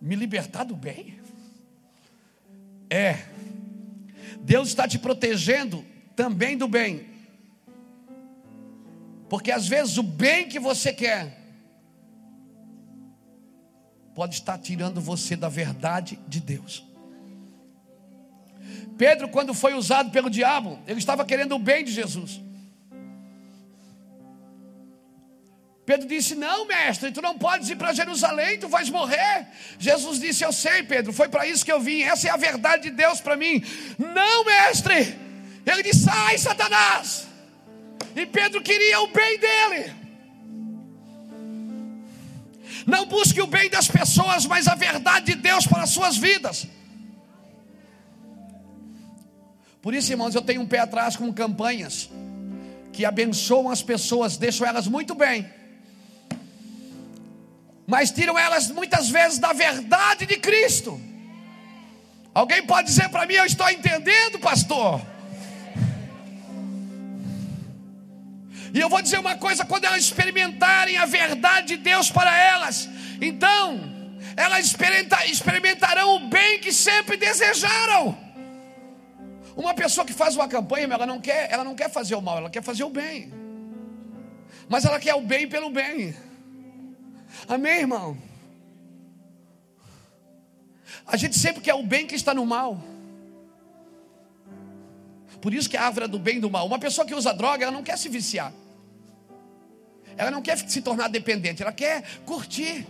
Me 0.00 0.16
libertar 0.16 0.64
do 0.64 0.74
bem? 0.74 1.18
É. 2.90 3.26
Deus 4.40 4.68
está 4.68 4.86
te 4.86 4.98
protegendo 4.98 5.84
também 6.14 6.56
do 6.56 6.68
bem. 6.68 7.13
Porque 9.34 9.50
às 9.50 9.66
vezes 9.66 9.98
o 9.98 10.02
bem 10.04 10.48
que 10.48 10.60
você 10.60 10.92
quer 10.92 11.36
pode 14.14 14.36
estar 14.36 14.56
tirando 14.58 15.00
você 15.00 15.34
da 15.34 15.48
verdade 15.48 16.20
de 16.28 16.38
Deus. 16.38 16.84
Pedro, 18.96 19.28
quando 19.28 19.52
foi 19.52 19.74
usado 19.74 20.12
pelo 20.12 20.30
diabo, 20.30 20.78
ele 20.86 21.00
estava 21.00 21.24
querendo 21.24 21.56
o 21.56 21.58
bem 21.58 21.84
de 21.84 21.90
Jesus. 21.90 22.40
Pedro 25.84 26.06
disse: 26.06 26.36
Não, 26.36 26.64
mestre, 26.68 27.10
tu 27.10 27.20
não 27.20 27.36
podes 27.36 27.68
ir 27.68 27.74
para 27.74 27.92
Jerusalém, 27.92 28.60
tu 28.60 28.68
vais 28.68 28.88
morrer. 28.88 29.48
Jesus 29.80 30.20
disse: 30.20 30.44
Eu 30.44 30.52
sei, 30.52 30.84
Pedro, 30.84 31.12
foi 31.12 31.28
para 31.28 31.44
isso 31.44 31.64
que 31.64 31.72
eu 31.72 31.80
vim, 31.80 32.02
essa 32.02 32.28
é 32.28 32.30
a 32.30 32.36
verdade 32.36 32.84
de 32.84 32.90
Deus 32.90 33.20
para 33.20 33.36
mim. 33.36 33.64
Não, 33.98 34.44
mestre, 34.44 35.18
ele 35.66 35.82
disse: 35.82 36.04
Sai, 36.04 36.38
Satanás. 36.38 37.33
E 38.14 38.26
Pedro 38.26 38.62
queria 38.62 39.00
o 39.00 39.08
bem 39.08 39.38
dele. 39.38 39.92
Não 42.86 43.06
busque 43.06 43.40
o 43.40 43.46
bem 43.46 43.70
das 43.70 43.88
pessoas, 43.88 44.46
mas 44.46 44.68
a 44.68 44.74
verdade 44.74 45.26
de 45.26 45.34
Deus 45.34 45.66
para 45.66 45.82
as 45.82 45.90
suas 45.90 46.16
vidas. 46.16 46.66
Por 49.80 49.94
isso, 49.94 50.12
irmãos, 50.12 50.34
eu 50.34 50.42
tenho 50.42 50.60
um 50.60 50.66
pé 50.66 50.78
atrás 50.78 51.16
com 51.16 51.32
campanhas 51.32 52.10
que 52.92 53.04
abençoam 53.04 53.70
as 53.70 53.82
pessoas, 53.82 54.36
deixam 54.36 54.66
elas 54.66 54.86
muito 54.86 55.14
bem 55.14 55.50
mas 57.86 58.10
tiram 58.10 58.38
elas 58.38 58.70
muitas 58.70 59.08
vezes 59.08 59.38
da 59.38 59.52
verdade 59.52 60.26
de 60.26 60.36
Cristo. 60.36 61.00
Alguém 62.32 62.64
pode 62.66 62.88
dizer 62.88 63.08
para 63.10 63.26
mim, 63.26 63.34
eu 63.34 63.44
estou 63.44 63.68
entendendo, 63.70 64.38
pastor? 64.38 65.00
E 68.74 68.80
eu 68.80 68.88
vou 68.88 69.00
dizer 69.00 69.20
uma 69.20 69.36
coisa: 69.36 69.64
quando 69.64 69.84
elas 69.84 70.00
experimentarem 70.00 70.96
a 70.96 71.06
verdade 71.06 71.68
de 71.68 71.76
Deus 71.76 72.10
para 72.10 72.36
elas, 72.36 72.88
então 73.20 73.80
elas 74.36 74.74
experimentarão 75.26 76.16
o 76.16 76.28
bem 76.28 76.58
que 76.58 76.72
sempre 76.72 77.16
desejaram. 77.16 78.18
Uma 79.56 79.72
pessoa 79.72 80.04
que 80.04 80.12
faz 80.12 80.34
uma 80.34 80.48
campanha, 80.48 80.88
ela 80.92 81.06
não 81.06 81.20
quer, 81.20 81.52
ela 81.52 81.62
não 81.62 81.76
quer 81.76 81.88
fazer 81.88 82.16
o 82.16 82.20
mal, 82.20 82.38
ela 82.38 82.50
quer 82.50 82.64
fazer 82.64 82.82
o 82.82 82.90
bem. 82.90 83.32
Mas 84.68 84.84
ela 84.84 84.98
quer 84.98 85.14
o 85.14 85.20
bem 85.20 85.48
pelo 85.48 85.70
bem. 85.70 86.16
Amém, 87.46 87.80
irmão? 87.80 88.18
A 91.06 91.16
gente 91.16 91.38
sempre 91.38 91.62
quer 91.62 91.74
o 91.74 91.82
bem 91.84 92.08
que 92.08 92.16
está 92.16 92.34
no 92.34 92.44
mal. 92.44 92.82
Por 95.40 95.54
isso 95.54 95.70
que 95.70 95.76
a 95.76 95.84
árvore 95.84 96.06
é 96.06 96.08
do 96.08 96.18
bem 96.18 96.38
e 96.38 96.40
do 96.40 96.50
mal. 96.50 96.66
Uma 96.66 96.78
pessoa 96.80 97.06
que 97.06 97.14
usa 97.14 97.32
droga, 97.32 97.62
ela 97.62 97.72
não 97.72 97.82
quer 97.84 97.96
se 97.96 98.08
viciar. 98.08 98.52
Ela 100.16 100.30
não 100.30 100.42
quer 100.42 100.56
se 100.58 100.80
tornar 100.80 101.08
dependente, 101.08 101.62
ela 101.62 101.72
quer 101.72 102.04
curtir. 102.24 102.86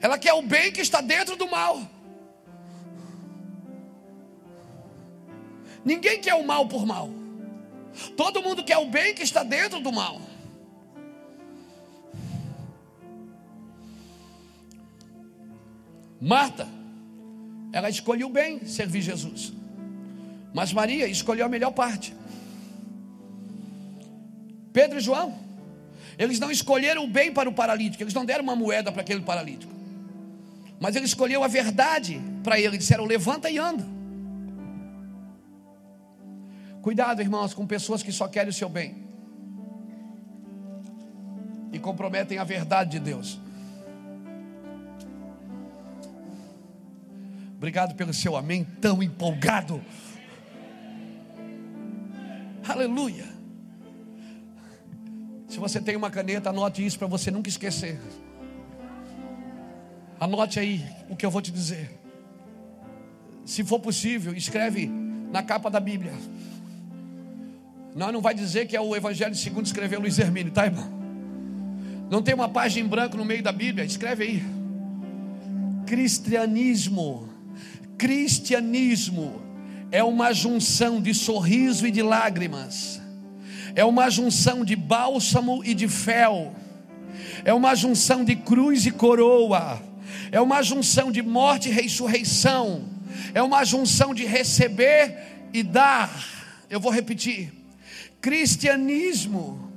Ela 0.00 0.18
quer 0.18 0.32
o 0.32 0.42
bem 0.42 0.72
que 0.72 0.80
está 0.80 1.00
dentro 1.00 1.36
do 1.36 1.50
mal. 1.50 1.80
Ninguém 5.84 6.20
quer 6.20 6.34
o 6.34 6.44
mal 6.44 6.66
por 6.66 6.86
mal. 6.86 7.10
Todo 8.16 8.42
mundo 8.42 8.64
quer 8.64 8.78
o 8.78 8.86
bem 8.86 9.14
que 9.14 9.22
está 9.22 9.42
dentro 9.42 9.80
do 9.80 9.92
mal. 9.92 10.20
Marta, 16.20 16.66
ela 17.70 17.90
escolheu 17.90 18.30
bem 18.30 18.64
servir 18.66 19.02
Jesus. 19.02 19.52
Mas 20.54 20.72
Maria 20.72 21.06
escolheu 21.06 21.44
a 21.44 21.48
melhor 21.48 21.72
parte. 21.72 22.14
Pedro 24.74 24.98
e 24.98 25.00
João, 25.00 25.38
Eles 26.18 26.40
não 26.40 26.50
escolheram 26.50 27.04
o 27.04 27.08
bem 27.08 27.32
para 27.32 27.48
o 27.48 27.52
paralítico, 27.52 28.02
eles 28.02 28.12
não 28.12 28.24
deram 28.24 28.42
uma 28.42 28.56
moeda 28.56 28.92
para 28.92 29.02
aquele 29.02 29.20
paralítico. 29.20 29.72
Mas 30.80 30.94
ele 30.96 31.06
escolheu 31.06 31.42
a 31.42 31.48
verdade 31.48 32.20
para 32.42 32.58
ele, 32.58 32.76
disseram: 32.76 33.04
levanta 33.04 33.48
e 33.48 33.58
anda. 33.58 33.84
Cuidado, 36.82 37.22
irmãos, 37.22 37.54
com 37.54 37.66
pessoas 37.66 38.02
que 38.02 38.12
só 38.12 38.28
querem 38.28 38.50
o 38.50 38.52
seu 38.52 38.68
bem 38.68 39.04
e 41.72 41.78
comprometem 41.78 42.38
a 42.38 42.44
verdade 42.44 42.92
de 42.92 42.98
Deus. 43.00 43.40
Obrigado 47.56 47.94
pelo 47.94 48.12
seu 48.12 48.36
amém 48.36 48.64
tão 48.80 49.02
empolgado. 49.02 49.82
Aleluia. 52.68 53.33
Se 55.54 55.60
você 55.60 55.80
tem 55.80 55.94
uma 55.94 56.10
caneta, 56.10 56.50
anote 56.50 56.84
isso 56.84 56.98
para 56.98 57.06
você 57.06 57.30
nunca 57.30 57.48
esquecer. 57.48 57.96
Anote 60.18 60.58
aí 60.58 60.84
o 61.08 61.14
que 61.14 61.24
eu 61.24 61.30
vou 61.30 61.40
te 61.40 61.52
dizer. 61.52 61.88
Se 63.44 63.62
for 63.62 63.78
possível, 63.78 64.34
escreve 64.34 64.90
na 65.30 65.44
capa 65.44 65.70
da 65.70 65.78
Bíblia. 65.78 66.12
Não, 67.94 68.10
não 68.10 68.20
vai 68.20 68.34
dizer 68.34 68.66
que 68.66 68.76
é 68.76 68.80
o 68.80 68.96
Evangelho 68.96 69.32
segundo 69.36 69.64
escreveu 69.64 70.00
Luiz 70.00 70.18
Hermínio, 70.18 70.50
tá, 70.50 70.66
irmão? 70.66 70.92
Não 72.10 72.20
tem 72.20 72.34
uma 72.34 72.48
página 72.48 72.84
em 72.84 72.88
branco 72.88 73.16
no 73.16 73.24
meio 73.24 73.44
da 73.44 73.52
Bíblia? 73.52 73.84
Escreve 73.84 74.24
aí. 74.24 74.42
Cristianismo. 75.86 77.28
Cristianismo 77.96 79.40
é 79.92 80.02
uma 80.02 80.32
junção 80.32 81.00
de 81.00 81.14
sorriso 81.14 81.86
e 81.86 81.92
de 81.92 82.02
lágrimas. 82.02 83.03
É 83.74 83.84
uma 83.84 84.08
junção 84.10 84.64
de 84.64 84.76
bálsamo 84.76 85.62
e 85.64 85.74
de 85.74 85.88
fel. 85.88 86.54
É 87.44 87.52
uma 87.52 87.74
junção 87.74 88.24
de 88.24 88.36
cruz 88.36 88.86
e 88.86 88.90
coroa. 88.90 89.82
É 90.30 90.40
uma 90.40 90.62
junção 90.62 91.10
de 91.10 91.22
morte 91.22 91.68
e 91.68 91.72
ressurreição. 91.72 92.84
É 93.32 93.42
uma 93.42 93.64
junção 93.64 94.14
de 94.14 94.24
receber 94.24 95.48
e 95.52 95.62
dar. 95.62 96.10
Eu 96.70 96.80
vou 96.80 96.90
repetir 96.90 97.64
Cristianismo 98.24 99.70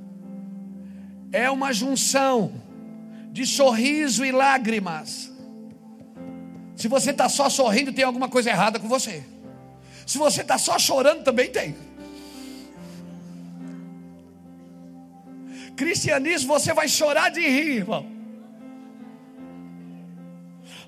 é 1.33 1.51
uma 1.51 1.73
junção 1.73 2.53
de 3.33 3.45
sorriso 3.45 4.23
e 4.23 4.31
lágrimas. 4.31 5.29
Se 6.73 6.87
você 6.87 7.11
está 7.11 7.27
só 7.27 7.49
sorrindo, 7.49 7.91
tem 7.91 8.05
alguma 8.05 8.29
coisa 8.29 8.49
errada 8.49 8.79
com 8.79 8.87
você. 8.87 9.21
Se 10.05 10.17
você 10.17 10.43
está 10.43 10.57
só 10.57 10.79
chorando, 10.79 11.25
também 11.25 11.51
tem. 11.51 11.75
Cristianismo, 15.77 16.47
você 16.47 16.73
vai 16.73 16.87
chorar 16.89 17.29
de 17.29 17.41
rir, 17.41 17.77
irmão. 17.77 18.05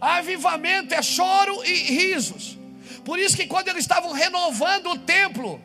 Avivamento 0.02 0.94
é 0.95 1.02
choro 1.02 1.64
e 1.64 1.74
risos. 1.74 2.57
Por 3.06 3.20
isso 3.20 3.38
que 3.38 3.45
quando 3.45 3.68
eles 3.68 3.84
estavam 3.84 4.11
renovando 4.11 4.88
o 4.88 4.98
templo, 4.98 5.61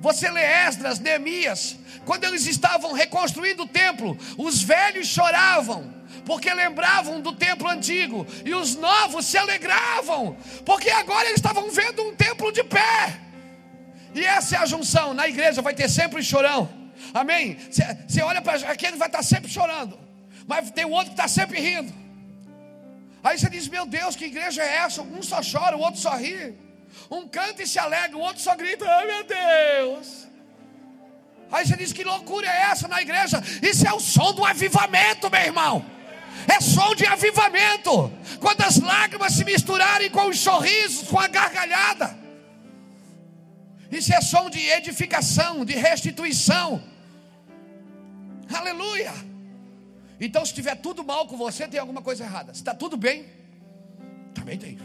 você 0.00 0.28
lê 0.30 0.42
Esdras, 0.42 0.98
Neemias, 0.98 1.78
quando 2.04 2.24
eles 2.24 2.46
estavam 2.46 2.92
reconstruindo 2.92 3.62
o 3.62 3.68
templo, 3.68 4.18
os 4.36 4.62
velhos 4.62 5.06
choravam, 5.06 5.94
porque 6.26 6.52
lembravam 6.52 7.20
do 7.20 7.32
templo 7.32 7.68
antigo, 7.68 8.26
e 8.44 8.54
os 8.54 8.74
novos 8.74 9.24
se 9.24 9.38
alegravam, 9.38 10.36
porque 10.64 10.90
agora 10.90 11.26
eles 11.26 11.38
estavam 11.38 11.70
vendo 11.70 12.02
um 12.02 12.14
templo 12.14 12.50
de 12.50 12.64
pé. 12.64 13.20
E 14.14 14.24
essa 14.24 14.56
é 14.56 14.58
a 14.58 14.66
junção. 14.66 15.14
Na 15.14 15.28
igreja 15.28 15.62
vai 15.62 15.74
ter 15.74 15.88
sempre 15.88 16.22
chorão. 16.22 16.83
Amém? 17.12 17.58
Você 17.70 18.22
olha 18.22 18.40
para 18.40 18.56
aquele 18.70 18.96
vai 18.96 19.08
estar 19.08 19.22
sempre 19.22 19.50
chorando, 19.50 19.98
mas 20.46 20.70
tem 20.70 20.84
outro 20.84 21.06
que 21.06 21.12
está 21.12 21.28
sempre 21.28 21.60
rindo. 21.60 21.92
Aí 23.22 23.38
você 23.38 23.48
diz: 23.48 23.68
Meu 23.68 23.86
Deus, 23.86 24.14
que 24.14 24.26
igreja 24.26 24.62
é 24.62 24.76
essa? 24.76 25.02
Um 25.02 25.22
só 25.22 25.40
chora, 25.40 25.76
o 25.76 25.80
outro 25.80 26.00
só 26.00 26.14
ri. 26.16 26.54
Um 27.10 27.26
canta 27.26 27.62
e 27.62 27.66
se 27.66 27.78
alegra, 27.78 28.16
o 28.16 28.20
outro 28.20 28.42
só 28.42 28.54
grita: 28.54 28.84
Ai 28.86 29.06
meu 29.06 29.24
Deus. 29.24 30.28
Aí 31.50 31.66
você 31.66 31.76
diz: 31.76 31.92
Que 31.92 32.04
loucura 32.04 32.46
é 32.46 32.70
essa 32.70 32.86
na 32.86 33.00
igreja? 33.00 33.42
Isso 33.62 33.86
é 33.86 33.92
o 33.92 34.00
som 34.00 34.32
do 34.34 34.44
avivamento, 34.44 35.30
meu 35.30 35.40
irmão. 35.40 35.84
É 36.46 36.60
som 36.60 36.94
de 36.94 37.06
avivamento. 37.06 38.12
Quando 38.40 38.60
as 38.62 38.78
lágrimas 38.78 39.32
se 39.32 39.44
misturarem 39.44 40.10
com 40.10 40.28
os 40.28 40.38
sorrisos, 40.38 41.08
com 41.08 41.18
a 41.18 41.26
gargalhada. 41.26 42.16
Isso 43.90 44.12
é 44.12 44.20
som 44.20 44.50
de 44.50 44.60
edificação, 44.68 45.64
de 45.64 45.74
restituição. 45.74 46.82
Aleluia. 48.52 49.12
Então, 50.20 50.44
se 50.44 50.52
estiver 50.52 50.76
tudo 50.76 51.04
mal 51.04 51.26
com 51.26 51.36
você, 51.36 51.66
tem 51.68 51.80
alguma 51.80 52.00
coisa 52.00 52.24
errada. 52.24 52.52
Se 52.54 52.60
está 52.60 52.74
tudo 52.74 52.96
bem, 52.96 53.26
também 54.34 54.58
tem. 54.58 54.78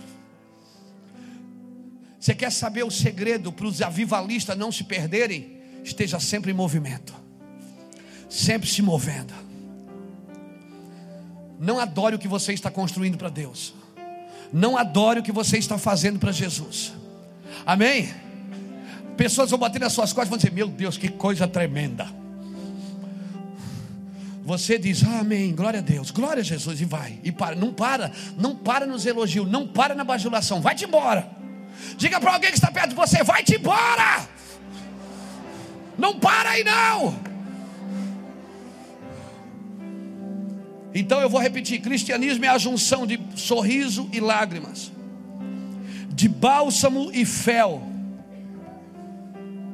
Você 2.19 2.36
quer 2.36 2.52
saber 2.52 2.84
o 2.84 2.91
segredo 2.91 3.52
para 3.52 3.65
os 3.65 3.81
avivalistas 3.81 4.57
não 4.57 4.72
se 4.72 4.84
perderem? 4.84 5.57
Esteja 5.84 6.19
sempre 6.19 6.52
em 6.52 6.53
movimento, 6.53 7.14
sempre 8.30 8.68
se 8.68 8.81
movendo. 8.81 9.34
Não 11.57 11.80
adore 11.80 12.15
o 12.15 12.19
que 12.19 12.27
você 12.27 12.53
está 12.53 12.69
construindo 12.69 13.18
para 13.18 13.30
Deus, 13.30 13.73
não 14.52 14.77
adore 14.77 15.22
o 15.22 15.23
que 15.23 15.31
você 15.31 15.57
está 15.57 15.77
fazendo 15.77 16.19
para 16.19 16.31
Jesus. 16.31 16.94
Amém? 17.65 18.14
Pessoas 19.15 19.49
vão 19.49 19.60
bater 19.60 19.80
nas 19.80 19.94
suas 19.94 20.11
costas 20.11 20.27
e 20.27 20.30
vão 20.30 20.38
dizer: 20.38 20.52
Meu 20.52 20.68
Deus, 20.68 20.98
que 20.98 21.07
coisa 21.07 21.48
tremenda. 21.48 22.19
Você 24.49 24.80
diz, 24.80 25.03
amém, 25.03 25.53
glória 25.53 25.77
a 25.77 25.84
Deus, 25.84 26.09
glória 26.09 26.41
a 26.41 26.43
Jesus, 26.43 26.81
e 26.81 26.85
vai, 26.85 27.19
e 27.23 27.31
para, 27.31 27.55
não 27.55 27.71
para, 27.71 28.11
não 28.35 28.55
para 28.55 28.88
nos 28.88 29.05
elogios, 29.05 29.47
não 29.47 29.67
para 29.67 29.93
na 29.93 30.03
bajulação, 30.03 30.59
vai-te 30.59 30.85
embora. 30.85 31.30
Diga 31.97 32.19
para 32.19 32.34
alguém 32.34 32.49
que 32.49 32.55
está 32.55 32.71
perto 32.71 32.89
de 32.89 32.95
você: 32.95 33.23
vai-te 33.23 33.57
embora. 33.57 34.27
Não 35.95 36.19
para 36.19 36.49
aí 36.49 36.63
não. 36.63 37.15
Então 40.95 41.21
eu 41.21 41.30
vou 41.30 41.39
repetir: 41.39 41.80
cristianismo 41.80 42.43
é 42.43 42.47
a 42.47 42.57
junção 42.57 43.05
de 43.05 43.19
sorriso 43.35 44.09
e 44.11 44.19
lágrimas, 44.19 44.91
de 46.09 46.27
bálsamo 46.27 47.11
e 47.13 47.23
fel. 47.23 47.84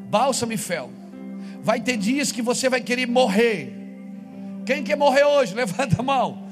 Bálsamo 0.09 0.51
e 0.51 0.57
fel. 0.57 0.91
Vai 1.63 1.79
ter 1.79 1.95
dias 1.95 2.29
que 2.29 2.41
você 2.41 2.67
vai 2.67 2.81
querer 2.81 3.07
morrer. 3.07 3.84
Quem 4.65 4.83
quer 4.83 4.97
morrer 4.97 5.23
hoje? 5.23 5.53
Levanta 5.55 5.99
a 5.99 6.03
mão. 6.03 6.49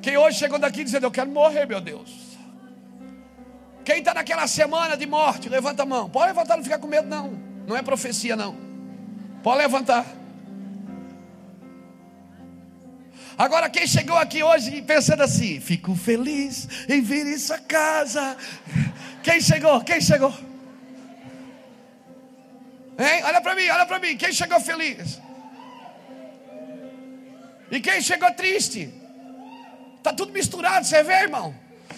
Quem 0.00 0.16
hoje 0.16 0.38
chegou 0.38 0.58
daqui 0.58 0.84
dizendo: 0.84 1.04
Eu 1.04 1.10
quero 1.10 1.30
morrer, 1.30 1.66
meu 1.66 1.80
Deus. 1.80 2.28
Quem 3.84 4.00
está 4.00 4.12
naquela 4.12 4.46
semana 4.46 4.96
de 4.96 5.06
morte, 5.06 5.48
levanta 5.48 5.82
a 5.82 5.86
mão. 5.86 6.10
Pode 6.10 6.28
levantar, 6.28 6.56
não 6.56 6.62
fica 6.62 6.78
com 6.78 6.86
medo, 6.86 7.08
não. 7.08 7.30
Não 7.66 7.74
é 7.74 7.80
profecia, 7.82 8.36
não. 8.36 8.54
Pode 9.42 9.58
levantar. 9.58 10.04
Agora, 13.38 13.70
quem 13.70 13.86
chegou 13.86 14.16
aqui 14.16 14.42
hoje 14.42 14.82
pensando 14.82 15.22
assim, 15.22 15.58
fico 15.60 15.94
feliz 15.94 16.68
em 16.88 17.00
vir 17.00 17.26
em 17.26 17.38
sua 17.38 17.58
casa. 17.58 18.36
Quem 19.22 19.40
chegou? 19.40 19.80
Quem 19.82 20.00
chegou? 20.00 20.34
Hein? 22.98 23.22
Olha 23.24 23.40
para 23.40 23.54
mim, 23.54 23.68
olha 23.68 23.86
para 23.86 23.98
mim. 24.00 24.16
Quem 24.16 24.32
chegou 24.32 24.60
feliz? 24.60 25.20
E 27.70 27.80
quem 27.80 28.00
chegou 28.00 28.30
triste? 28.32 28.92
Está 29.96 30.12
tudo 30.12 30.32
misturado, 30.32 30.86
você 30.86 31.02
vê, 31.02 31.22
irmão? 31.22 31.54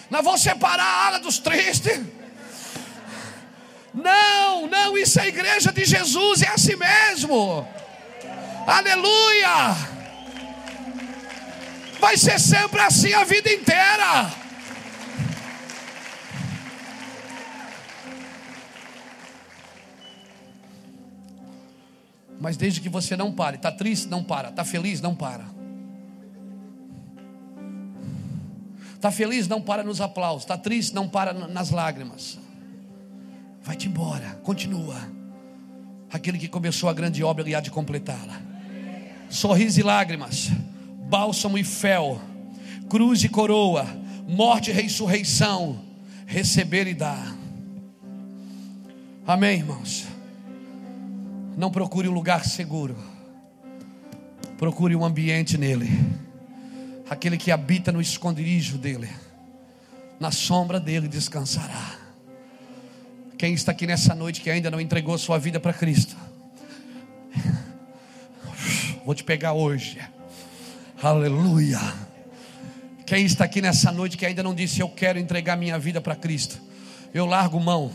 Nós 0.09 0.23
vamos 0.23 0.41
separar 0.41 0.83
a 0.83 1.07
ala 1.07 1.19
dos 1.19 1.39
tristes. 1.39 2.01
Não, 3.93 4.67
não, 4.67 4.97
isso 4.97 5.19
é 5.19 5.23
a 5.23 5.27
igreja 5.27 5.71
de 5.71 5.85
Jesus, 5.85 6.41
é 6.41 6.49
assim 6.49 6.75
mesmo. 6.75 7.67
Aleluia. 8.67 9.75
Vai 11.99 12.17
ser 12.17 12.39
sempre 12.39 12.81
assim 12.81 13.13
a 13.13 13.23
vida 13.23 13.51
inteira. 13.51 14.31
Mas 22.39 22.57
desde 22.57 22.81
que 22.81 22.89
você 22.89 23.15
não 23.15 23.31
pare, 23.31 23.57
está 23.57 23.71
triste, 23.71 24.07
não 24.07 24.23
para, 24.23 24.49
está 24.49 24.65
feliz, 24.65 24.99
não 24.99 25.15
para. 25.15 25.60
Está 29.01 29.09
feliz? 29.09 29.47
Não 29.47 29.59
para 29.59 29.83
nos 29.83 29.99
aplausos. 29.99 30.43
Está 30.43 30.55
triste? 30.55 30.93
Não 30.93 31.09
para 31.09 31.33
nas 31.33 31.71
lágrimas. 31.71 32.37
Vai-te 33.63 33.87
embora. 33.87 34.39
Continua. 34.43 34.95
Aquele 36.13 36.37
que 36.37 36.47
começou 36.47 36.87
a 36.87 36.93
grande 36.93 37.23
obra, 37.23 37.43
ele 37.43 37.55
há 37.55 37.59
de 37.59 37.71
completá-la. 37.71 38.39
Sorriso 39.27 39.79
e 39.79 39.83
lágrimas. 39.83 40.51
Bálsamo 41.09 41.57
e 41.57 41.63
fel. 41.63 42.21
Cruz 42.87 43.23
e 43.23 43.29
coroa. 43.29 43.87
Morte 44.27 44.69
e 44.69 44.73
ressurreição. 44.73 45.79
Receber 46.27 46.85
e 46.85 46.93
dar. 46.93 47.35
Amém, 49.25 49.57
irmãos. 49.57 50.05
Não 51.57 51.71
procure 51.71 52.07
um 52.07 52.13
lugar 52.13 52.45
seguro. 52.45 52.95
Procure 54.59 54.95
um 54.95 55.03
ambiente 55.03 55.57
nele. 55.57 55.89
Aquele 57.11 57.35
que 57.35 57.51
habita 57.51 57.91
no 57.91 57.99
esconderijo 57.99 58.77
dele, 58.77 59.09
na 60.17 60.31
sombra 60.31 60.79
dele 60.79 61.09
descansará. 61.09 61.99
Quem 63.37 63.53
está 63.53 63.73
aqui 63.73 63.85
nessa 63.85 64.15
noite 64.15 64.39
que 64.39 64.49
ainda 64.49 64.71
não 64.71 64.79
entregou 64.79 65.17
sua 65.17 65.37
vida 65.37 65.59
para 65.59 65.73
Cristo, 65.73 66.15
vou 69.05 69.13
te 69.13 69.25
pegar 69.25 69.51
hoje. 69.51 69.99
Aleluia. 71.03 71.81
Quem 73.05 73.25
está 73.25 73.43
aqui 73.43 73.61
nessa 73.61 73.91
noite 73.91 74.15
que 74.15 74.25
ainda 74.25 74.41
não 74.41 74.55
disse 74.55 74.79
eu 74.79 74.87
quero 74.87 75.19
entregar 75.19 75.57
minha 75.57 75.77
vida 75.77 75.99
para 75.99 76.15
Cristo, 76.15 76.61
eu 77.13 77.25
largo 77.25 77.59
mão. 77.59 77.91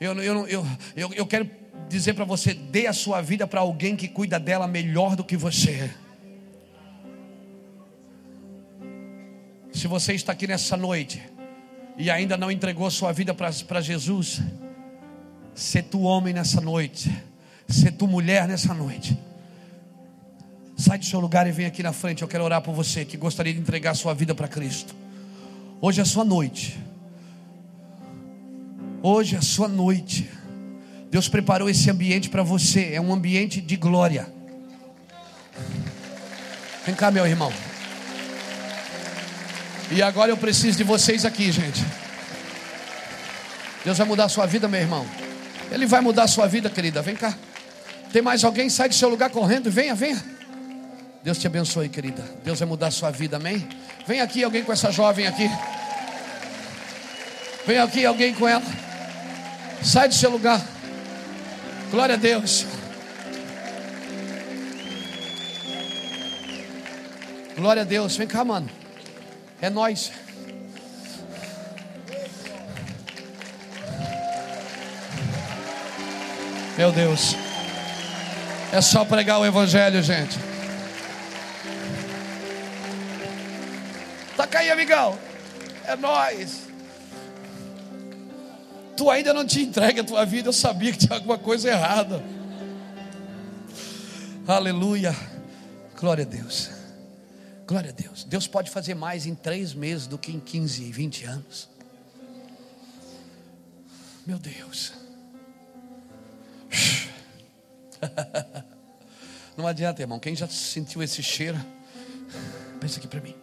Eu, 0.00 0.20
eu, 0.20 0.48
eu, 0.48 0.66
eu, 0.96 1.12
eu 1.12 1.24
quero 1.24 1.48
dizer 1.88 2.14
para 2.14 2.24
você: 2.24 2.52
dê 2.52 2.88
a 2.88 2.92
sua 2.92 3.22
vida 3.22 3.46
para 3.46 3.60
alguém 3.60 3.94
que 3.94 4.08
cuida 4.08 4.40
dela 4.40 4.66
melhor 4.66 5.14
do 5.14 5.22
que 5.22 5.36
você. 5.36 5.88
Se 9.72 9.86
você 9.86 10.12
está 10.12 10.32
aqui 10.32 10.46
nessa 10.46 10.76
noite 10.76 11.22
e 11.96 12.10
ainda 12.10 12.36
não 12.36 12.50
entregou 12.50 12.90
sua 12.90 13.12
vida 13.12 13.32
para 13.34 13.80
Jesus, 13.80 14.40
se 15.54 15.82
tu 15.82 16.02
homem 16.02 16.34
nessa 16.34 16.60
noite, 16.60 17.10
se 17.68 17.90
tu 17.90 18.06
mulher 18.06 18.48
nessa 18.48 18.74
noite, 18.74 19.18
sai 20.76 20.98
do 20.98 21.04
seu 21.04 21.20
lugar 21.20 21.46
e 21.46 21.52
vem 21.52 21.66
aqui 21.66 21.82
na 21.82 21.92
frente. 21.92 22.22
Eu 22.22 22.28
quero 22.28 22.44
orar 22.44 22.62
por 22.62 22.74
você 22.74 23.04
que 23.04 23.16
gostaria 23.16 23.52
de 23.52 23.60
entregar 23.60 23.94
sua 23.94 24.14
vida 24.14 24.34
para 24.34 24.48
Cristo. 24.48 24.94
Hoje 25.80 26.00
é 26.00 26.04
sua 26.04 26.24
noite. 26.24 26.78
Hoje 29.02 29.36
é 29.36 29.40
sua 29.40 29.68
noite. 29.68 30.28
Deus 31.10 31.28
preparou 31.28 31.68
esse 31.68 31.90
ambiente 31.90 32.28
para 32.28 32.42
você. 32.42 32.92
É 32.92 33.00
um 33.00 33.12
ambiente 33.12 33.60
de 33.60 33.76
glória. 33.76 34.32
Vem 36.84 36.94
cá, 36.94 37.10
meu 37.10 37.26
irmão. 37.26 37.52
E 39.90 40.02
agora 40.02 40.30
eu 40.30 40.36
preciso 40.36 40.78
de 40.78 40.84
vocês 40.84 41.24
aqui, 41.24 41.50
gente. 41.50 41.84
Deus 43.84 43.98
vai 43.98 44.06
mudar 44.06 44.24
a 44.24 44.28
sua 44.28 44.46
vida, 44.46 44.68
meu 44.68 44.80
irmão. 44.80 45.06
Ele 45.70 45.86
vai 45.86 46.00
mudar 46.00 46.24
a 46.24 46.28
sua 46.28 46.46
vida, 46.46 46.70
querida. 46.70 47.02
Vem 47.02 47.16
cá. 47.16 47.34
Tem 48.12 48.22
mais 48.22 48.44
alguém? 48.44 48.70
Sai 48.70 48.88
do 48.88 48.94
seu 48.94 49.08
lugar 49.08 49.30
correndo. 49.30 49.70
Venha, 49.70 49.94
venha. 49.94 50.22
Deus 51.24 51.38
te 51.38 51.46
abençoe, 51.46 51.88
querida. 51.88 52.22
Deus 52.44 52.58
vai 52.58 52.68
mudar 52.68 52.86
a 52.88 52.90
sua 52.90 53.10
vida, 53.10 53.36
amém? 53.36 53.68
Vem 54.06 54.20
aqui 54.20 54.44
alguém 54.44 54.62
com 54.62 54.72
essa 54.72 54.92
jovem 54.92 55.26
aqui. 55.26 55.50
Vem 57.66 57.78
aqui 57.78 58.06
alguém 58.06 58.32
com 58.34 58.46
ela. 58.46 58.64
Sai 59.82 60.08
do 60.08 60.14
seu 60.14 60.30
lugar. 60.30 60.60
Glória 61.90 62.14
a 62.14 62.18
Deus. 62.18 62.64
Glória 67.56 67.82
a 67.82 67.84
Deus. 67.84 68.16
Vem 68.16 68.26
cá, 68.26 68.44
mano. 68.44 68.68
É 69.60 69.68
nós. 69.68 70.10
Meu 76.78 76.90
Deus. 76.92 77.34
É 78.72 78.80
só 78.80 79.04
pregar 79.04 79.38
o 79.40 79.44
evangelho, 79.44 80.02
gente. 80.02 80.38
Tá 84.36 84.58
aí, 84.58 84.70
amigão. 84.70 85.18
É 85.84 85.96
nós. 85.96 86.68
Tu 88.96 89.10
ainda 89.10 89.32
não 89.32 89.46
te 89.46 89.62
entrega 89.62 90.00
a 90.02 90.04
tua 90.04 90.24
vida, 90.24 90.48
eu 90.48 90.52
sabia 90.52 90.92
que 90.92 90.98
tinha 90.98 91.14
alguma 91.14 91.38
coisa 91.38 91.68
errada. 91.68 92.22
Aleluia. 94.46 95.14
Glória 95.98 96.24
a 96.24 96.26
Deus. 96.26 96.79
Glória 97.70 97.90
a 97.90 97.92
Deus. 97.92 98.24
Deus 98.24 98.48
pode 98.48 98.68
fazer 98.68 98.94
mais 98.94 99.26
em 99.26 99.34
três 99.36 99.72
meses 99.72 100.08
do 100.08 100.18
que 100.18 100.32
em 100.32 100.40
15 100.40 100.82
e 100.82 100.90
20 100.90 101.24
anos. 101.24 101.68
Meu 104.26 104.40
Deus. 104.40 104.92
Não 109.56 109.68
adianta, 109.68 110.02
irmão. 110.02 110.18
Quem 110.18 110.34
já 110.34 110.48
sentiu 110.48 111.00
esse 111.00 111.22
cheiro? 111.22 111.64
Pensa 112.80 112.98
aqui 112.98 113.06
para 113.06 113.20
mim. 113.20 113.36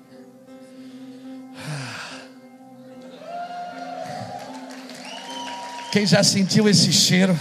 Quem 5.94 6.06
já 6.06 6.22
sentiu 6.22 6.68
esse 6.68 6.92
cheiro? 6.92 7.34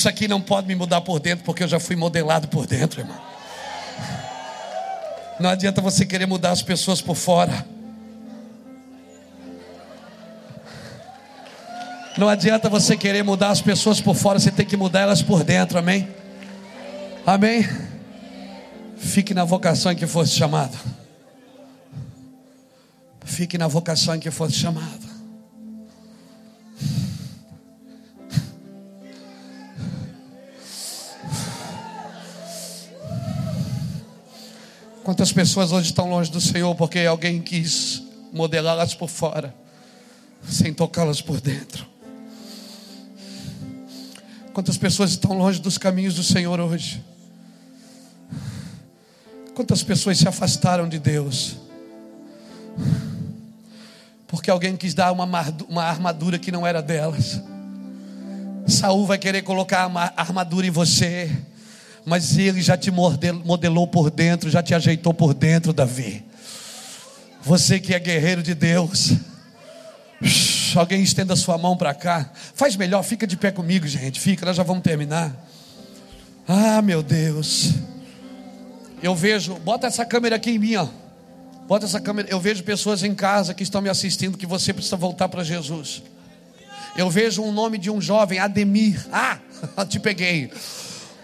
Isso 0.00 0.08
aqui 0.08 0.26
não 0.26 0.40
pode 0.40 0.66
me 0.66 0.74
mudar 0.74 1.02
por 1.02 1.20
dentro, 1.20 1.44
porque 1.44 1.62
eu 1.62 1.68
já 1.68 1.78
fui 1.78 1.94
modelado 1.94 2.48
por 2.48 2.66
dentro, 2.66 3.02
irmão. 3.02 3.20
Não 5.38 5.50
adianta 5.50 5.82
você 5.82 6.06
querer 6.06 6.24
mudar 6.24 6.52
as 6.52 6.62
pessoas 6.62 7.02
por 7.02 7.14
fora. 7.14 7.66
Não 12.16 12.30
adianta 12.30 12.66
você 12.70 12.96
querer 12.96 13.22
mudar 13.22 13.50
as 13.50 13.60
pessoas 13.60 14.00
por 14.00 14.16
fora, 14.16 14.38
você 14.38 14.50
tem 14.50 14.64
que 14.64 14.74
mudar 14.74 15.00
elas 15.00 15.20
por 15.20 15.44
dentro, 15.44 15.78
amém? 15.78 16.08
Amém? 17.26 17.68
Fique 18.96 19.34
na 19.34 19.44
vocação 19.44 19.92
em 19.92 19.96
que 19.96 20.06
fosse 20.06 20.32
chamado. 20.32 20.78
Fique 23.26 23.58
na 23.58 23.68
vocação 23.68 24.14
em 24.14 24.18
que 24.18 24.30
fosse 24.30 24.54
chamado. 24.54 25.09
Quantas 35.10 35.32
pessoas 35.32 35.72
hoje 35.72 35.88
estão 35.88 36.08
longe 36.08 36.30
do 36.30 36.40
Senhor 36.40 36.72
porque 36.76 37.00
alguém 37.00 37.42
quis 37.42 38.00
modelá-las 38.32 38.94
por 38.94 39.08
fora, 39.08 39.52
sem 40.48 40.72
tocá-las 40.72 41.20
por 41.20 41.40
dentro? 41.40 41.84
Quantas 44.52 44.78
pessoas 44.78 45.10
estão 45.10 45.36
longe 45.36 45.60
dos 45.60 45.76
caminhos 45.76 46.14
do 46.14 46.22
Senhor 46.22 46.60
hoje? 46.60 47.04
Quantas 49.52 49.82
pessoas 49.82 50.16
se 50.16 50.28
afastaram 50.28 50.88
de 50.88 51.00
Deus? 51.00 51.56
Porque 54.28 54.48
alguém 54.48 54.76
quis 54.76 54.94
dar 54.94 55.10
uma, 55.10 55.24
uma 55.68 55.82
armadura 55.82 56.38
que 56.38 56.52
não 56.52 56.64
era 56.64 56.80
delas. 56.80 57.42
Saul 58.64 59.08
vai 59.08 59.18
querer 59.18 59.42
colocar 59.42 59.90
armadura 60.16 60.68
em 60.68 60.70
você 60.70 61.36
mas 62.04 62.36
ele 62.38 62.62
já 62.62 62.76
te 62.76 62.90
modelou 62.90 63.86
por 63.86 64.10
dentro, 64.10 64.50
já 64.50 64.62
te 64.62 64.74
ajeitou 64.74 65.12
por 65.12 65.34
dentro, 65.34 65.72
Davi. 65.72 66.24
Você 67.42 67.80
que 67.80 67.94
é 67.94 67.98
guerreiro 67.98 68.42
de 68.42 68.54
Deus, 68.54 69.12
alguém 70.74 71.02
estenda 71.02 71.34
sua 71.36 71.56
mão 71.56 71.76
para 71.76 71.94
cá, 71.94 72.30
faz 72.54 72.76
melhor, 72.76 73.02
fica 73.02 73.26
de 73.26 73.36
pé 73.36 73.50
comigo, 73.50 73.86
gente, 73.86 74.20
fica, 74.20 74.44
nós 74.44 74.56
já 74.56 74.62
vamos 74.62 74.82
terminar. 74.82 75.34
Ah, 76.46 76.82
meu 76.82 77.02
Deus, 77.02 77.74
eu 79.02 79.14
vejo, 79.14 79.54
bota 79.56 79.86
essa 79.86 80.04
câmera 80.04 80.36
aqui 80.36 80.50
em 80.50 80.58
mim, 80.58 80.76
ó. 80.76 80.88
Bota 81.66 81.86
essa 81.86 82.00
câmera, 82.00 82.28
eu 82.28 82.40
vejo 82.40 82.64
pessoas 82.64 83.04
em 83.04 83.14
casa 83.14 83.54
que 83.54 83.62
estão 83.62 83.80
me 83.80 83.88
assistindo 83.88 84.36
que 84.36 84.46
você 84.46 84.72
precisa 84.72 84.96
voltar 84.96 85.28
para 85.28 85.44
Jesus. 85.44 86.02
Eu 86.96 87.08
vejo 87.08 87.42
um 87.42 87.52
nome 87.52 87.78
de 87.78 87.90
um 87.90 88.00
jovem, 88.00 88.40
Ademir. 88.40 89.06
Ah, 89.12 89.38
te 89.88 90.00
peguei. 90.00 90.50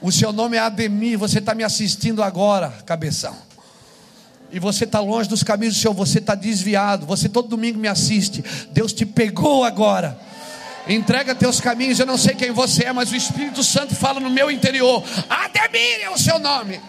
O 0.00 0.12
seu 0.12 0.32
nome 0.32 0.56
é 0.56 0.60
Ademir, 0.60 1.18
você 1.18 1.38
está 1.38 1.54
me 1.54 1.64
assistindo 1.64 2.22
agora, 2.22 2.70
cabeção. 2.84 3.46
E 4.52 4.60
você 4.60 4.84
está 4.84 5.00
longe 5.00 5.28
dos 5.28 5.42
caminhos 5.42 5.74
do 5.74 5.80
Senhor, 5.80 5.94
você 5.94 6.18
está 6.18 6.34
desviado. 6.34 7.04
Você 7.06 7.28
todo 7.28 7.48
domingo 7.48 7.78
me 7.78 7.88
assiste. 7.88 8.44
Deus 8.70 8.92
te 8.92 9.04
pegou 9.04 9.64
agora. 9.64 10.18
Entrega 10.88 11.34
teus 11.34 11.60
caminhos. 11.60 11.98
Eu 11.98 12.06
não 12.06 12.16
sei 12.16 12.34
quem 12.34 12.52
você 12.52 12.84
é, 12.84 12.92
mas 12.92 13.10
o 13.10 13.16
Espírito 13.16 13.62
Santo 13.64 13.94
fala 13.94 14.20
no 14.20 14.30
meu 14.30 14.50
interior. 14.50 15.02
Ademir 15.28 16.00
é 16.02 16.10
o 16.10 16.18
seu 16.18 16.38
nome. 16.38 16.80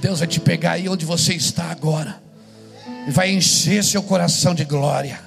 Deus 0.00 0.20
vai 0.20 0.28
te 0.28 0.40
pegar 0.40 0.72
aí 0.72 0.88
onde 0.88 1.04
você 1.04 1.34
está 1.34 1.70
agora. 1.70 2.20
E 3.06 3.10
vai 3.10 3.30
encher 3.30 3.84
seu 3.84 4.02
coração 4.02 4.54
de 4.54 4.64
glória. 4.64 5.20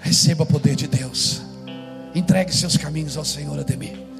Receba 0.00 0.44
o 0.44 0.46
poder 0.46 0.76
de 0.76 0.86
Deus. 0.86 1.42
Entregue 2.14 2.54
seus 2.54 2.76
caminhos 2.76 3.16
ao 3.16 3.24
Senhor, 3.24 3.58
Ademir. 3.58 4.15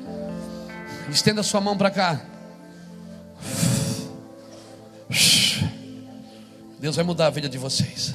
Estenda 1.11 1.43
sua 1.43 1.61
mão 1.61 1.77
para 1.77 1.91
cá. 1.91 2.21
Deus 6.79 6.97
vai 6.97 7.05
mudar 7.05 7.27
a 7.27 7.31
vida 7.31 7.49
de 7.49 7.59
vocês. 7.59 8.15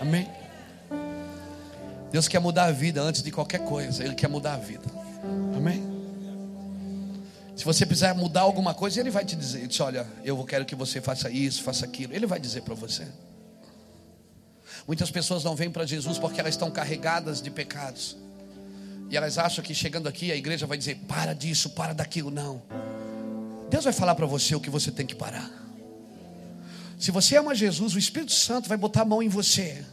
Amém. 0.00 0.28
Deus 2.10 2.26
quer 2.26 2.40
mudar 2.40 2.64
a 2.64 2.72
vida 2.72 3.00
antes 3.00 3.22
de 3.22 3.30
qualquer 3.30 3.60
coisa. 3.60 4.02
Ele 4.04 4.14
quer 4.14 4.28
mudar 4.28 4.54
a 4.54 4.58
vida. 4.58 4.84
Amém. 5.56 5.88
Se 7.54 7.64
você 7.64 7.84
precisar 7.84 8.14
mudar 8.14 8.40
alguma 8.40 8.72
coisa, 8.74 8.98
Ele 9.00 9.10
vai 9.10 9.24
te 9.24 9.36
dizer: 9.36 9.58
ele 9.58 9.68
diz, 9.68 9.78
Olha, 9.80 10.06
eu 10.24 10.42
quero 10.44 10.64
que 10.64 10.74
você 10.74 11.00
faça 11.00 11.30
isso, 11.30 11.62
faça 11.62 11.84
aquilo. 11.84 12.14
Ele 12.14 12.26
vai 12.26 12.40
dizer 12.40 12.62
para 12.62 12.74
você. 12.74 13.06
Muitas 14.86 15.10
pessoas 15.10 15.44
não 15.44 15.54
vêm 15.54 15.70
para 15.70 15.84
Jesus 15.84 16.18
porque 16.18 16.40
elas 16.40 16.54
estão 16.54 16.70
carregadas 16.70 17.40
de 17.40 17.50
pecados. 17.50 18.16
E 19.10 19.16
elas 19.16 19.36
acham 19.36 19.62
que 19.62 19.74
chegando 19.74 20.08
aqui 20.08 20.30
a 20.30 20.36
igreja 20.36 20.66
vai 20.66 20.78
dizer: 20.78 20.96
para 21.08 21.34
disso, 21.34 21.70
para 21.70 21.92
daquilo. 21.92 22.30
Não. 22.30 22.62
Deus 23.68 23.84
vai 23.84 23.92
falar 23.92 24.14
para 24.14 24.24
você 24.24 24.54
o 24.54 24.60
que 24.60 24.70
você 24.70 24.92
tem 24.92 25.04
que 25.04 25.16
parar. 25.16 25.50
Se 26.98 27.10
você 27.10 27.36
ama 27.36 27.54
Jesus, 27.54 27.94
o 27.94 27.98
Espírito 27.98 28.32
Santo 28.32 28.68
vai 28.68 28.78
botar 28.78 29.02
a 29.02 29.04
mão 29.04 29.22
em 29.22 29.28
você. 29.28 29.84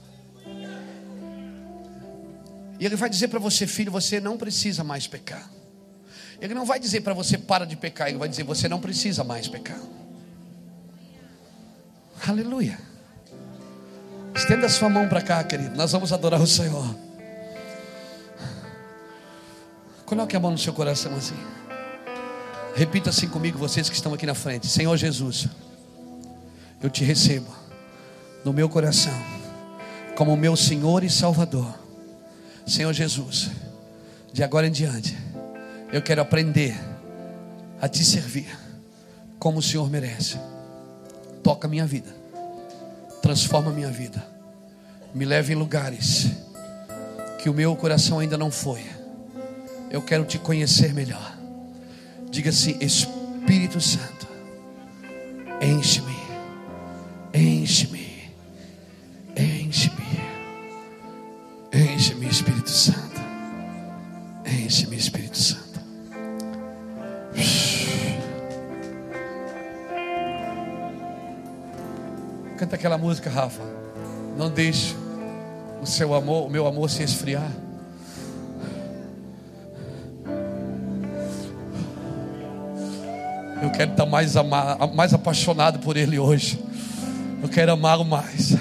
E 2.80 2.85
ele 2.85 2.95
vai 2.95 3.10
dizer 3.10 3.27
para 3.30 3.39
você, 3.39 3.65
filho, 3.65 3.91
você 3.91 4.19
não 4.19 4.38
precisa 4.38 4.84
mais 4.84 5.07
pecar. 5.07 5.49
Ele 6.39 6.53
não 6.53 6.65
vai 6.65 6.80
dizer 6.80 7.02
para 7.02 7.15
você 7.15 7.38
para 7.38 7.65
de 7.65 7.76
pecar, 7.76 8.10
ele 8.10 8.19
vai 8.19 8.30
dizer 8.30 8.44
você 8.44 8.69
não 8.69 8.80
precisa 8.80 9.23
mais 9.23 9.48
pecar. 9.48 9.81
Aleluia. 12.27 12.77
Estenda 14.35 14.69
sua 14.69 14.89
mão 14.89 15.10
para 15.10 15.22
cá, 15.22 15.44
querido. 15.44 15.76
Nós 15.76 15.91
vamos 15.91 16.14
adorar 16.14 16.39
o 16.39 16.45
Senhor. 16.45 17.07
Coloque 20.08 20.38
a 20.38 20.40
mão 20.40 20.52
no 20.52 20.58
seu 20.58 20.72
coração 20.72 21.14
assim. 21.18 21.36
Repita 22.74 23.10
assim 23.10 23.28
comigo, 23.28 23.58
vocês 23.58 23.90
que 23.90 23.96
estão 23.96 24.14
aqui 24.14 24.26
na 24.26 24.34
frente. 24.34 24.66
Senhor 24.66 24.96
Jesus, 24.96 25.50
eu 26.82 26.90
te 26.90 27.04
recebo 27.04 27.54
no 28.46 28.54
meu 28.54 28.70
coração 28.70 29.12
como 30.16 30.38
meu 30.38 30.56
Senhor 30.56 31.04
e 31.04 31.10
Salvador. 31.10 31.78
Senhor 32.66 32.94
Jesus, 32.94 33.52
de 34.32 34.42
agora 34.46 34.66
em 34.66 34.72
diante, 34.72 35.18
eu 35.92 36.02
quero 36.02 36.22
aprender 36.22 36.74
a 37.82 37.90
te 37.90 38.06
servir 38.06 38.48
como 39.38 39.60
o 39.60 39.62
Senhor 39.62 39.90
merece. 39.90 40.40
Toca 41.44 41.68
minha 41.68 41.86
vida, 41.86 42.16
transforma 43.22 43.72
minha 43.72 43.92
vida, 43.92 44.26
me 45.14 45.26
leve 45.26 45.52
em 45.52 45.58
lugares 45.58 46.28
que 47.44 47.50
o 47.50 47.54
meu 47.54 47.76
coração 47.76 48.20
ainda 48.20 48.38
não 48.38 48.50
foi. 48.50 48.97
Eu 49.90 50.02
quero 50.02 50.26
te 50.26 50.38
conhecer 50.38 50.94
melhor. 50.94 51.38
Diga 52.30 52.50
assim: 52.50 52.78
Espírito 52.82 53.80
Santo, 53.80 54.28
enche-me, 55.62 56.16
enche-me, 57.34 58.32
enche-me, 59.36 60.22
enche-me, 61.74 62.28
Espírito 62.28 62.70
Santo, 62.70 63.22
enche-me, 64.46 64.98
Espírito 64.98 65.38
Santo. 65.38 65.68
Canta 72.58 72.76
aquela 72.76 72.98
música, 72.98 73.30
Rafa. 73.30 73.62
Não 74.36 74.50
deixe 74.50 74.96
o 75.82 75.86
seu 75.86 76.14
amor, 76.14 76.48
o 76.48 76.50
meu 76.50 76.66
amor 76.68 76.90
se 76.90 77.04
esfriar. 77.04 77.52
Eu 83.62 83.72
quero 83.72 83.92
estar 83.92 84.06
mais, 84.06 84.38
amar, 84.38 84.78
mais 84.94 85.14
apaixonado 85.14 85.80
por 85.80 85.98
Ele 85.98 86.20
hoje. 86.20 86.60
Eu 87.42 87.50
quero 87.50 87.72
amá-lo 87.72 88.06
mais. 88.06 88.56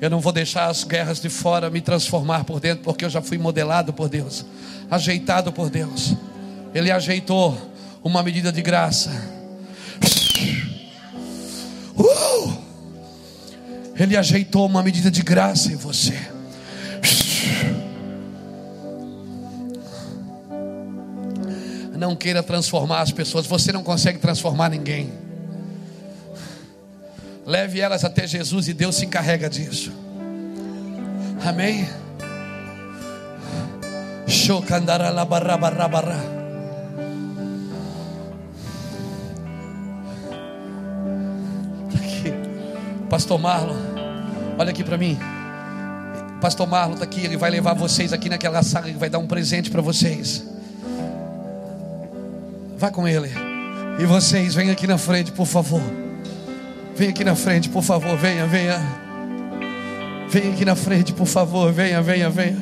Eu 0.00 0.10
não 0.10 0.20
vou 0.20 0.32
deixar 0.32 0.66
as 0.66 0.84
guerras 0.84 1.20
de 1.20 1.28
fora 1.28 1.70
me 1.70 1.80
transformar 1.80 2.44
por 2.44 2.60
dentro, 2.60 2.84
porque 2.84 3.04
eu 3.04 3.10
já 3.10 3.20
fui 3.20 3.38
modelado 3.38 3.92
por 3.92 4.08
Deus, 4.08 4.44
ajeitado 4.90 5.52
por 5.52 5.70
Deus. 5.70 6.14
Ele 6.74 6.90
ajeitou 6.90 7.56
uma 8.04 8.22
medida 8.22 8.52
de 8.52 8.62
graça. 8.62 9.10
Uh! 11.96 12.52
Ele 13.98 14.16
ajeitou 14.16 14.66
uma 14.66 14.82
medida 14.82 15.10
de 15.10 15.22
graça 15.22 15.72
em 15.72 15.76
você. 15.76 16.14
Não 21.98 22.14
queira 22.14 22.44
transformar 22.44 23.00
as 23.00 23.10
pessoas, 23.10 23.44
você 23.44 23.72
não 23.72 23.82
consegue 23.82 24.20
transformar 24.20 24.68
ninguém. 24.68 25.12
Leve 27.44 27.80
elas 27.80 28.04
até 28.04 28.24
Jesus 28.24 28.68
e 28.68 28.72
Deus 28.72 28.94
se 28.94 29.04
encarrega 29.04 29.50
disso. 29.50 29.92
Amém. 31.44 31.88
Aqui. 41.96 42.32
Pastor 43.10 43.40
Marlon, 43.40 43.74
olha 44.56 44.70
aqui 44.70 44.84
para 44.84 44.96
mim. 44.96 45.18
Pastor 46.40 46.68
Marlon 46.68 46.92
está 46.92 47.04
aqui, 47.04 47.24
ele 47.24 47.36
vai 47.36 47.50
levar 47.50 47.74
vocês 47.74 48.12
aqui 48.12 48.28
naquela 48.28 48.62
sala, 48.62 48.88
ele 48.88 48.98
vai 48.98 49.10
dar 49.10 49.18
um 49.18 49.26
presente 49.26 49.68
para 49.68 49.82
vocês. 49.82 50.57
Vá 52.78 52.92
com 52.92 53.08
ele. 53.08 53.28
E 53.98 54.06
vocês, 54.06 54.54
venham 54.54 54.72
aqui 54.72 54.86
na 54.86 54.96
frente, 54.96 55.32
por 55.32 55.46
favor. 55.46 55.82
Venha 56.94 57.10
aqui 57.10 57.24
na 57.24 57.34
frente, 57.34 57.68
por 57.68 57.82
favor. 57.82 58.16
Venha, 58.16 58.46
venha. 58.46 58.78
Venha 60.30 60.52
aqui 60.52 60.64
na 60.64 60.76
frente, 60.76 61.12
por 61.12 61.26
favor. 61.26 61.72
Venha, 61.72 62.00
venha, 62.00 62.30
venha. 62.30 62.56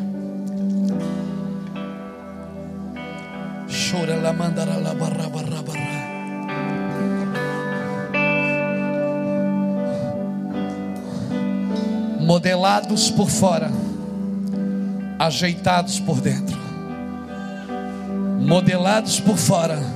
Chora 3.68 4.16
la 4.16 4.32
mandara 4.32 4.78
la 4.78 4.94
barra 4.94 5.28
barra 5.28 5.62
barra. 5.62 6.06
Modelados 12.20 13.10
por 13.10 13.28
fora, 13.28 13.70
ajeitados 15.18 16.00
por 16.00 16.22
dentro. 16.22 16.56
Modelados 18.40 19.20
por 19.20 19.36
fora 19.36 19.95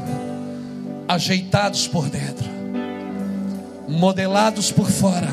ajeitados 1.10 1.88
por 1.88 2.08
dentro, 2.08 2.48
modelados 3.88 4.70
por 4.70 4.88
fora, 4.88 5.26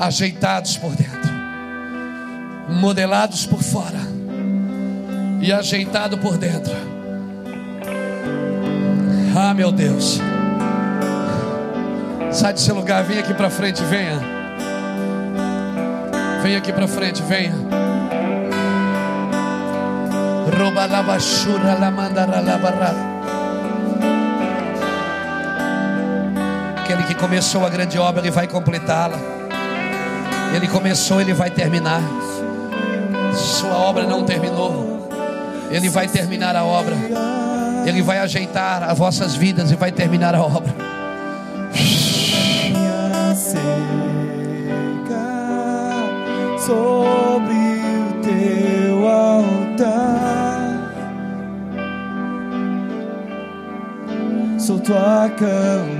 ajeitados 0.00 0.76
por 0.76 0.90
dentro, 0.90 1.30
modelados 2.68 3.46
por 3.46 3.62
fora 3.62 4.00
e 5.40 5.52
ajeitado 5.52 6.18
por 6.18 6.36
dentro. 6.36 6.74
Ah, 9.36 9.54
meu 9.54 9.70
Deus. 9.70 10.20
Sai 12.32 12.54
do 12.54 12.58
seu 12.58 12.74
lugar, 12.74 13.04
vem 13.04 13.20
aqui 13.20 13.34
para 13.34 13.48
frente, 13.48 13.84
venha. 13.84 14.18
Vem 16.42 16.56
aqui 16.56 16.72
para 16.72 16.88
frente, 16.88 17.22
venha. 17.22 17.54
Roba 20.58 20.86
la 20.86 21.02
basura 21.04 21.78
la 21.78 21.90
mandara 21.92 22.40
la 22.40 23.13
Aquele 26.94 27.08
que 27.08 27.14
começou 27.16 27.66
a 27.66 27.68
grande 27.68 27.98
obra, 27.98 28.22
ele 28.22 28.30
vai 28.30 28.46
completá-la. 28.46 29.18
Ele 30.54 30.68
começou, 30.68 31.20
ele 31.20 31.34
vai 31.34 31.50
terminar. 31.50 32.00
Sua 33.34 33.76
obra 33.76 34.06
não 34.06 34.22
terminou. 34.22 35.10
Ele 35.72 35.88
vai 35.88 36.06
terminar 36.06 36.54
a 36.54 36.62
obra. 36.62 36.94
Ele 37.84 38.00
vai 38.00 38.18
ajeitar 38.18 38.84
as 38.84 38.96
vossas 38.96 39.34
vidas 39.34 39.72
e 39.72 39.74
vai 39.74 39.90
terminar 39.90 40.36
a 40.36 40.42
obra. 40.42 40.72
sobre 46.60 47.54
o 47.54 48.22
teu 48.22 49.08
altar. 49.08 50.44
Sou 54.58 54.78
tua 54.78 55.28
candeia 55.36 55.93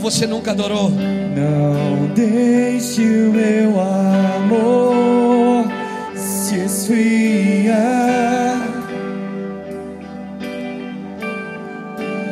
como 0.00 0.10
você 0.10 0.26
nunca 0.26 0.52
adorou. 0.52 0.90
Não 0.90 2.06
deixe 2.14 3.02
o 3.02 3.30
meu 3.32 3.78
amor 3.78 5.66
se 6.14 6.56
esfriar. 6.64 7.78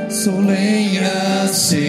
Sou 0.08 0.40
lenha 0.40 1.46
seca 1.48 1.84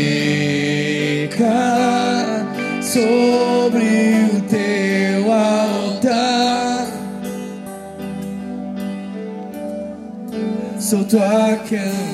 sobre 2.81 4.26
o 4.35 4.41
teu 4.41 5.31
altar. 5.31 6.88
Sou 10.77 11.06
tua 11.06 11.57
candeia 11.69 12.09